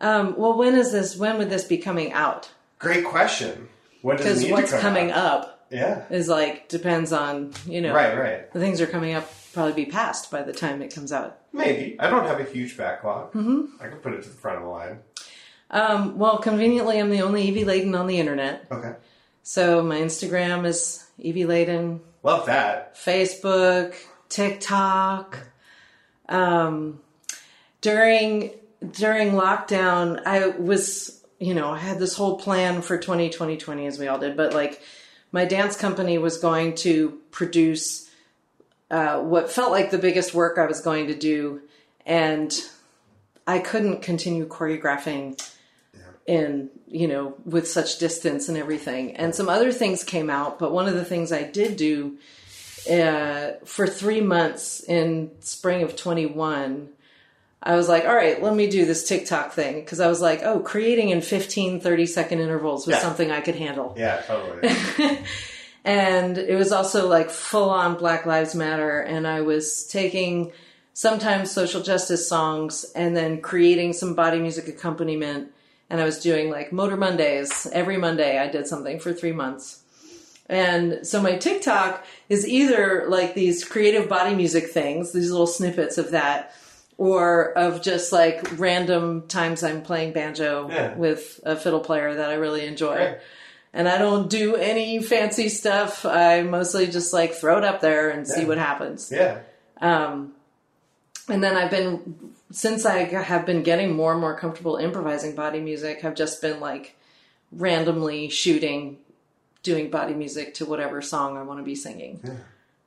Um, 0.00 0.34
well, 0.36 0.56
when 0.58 0.74
is 0.74 0.92
this? 0.92 1.16
When 1.16 1.38
would 1.38 1.50
this 1.50 1.64
be 1.64 1.78
coming 1.78 2.12
out? 2.12 2.50
Great 2.78 3.04
question. 3.04 3.68
When 4.02 4.16
does 4.16 4.26
it 4.26 4.28
Because 4.28 4.42
need 4.44 4.52
what's 4.52 4.70
come 4.72 4.80
coming 4.80 5.10
out? 5.12 5.16
up 5.42 5.66
Yeah. 5.70 6.02
is 6.10 6.26
like 6.28 6.68
depends 6.68 7.12
on 7.12 7.52
you 7.66 7.80
know 7.80 7.94
Right, 7.94 8.18
right. 8.18 8.52
the 8.52 8.58
things 8.58 8.80
are 8.80 8.86
coming 8.88 9.14
up 9.14 9.32
probably 9.52 9.72
be 9.84 9.86
past 9.90 10.30
by 10.30 10.42
the 10.42 10.52
time 10.52 10.82
it 10.82 10.92
comes 10.92 11.12
out. 11.12 11.38
Maybe. 11.52 11.96
I 11.98 12.08
don't 12.08 12.26
have 12.26 12.40
a 12.40 12.44
huge 12.44 12.76
backlog. 12.76 13.32
Mm-hmm. 13.32 13.82
I 13.82 13.88
can 13.88 13.98
put 13.98 14.14
it 14.14 14.22
to 14.22 14.28
the 14.28 14.34
front 14.34 14.58
of 14.58 14.64
the 14.64 14.70
line. 14.70 14.98
Um, 15.70 16.18
well, 16.18 16.38
conveniently, 16.38 16.98
I'm 16.98 17.10
the 17.10 17.22
only 17.22 17.42
Evie 17.42 17.64
Ladin 17.64 17.94
on 17.94 18.06
the 18.06 18.18
internet, 18.18 18.66
Okay. 18.70 18.94
So 19.42 19.82
my 19.82 19.98
Instagram 19.98 20.66
is 20.66 21.04
Evie 21.18 21.46
Ladin. 21.46 22.00
Love 22.22 22.46
that. 22.46 22.94
Facebook, 22.94 23.94
TikTok. 24.28 25.38
Um, 26.28 27.00
during 27.80 28.50
during 28.90 29.32
lockdown, 29.32 30.22
I 30.26 30.46
was, 30.48 31.24
you 31.38 31.54
know, 31.54 31.70
I 31.70 31.78
had 31.78 31.98
this 31.98 32.14
whole 32.14 32.38
plan 32.38 32.82
for 32.82 32.96
2020, 32.98 33.30
2020 33.58 33.86
as 33.86 33.98
we 33.98 34.08
all 34.08 34.18
did, 34.18 34.36
but 34.36 34.54
like 34.54 34.80
my 35.32 35.44
dance 35.44 35.76
company 35.76 36.18
was 36.18 36.38
going 36.38 36.74
to 36.76 37.18
produce 37.30 38.08
uh, 38.92 39.18
what 39.20 39.50
felt 39.50 39.72
like 39.72 39.90
the 39.90 39.98
biggest 39.98 40.32
work 40.34 40.58
I 40.58 40.66
was 40.66 40.80
going 40.80 41.08
to 41.08 41.14
do, 41.14 41.62
and 42.06 42.52
I 43.46 43.58
couldn't 43.58 44.02
continue 44.02 44.46
choreographing 44.46 45.42
in 46.26 46.70
you 46.86 47.08
know 47.08 47.34
with 47.44 47.66
such 47.66 47.98
distance 47.98 48.48
and 48.48 48.56
everything. 48.56 49.16
And 49.16 49.34
some 49.34 49.48
other 49.48 49.72
things 49.72 50.04
came 50.04 50.30
out, 50.30 50.58
but 50.60 50.70
one 50.72 50.86
of 50.86 50.94
the 50.94 51.04
things 51.04 51.32
I 51.32 51.42
did 51.42 51.76
do 51.76 52.18
uh, 52.90 53.52
for 53.64 53.86
three 53.86 54.20
months 54.20 54.80
in 54.84 55.30
spring 55.40 55.82
of 55.82 55.94
21 55.96 56.88
i 57.64 57.76
was 57.76 57.88
like 57.88 58.04
all 58.04 58.14
right 58.16 58.42
let 58.42 58.52
me 58.56 58.66
do 58.68 58.84
this 58.84 59.06
tiktok 59.06 59.52
thing 59.52 59.76
because 59.78 60.00
i 60.00 60.08
was 60.08 60.20
like 60.20 60.42
oh 60.42 60.58
creating 60.58 61.10
in 61.10 61.20
15 61.20 61.78
30 61.80 62.06
second 62.06 62.40
intervals 62.40 62.88
was 62.88 62.96
Yeah. 62.96 63.02
something 63.02 63.30
i 63.30 63.40
could 63.40 63.54
handle 63.54 63.94
Yeah, 63.96 64.20
totally. 64.22 64.68
and 65.84 66.38
it 66.38 66.56
was 66.56 66.72
also 66.72 67.08
like 67.08 67.30
full 67.30 67.70
on 67.70 67.96
black 67.96 68.24
lives 68.26 68.54
matter 68.54 69.00
and 69.00 69.26
i 69.26 69.40
was 69.40 69.86
taking 69.88 70.52
sometimes 70.94 71.50
social 71.50 71.82
justice 71.82 72.28
songs 72.28 72.84
and 72.94 73.16
then 73.16 73.40
creating 73.40 73.92
some 73.92 74.14
body 74.14 74.38
music 74.38 74.68
accompaniment 74.68 75.50
and 75.90 76.00
i 76.00 76.04
was 76.04 76.20
doing 76.20 76.50
like 76.50 76.72
motor 76.72 76.96
mondays 76.96 77.66
every 77.72 77.96
monday 77.96 78.38
i 78.38 78.46
did 78.48 78.66
something 78.66 78.98
for 79.00 79.12
three 79.12 79.32
months 79.32 79.80
and 80.48 81.06
so 81.06 81.22
my 81.22 81.36
TikTok 81.36 82.04
is 82.28 82.46
either 82.46 83.06
like 83.08 83.34
these 83.34 83.64
creative 83.64 84.06
body 84.08 84.34
music 84.34 84.66
things, 84.68 85.12
these 85.12 85.30
little 85.30 85.46
snippets 85.46 85.96
of 85.96 86.10
that, 86.10 86.52
or 86.98 87.52
of 87.56 87.80
just 87.80 88.12
like 88.12 88.58
random 88.58 89.26
times 89.28 89.62
I'm 89.62 89.80
playing 89.82 90.12
banjo 90.12 90.68
Yeah. 90.68 90.94
with 90.94 91.40
a 91.44 91.56
fiddle 91.56 91.80
player 91.80 92.12
that 92.16 92.28
I 92.28 92.34
really 92.34 92.66
enjoy. 92.66 92.96
Right. 92.96 93.18
And 93.74 93.88
I 93.88 93.96
don't 93.98 94.28
do 94.28 94.56
any 94.56 95.02
fancy 95.02 95.48
stuff. 95.48 96.04
I 96.04 96.42
mostly 96.42 96.86
just 96.88 97.12
like 97.12 97.32
throw 97.32 97.58
it 97.58 97.64
up 97.64 97.80
there 97.80 98.10
and 98.10 98.26
see 98.28 98.44
what 98.44 98.58
happens. 98.58 99.10
yeah. 99.10 99.40
Um, 99.80 100.34
and 101.28 101.42
then 101.42 101.56
I've 101.56 101.70
been 101.70 102.34
since 102.50 102.84
I 102.84 103.04
have 103.04 103.46
been 103.46 103.62
getting 103.62 103.96
more 103.96 104.12
and 104.12 104.20
more 104.20 104.38
comfortable 104.38 104.76
improvising 104.76 105.34
body 105.34 105.60
music. 105.60 106.04
I've 106.04 106.14
just 106.14 106.42
been 106.42 106.60
like 106.60 106.96
randomly 107.50 108.28
shooting, 108.28 108.98
doing 109.62 109.90
body 109.90 110.14
music 110.14 110.54
to 110.54 110.66
whatever 110.66 111.00
song 111.00 111.36
I 111.36 111.42
want 111.42 111.60
to 111.60 111.64
be 111.64 111.74
singing. 111.74 112.20
Yeah. 112.22 112.34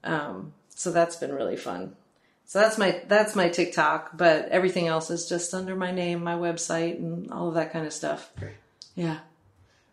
Um, 0.04 0.54
so 0.70 0.92
that's 0.92 1.16
been 1.16 1.34
really 1.34 1.58
fun. 1.58 1.96
So 2.46 2.60
that's 2.60 2.78
my 2.78 3.02
that's 3.08 3.36
my 3.36 3.50
TikTok, 3.50 4.12
but 4.16 4.50
everything 4.50 4.88
else 4.88 5.10
is 5.10 5.28
just 5.28 5.54
under 5.54 5.76
my 5.76 5.92
name, 5.92 6.24
my 6.24 6.36
website, 6.36 6.98
and 6.98 7.32
all 7.32 7.48
of 7.48 7.56
that 7.56 7.74
kind 7.74 7.88
of 7.88 7.94
stuff. 7.94 8.32
Great. 8.38 8.54
Yeah. 8.94 9.20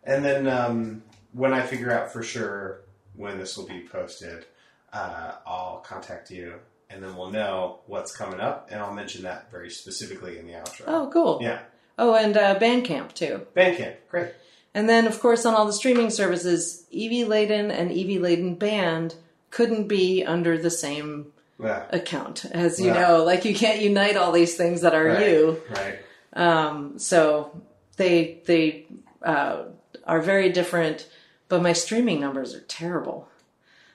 And 0.04 0.24
then 0.24 0.46
um, 0.48 1.02
when 1.32 1.52
I 1.52 1.62
figure 1.62 1.92
out 1.92 2.12
for 2.12 2.22
sure 2.22 2.80
when 3.14 3.38
this 3.38 3.56
will 3.56 3.66
be 3.66 3.80
posted, 3.80 4.46
uh, 4.92 5.32
I'll 5.46 5.78
contact 5.86 6.30
you, 6.30 6.54
and 6.90 7.02
then 7.02 7.16
we'll 7.16 7.30
know 7.30 7.80
what's 7.86 8.14
coming 8.14 8.40
up, 8.40 8.68
and 8.70 8.80
I'll 8.80 8.92
mention 8.94 9.22
that 9.22 9.50
very 9.50 9.70
specifically 9.70 10.38
in 10.38 10.46
the 10.46 10.54
outro. 10.54 10.82
Oh, 10.86 11.10
cool. 11.12 11.38
Yeah. 11.42 11.60
Oh, 11.98 12.14
and 12.14 12.36
uh, 12.36 12.58
Bandcamp 12.58 13.12
too. 13.14 13.46
Bandcamp, 13.54 13.94
great. 14.08 14.32
And 14.74 14.88
then, 14.88 15.06
of 15.06 15.20
course, 15.20 15.44
on 15.44 15.54
all 15.54 15.66
the 15.66 15.72
streaming 15.72 16.08
services, 16.10 16.86
Evie 16.90 17.24
Ladin 17.24 17.70
and 17.70 17.92
Evie 17.92 18.18
Ladin 18.18 18.54
Band 18.54 19.14
couldn't 19.50 19.86
be 19.88 20.24
under 20.24 20.56
the 20.56 20.70
same 20.70 21.32
Yeah. 21.62 21.84
account, 21.90 22.46
as 22.50 22.80
you 22.80 22.86
Yeah. 22.86 23.00
know. 23.02 23.24
Like 23.24 23.44
you 23.44 23.54
can't 23.54 23.80
unite 23.80 24.16
all 24.16 24.32
these 24.32 24.56
things 24.56 24.80
that 24.80 24.94
are 24.94 25.04
Right, 25.04 25.26
you. 25.28 25.62
Right. 25.70 25.98
Um, 26.32 26.98
so 26.98 27.50
they 27.98 28.40
they 28.46 28.86
uh, 29.22 29.64
are 30.06 30.20
very 30.20 30.50
different, 30.50 31.08
but 31.48 31.62
my 31.62 31.72
streaming 31.72 32.20
numbers 32.20 32.54
are 32.54 32.60
terrible. 32.62 33.28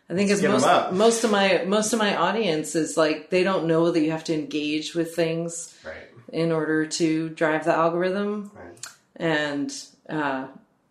I 0.09 0.13
think 0.13 0.29
it's 0.31 0.41
most 0.41 0.93
most 0.93 1.23
of 1.25 1.31
my 1.31 1.63
most 1.65 1.91
of 1.91 1.99
my 1.99 2.15
audience 2.15 2.75
is 2.75 2.95
like 2.95 3.29
they 3.29 3.43
don't 3.43 3.67
know 3.67 3.91
that 3.91 3.99
you 3.99 4.11
have 4.11 4.23
to 4.25 4.33
engage 4.33 4.95
with 4.95 5.13
things 5.15 5.77
Right. 5.85 6.07
in 6.31 6.51
order 6.53 6.85
to 6.85 7.29
drive 7.29 7.65
the 7.65 7.73
algorithm 7.73 8.51
Right. 8.55 8.87
and 9.17 9.73
uh, 10.09 10.47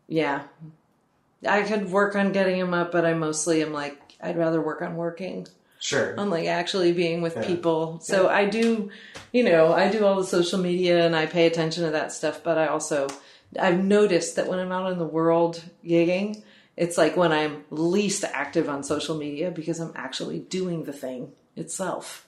yeah, 0.07 0.43
I 1.47 1.63
could 1.63 1.91
work 1.91 2.15
on 2.15 2.33
getting 2.33 2.59
them 2.59 2.75
up, 2.75 2.93
but 2.93 3.05
I 3.07 3.15
mostly 3.15 3.63
am 3.63 3.73
like 3.73 3.99
I'd 4.21 4.37
rather 4.37 4.61
work 4.61 4.83
on 4.83 4.97
working 4.97 5.47
Sure. 5.79 6.15
on 6.19 6.29
like 6.31 6.47
actually 6.47 6.93
being 6.93 7.23
with 7.23 7.37
Yeah. 7.37 7.47
people. 7.47 8.01
So 8.03 8.29
I 8.29 8.45
do, 8.47 8.91
you 9.33 9.45
know, 9.45 9.73
I 9.73 9.89
do 9.91 10.05
all 10.05 10.17
the 10.17 10.27
social 10.27 10.59
media 10.59 11.07
and 11.07 11.15
I 11.17 11.27
pay 11.27 11.47
attention 11.47 11.85
to 11.85 11.91
that 11.93 12.13
stuff, 12.13 12.41
but 12.43 12.59
I 12.59 12.67
also 12.67 13.09
I've 13.59 13.83
noticed 13.83 14.37
that 14.37 14.49
when 14.49 14.59
I'm 14.59 14.73
out 14.73 14.93
in 14.93 14.99
the 14.99 15.05
world 15.05 15.63
gigging, 15.85 16.43
it's 16.77 16.99
like 16.99 17.17
when 17.17 17.33
I'm 17.33 17.65
least 17.71 18.25
active 18.25 18.69
on 18.69 18.83
social 18.83 19.17
media 19.17 19.51
because 19.51 19.81
I'm 19.81 19.93
actually 19.95 20.41
doing 20.41 20.85
the 20.85 20.93
thing 20.93 21.33
itself. 21.55 22.27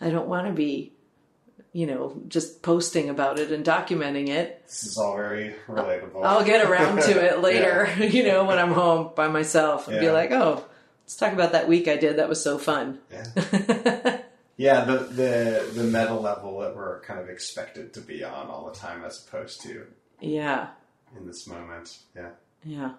I 0.00 0.10
don't 0.10 0.28
want 0.28 0.46
to 0.46 0.52
be 0.52 0.92
you 1.72 1.86
know, 1.86 2.20
just 2.28 2.62
posting 2.62 3.08
about 3.10 3.38
it 3.38 3.52
and 3.52 3.64
documenting 3.64 4.28
it. 4.28 4.62
This 4.66 4.84
is 4.84 4.98
all 4.98 5.14
very 5.14 5.54
relatable. 5.68 6.24
I'll 6.24 6.44
get 6.44 6.68
around 6.68 7.02
to 7.02 7.24
it 7.24 7.40
later, 7.40 7.88
you 8.04 8.24
know, 8.24 8.44
when 8.44 8.58
I'm 8.58 8.72
home 8.72 9.10
by 9.14 9.28
myself 9.28 9.86
and 9.86 10.00
be 10.00 10.10
like, 10.10 10.30
oh, 10.32 10.64
let's 11.02 11.16
talk 11.16 11.32
about 11.32 11.52
that 11.52 11.68
week 11.68 11.86
I 11.86 11.96
did. 11.96 12.16
That 12.16 12.28
was 12.28 12.42
so 12.42 12.58
fun. 12.58 12.98
Yeah. 13.12 14.20
Yeah, 14.60 14.82
the, 14.86 14.98
the 14.98 15.70
the 15.72 15.84
meta 15.84 16.14
level 16.14 16.58
that 16.58 16.74
we're 16.74 17.00
kind 17.02 17.20
of 17.20 17.28
expected 17.28 17.94
to 17.94 18.00
be 18.00 18.24
on 18.24 18.48
all 18.48 18.68
the 18.68 18.76
time 18.76 19.04
as 19.04 19.24
opposed 19.24 19.60
to 19.62 19.86
yeah. 20.20 20.68
in 21.16 21.26
this 21.26 21.46
moment. 21.46 21.98
Yeah. 22.14 22.30
Yeah. 22.64 22.92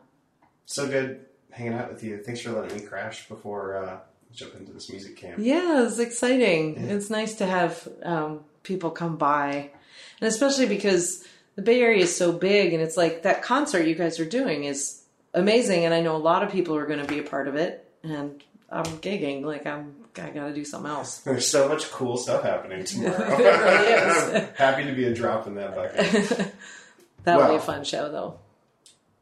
So 0.65 0.87
good 0.87 1.25
hanging 1.51 1.73
out 1.73 1.91
with 1.91 2.03
you. 2.03 2.21
Thanks 2.23 2.41
for 2.41 2.51
letting 2.51 2.77
me 2.77 2.83
crash 2.83 3.27
before 3.27 3.75
uh, 3.75 3.99
jump 4.31 4.55
into 4.55 4.71
this 4.71 4.89
music 4.89 5.17
camp. 5.17 5.39
Yeah, 5.39 5.85
it's 5.85 5.99
exciting. 5.99 6.75
Yeah. 6.75 6.95
It's 6.95 7.09
nice 7.09 7.35
to 7.35 7.45
have 7.45 7.87
um, 8.03 8.41
people 8.63 8.91
come 8.91 9.17
by. 9.17 9.71
And 10.21 10.27
especially 10.27 10.67
because 10.67 11.25
the 11.55 11.61
Bay 11.61 11.81
Area 11.81 12.03
is 12.03 12.15
so 12.15 12.31
big 12.31 12.73
and 12.73 12.81
it's 12.81 12.97
like 12.97 13.23
that 13.23 13.41
concert 13.41 13.85
you 13.85 13.95
guys 13.95 14.19
are 14.19 14.25
doing 14.25 14.63
is 14.63 15.03
amazing 15.33 15.85
and 15.85 15.93
I 15.93 16.01
know 16.01 16.15
a 16.15 16.17
lot 16.17 16.43
of 16.43 16.51
people 16.51 16.75
are 16.75 16.85
going 16.85 16.99
to 16.99 17.07
be 17.07 17.19
a 17.19 17.23
part 17.23 17.47
of 17.47 17.55
it 17.55 17.85
and 18.03 18.41
I'm 18.69 18.85
gigging 18.99 19.43
like 19.43 19.65
I'm 19.65 19.95
I 20.17 20.29
got 20.31 20.47
to 20.47 20.53
do 20.53 20.65
something 20.65 20.91
else. 20.91 21.17
There's 21.25 21.47
so 21.47 21.67
much 21.67 21.89
cool 21.91 22.17
stuff 22.17 22.43
happening 22.43 22.83
tomorrow. 22.83 23.17
Really. 23.37 24.47
Happy 24.55 24.85
to 24.85 24.93
be 24.93 25.05
a 25.05 25.13
drop 25.13 25.47
in 25.47 25.55
that 25.55 25.75
bucket. 25.75 26.53
That'll 27.37 27.49
be 27.49 27.55
a 27.57 27.59
fun 27.59 27.83
show 27.83 28.11
though. 28.11 28.39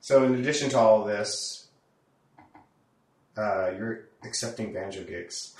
So, 0.01 0.23
in 0.23 0.35
addition 0.35 0.69
to 0.69 0.77
all 0.79 1.01
of 1.01 1.07
this, 1.07 1.67
uh, 3.37 3.71
you're 3.77 4.05
accepting 4.23 4.71
banjo 4.73 5.03
gigs, 5.03 5.53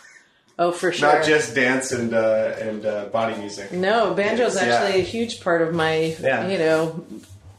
Oh, 0.58 0.72
for 0.72 0.92
sure. 0.92 1.14
not 1.14 1.26
just 1.26 1.54
dance 1.54 1.92
and 1.92 2.14
uh, 2.14 2.56
and 2.60 2.86
uh, 2.86 3.06
body 3.06 3.38
music. 3.40 3.72
No, 3.72 4.14
banjo 4.14 4.46
is 4.46 4.56
actually 4.58 5.00
a 5.00 5.04
huge 5.04 5.42
part 5.42 5.62
of 5.62 5.74
my, 5.76 6.16
Yeah. 6.20 6.48
you 6.48 6.58
know, 6.58 7.06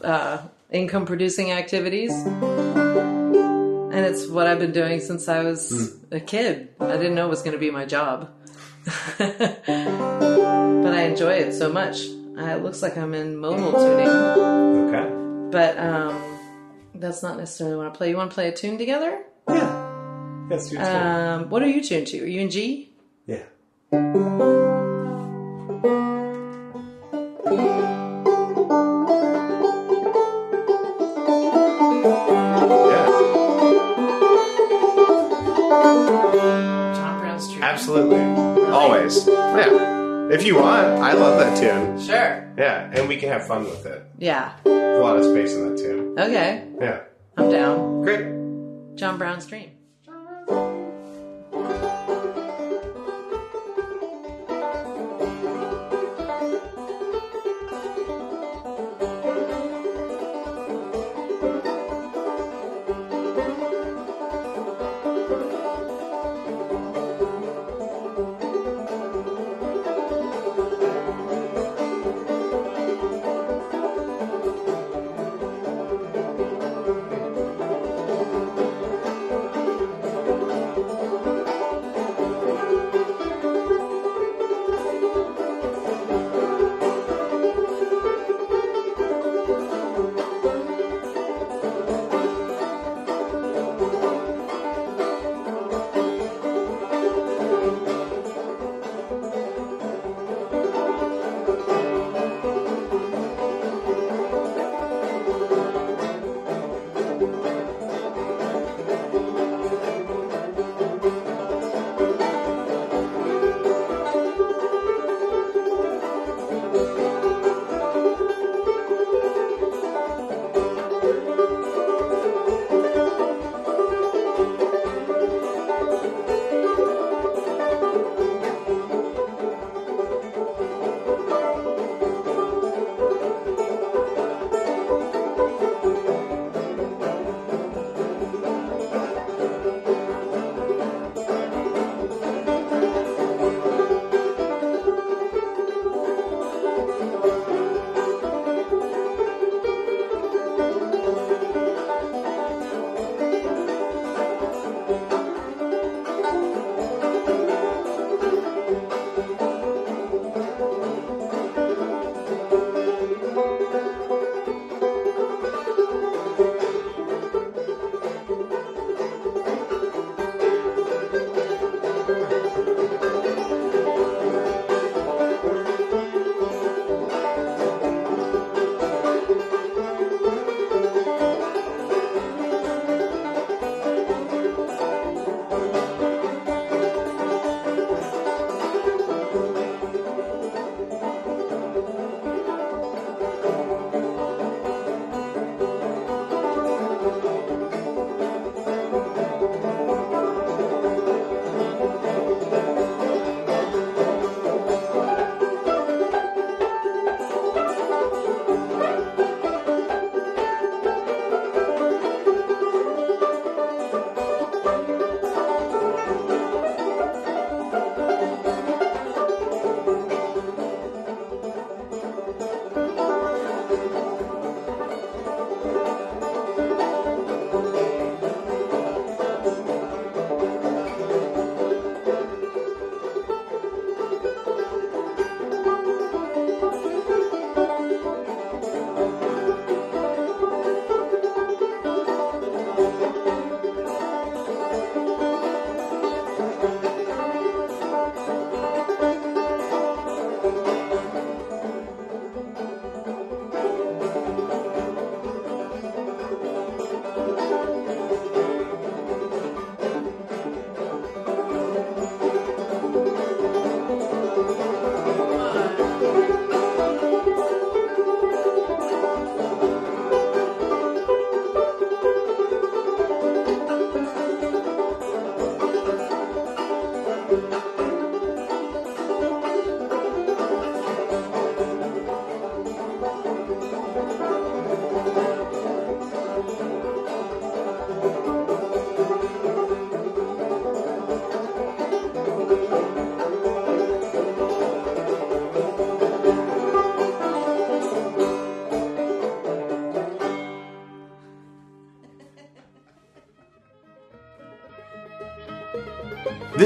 uh, 0.02 0.38
income 0.70 1.04
producing 1.06 1.52
activities. 1.52 2.12
And 2.12 4.06
it's 4.06 4.26
what 4.28 4.46
I've 4.46 4.58
been 4.60 4.72
doing 4.72 5.00
since 5.00 5.28
I 5.28 5.42
was 5.42 5.70
Hmm. 6.08 6.14
a 6.14 6.20
kid. 6.20 6.68
I 6.80 6.96
didn't 6.96 7.14
know 7.14 7.26
it 7.26 7.30
was 7.30 7.42
going 7.42 7.52
to 7.54 7.58
be 7.58 7.70
my 7.70 7.84
job. 7.84 8.30
but 9.18 10.94
I 10.94 11.02
enjoy 11.02 11.32
it 11.34 11.52
so 11.54 11.70
much. 11.72 12.02
Uh, 12.38 12.56
it 12.56 12.62
looks 12.62 12.82
like 12.82 12.96
I'm 12.96 13.14
in 13.14 13.36
modal 13.36 13.72
tuning, 13.72 14.08
Okay. 14.08 15.50
but 15.50 15.76
um, 15.78 16.38
that's 16.94 17.22
not 17.22 17.36
necessarily 17.36 17.76
what 17.76 17.86
I 17.86 17.90
play. 17.90 18.10
You 18.10 18.16
want 18.16 18.30
to 18.30 18.34
play 18.34 18.48
a 18.48 18.52
tune 18.54 18.78
together? 18.78 19.18
Yeah. 19.48 20.46
That's 20.48 20.72
your 20.72 20.82
Um, 20.82 21.50
what 21.50 21.62
are 21.62 21.68
you 21.68 21.82
tuned 21.82 22.06
to? 22.08 22.22
Are 22.22 22.26
you 22.26 22.40
in 22.40 22.50
G? 22.50 22.92
Yeah. 23.26 23.42
Yeah. 31.90 33.06
John 36.94 37.18
Brown's 37.20 37.48
Dream. 37.48 37.62
Absolutely. 37.62 38.20
Always. 38.72 39.26
Yeah. 39.26 39.97
If 40.30 40.44
you 40.44 40.56
want, 40.56 40.86
I 41.00 41.12
love 41.14 41.38
that 41.38 41.56
tune. 41.58 41.98
Sure. 42.00 42.52
Yeah, 42.58 42.90
and 42.92 43.08
we 43.08 43.16
can 43.16 43.30
have 43.30 43.46
fun 43.46 43.64
with 43.64 43.86
it. 43.86 44.04
Yeah. 44.18 44.52
There's 44.62 44.98
a 44.98 45.02
lot 45.02 45.16
of 45.16 45.24
space 45.24 45.54
in 45.54 45.70
that 45.70 45.78
tune. 45.78 46.18
Okay. 46.18 46.68
Yeah. 46.80 47.00
I'm 47.38 47.50
down. 47.50 48.02
Great. 48.02 48.26
John 48.98 49.16
Brown's 49.16 49.46
Dream. 49.46 49.70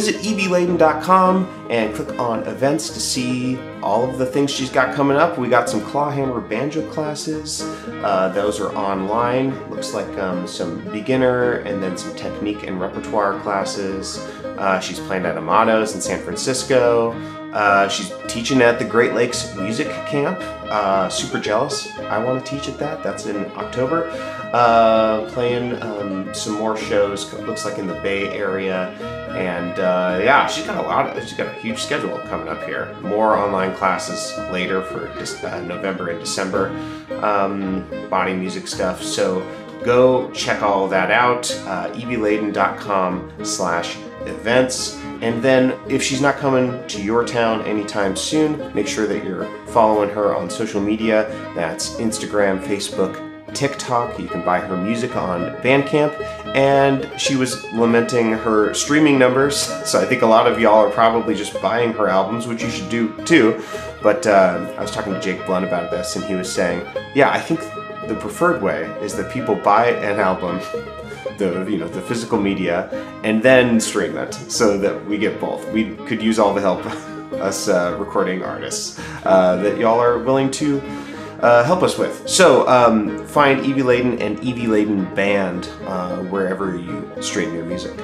Visit 0.02 0.22
evieladin.com 0.22 1.68
and 1.70 1.94
click 1.94 2.18
on 2.18 2.42
events 2.48 2.90
to 2.90 2.98
see 2.98 3.56
all 3.84 4.10
of 4.10 4.18
the 4.18 4.26
things 4.26 4.50
she's 4.50 4.68
got 4.68 4.96
coming 4.96 5.16
up. 5.16 5.38
We 5.38 5.48
got 5.48 5.70
some 5.70 5.80
clawhammer 5.80 6.40
banjo 6.40 6.90
classes. 6.90 7.62
Uh, 8.02 8.28
those 8.30 8.58
are 8.58 8.74
online. 8.74 9.70
Looks 9.70 9.94
like 9.94 10.08
um, 10.18 10.48
some 10.48 10.82
beginner 10.90 11.58
and 11.58 11.80
then 11.80 11.96
some 11.96 12.16
technique 12.16 12.64
and 12.64 12.80
repertoire 12.80 13.38
classes. 13.42 14.18
Uh, 14.58 14.80
she's 14.80 14.98
playing 14.98 15.24
at 15.24 15.36
Amato's 15.36 15.94
in 15.94 16.00
San 16.00 16.20
Francisco. 16.20 17.12
Uh, 17.52 17.86
she's 17.86 18.12
teaching 18.26 18.60
at 18.60 18.80
the 18.80 18.84
Great 18.84 19.12
Lakes 19.12 19.54
Music 19.54 19.86
Camp. 20.06 20.38
Uh, 20.40 21.08
super 21.08 21.38
jealous. 21.38 21.92
I 21.98 22.18
want 22.18 22.44
to 22.44 22.50
teach 22.50 22.68
at 22.68 22.78
that. 22.78 23.04
That's 23.04 23.26
in 23.26 23.44
October. 23.52 24.10
Uh, 24.52 25.30
playing 25.30 25.80
um, 25.82 26.32
some 26.34 26.54
more 26.54 26.76
shows. 26.76 27.32
Looks 27.34 27.64
like 27.64 27.78
in 27.78 27.86
the 27.86 28.00
Bay 28.00 28.28
Area, 28.30 28.94
and 29.36 29.78
uh, 29.78 30.20
yeah, 30.22 30.46
she's 30.46 30.66
got 30.66 30.82
a 30.84 30.86
lot. 30.86 31.16
Of, 31.16 31.22
she's 31.22 31.32
got 31.32 31.46
a 31.46 31.60
huge 31.60 31.78
schedule 31.78 32.18
coming 32.28 32.48
up 32.48 32.62
here. 32.64 32.94
More 33.02 33.36
online 33.36 33.74
classes 33.74 34.36
later 34.50 34.82
for 34.82 35.08
uh, 35.08 35.60
November 35.60 36.10
and 36.10 36.20
December. 36.20 36.68
Um, 37.22 37.86
body 38.10 38.34
music 38.34 38.68
stuff. 38.68 39.02
So 39.02 39.40
go 39.84 40.30
check 40.32 40.62
all 40.62 40.88
that 40.88 41.10
out. 41.10 41.50
Uh, 41.66 41.90
slash 43.42 43.96
events. 44.26 44.98
And 45.22 45.40
then, 45.40 45.78
if 45.88 46.02
she's 46.02 46.20
not 46.20 46.36
coming 46.36 46.84
to 46.88 47.00
your 47.00 47.24
town 47.24 47.62
anytime 47.62 48.16
soon, 48.16 48.74
make 48.74 48.88
sure 48.88 49.06
that 49.06 49.24
you're 49.24 49.46
following 49.68 50.10
her 50.10 50.34
on 50.34 50.50
social 50.50 50.80
media. 50.80 51.28
That's 51.54 51.94
Instagram, 51.96 52.60
Facebook, 52.60 53.31
TikTok. 53.54 54.18
You 54.18 54.28
can 54.28 54.44
buy 54.44 54.60
her 54.60 54.76
music 54.76 55.16
on 55.16 55.56
Bandcamp. 55.62 56.20
And 56.54 57.08
she 57.20 57.36
was 57.36 57.64
lamenting 57.72 58.32
her 58.32 58.74
streaming 58.74 59.18
numbers. 59.18 59.70
So 59.92 60.00
I 60.00 60.06
think 60.06 60.22
a 60.22 60.26
lot 60.26 60.46
of 60.46 60.58
y'all 60.58 60.86
are 60.86 60.90
probably 60.90 61.34
just 61.34 61.60
buying 61.60 61.92
her 61.94 62.08
albums, 62.08 62.46
which 62.46 62.62
you 62.62 62.70
should 62.70 62.88
do 62.88 63.14
too. 63.24 63.62
But 64.02 64.26
uh, 64.26 64.72
I 64.78 64.80
was 64.80 64.90
talking 64.90 65.12
to 65.12 65.20
Jake 65.20 65.44
Blount 65.44 65.66
about 65.66 65.90
this, 65.90 66.16
and 66.16 66.24
he 66.24 66.34
was 66.34 66.50
saying, 66.50 66.86
yeah, 67.14 67.30
I 67.30 67.40
think 67.40 67.60
the 68.06 68.14
preferred 68.14 68.62
way 68.62 68.84
is 69.02 69.14
that 69.16 69.30
people 69.30 69.54
buy 69.54 69.88
an 69.88 70.18
album 70.18 70.60
the 71.38 71.66
you 71.70 71.78
know 71.78 71.88
the 71.88 72.00
physical 72.02 72.38
media 72.38 72.88
and 73.24 73.42
then 73.42 73.80
stream 73.80 74.16
it 74.16 74.34
so 74.34 74.78
that 74.78 75.04
we 75.06 75.18
get 75.18 75.40
both. 75.40 75.68
We 75.72 75.96
could 76.06 76.22
use 76.22 76.38
all 76.38 76.54
the 76.54 76.60
help 76.60 76.84
us 77.40 77.68
uh, 77.68 77.96
recording 77.98 78.42
artists 78.42 79.00
uh, 79.24 79.56
that 79.56 79.78
y'all 79.78 80.00
are 80.00 80.18
willing 80.18 80.50
to 80.52 80.80
uh, 81.42 81.64
help 81.64 81.82
us 81.82 81.98
with. 81.98 82.28
So 82.28 82.66
um, 82.68 83.26
find 83.26 83.64
Evie 83.64 83.82
Ladin 83.82 84.20
and 84.22 84.42
Evie 84.42 84.66
Ladin 84.66 85.12
Band 85.14 85.68
uh, 85.86 86.18
wherever 86.24 86.76
you 86.76 87.10
stream 87.20 87.54
your 87.54 87.64
music. 87.64 87.98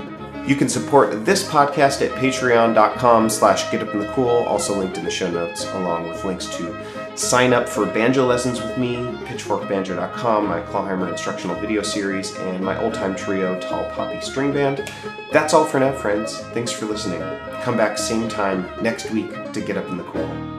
You 0.48 0.56
can 0.56 0.68
support 0.70 1.26
this 1.26 1.46
podcast 1.46 2.00
at 2.00 2.10
patreon.com 2.12 3.28
slash 3.28 3.64
getupinthecool, 3.64 4.46
also 4.46 4.78
linked 4.78 4.96
in 4.96 5.04
the 5.04 5.10
show 5.10 5.30
notes, 5.30 5.66
along 5.72 6.08
with 6.08 6.24
links 6.24 6.46
to 6.56 6.74
sign 7.18 7.52
up 7.52 7.68
for 7.68 7.84
banjo 7.84 8.24
lessons 8.24 8.62
with 8.62 8.78
me, 8.78 8.96
pitchforkbanjo.com, 9.26 10.46
my 10.46 10.60
Clawhammer 10.62 11.10
instructional 11.10 11.54
video 11.56 11.82
series, 11.82 12.34
and 12.36 12.64
my 12.64 12.82
old 12.82 12.94
time 12.94 13.14
trio, 13.14 13.60
Tall 13.60 13.84
Poppy 13.90 14.22
String 14.22 14.50
Band. 14.50 14.90
That's 15.32 15.52
all 15.52 15.66
for 15.66 15.80
now, 15.80 15.92
friends. 15.92 16.38
Thanks 16.54 16.72
for 16.72 16.86
listening. 16.86 17.20
Come 17.60 17.76
back 17.76 17.98
same 17.98 18.26
time 18.26 18.66
next 18.80 19.10
week 19.10 19.52
to 19.52 19.60
get 19.60 19.76
up 19.76 19.86
in 19.90 19.98
the 19.98 20.04
cool. 20.04 20.57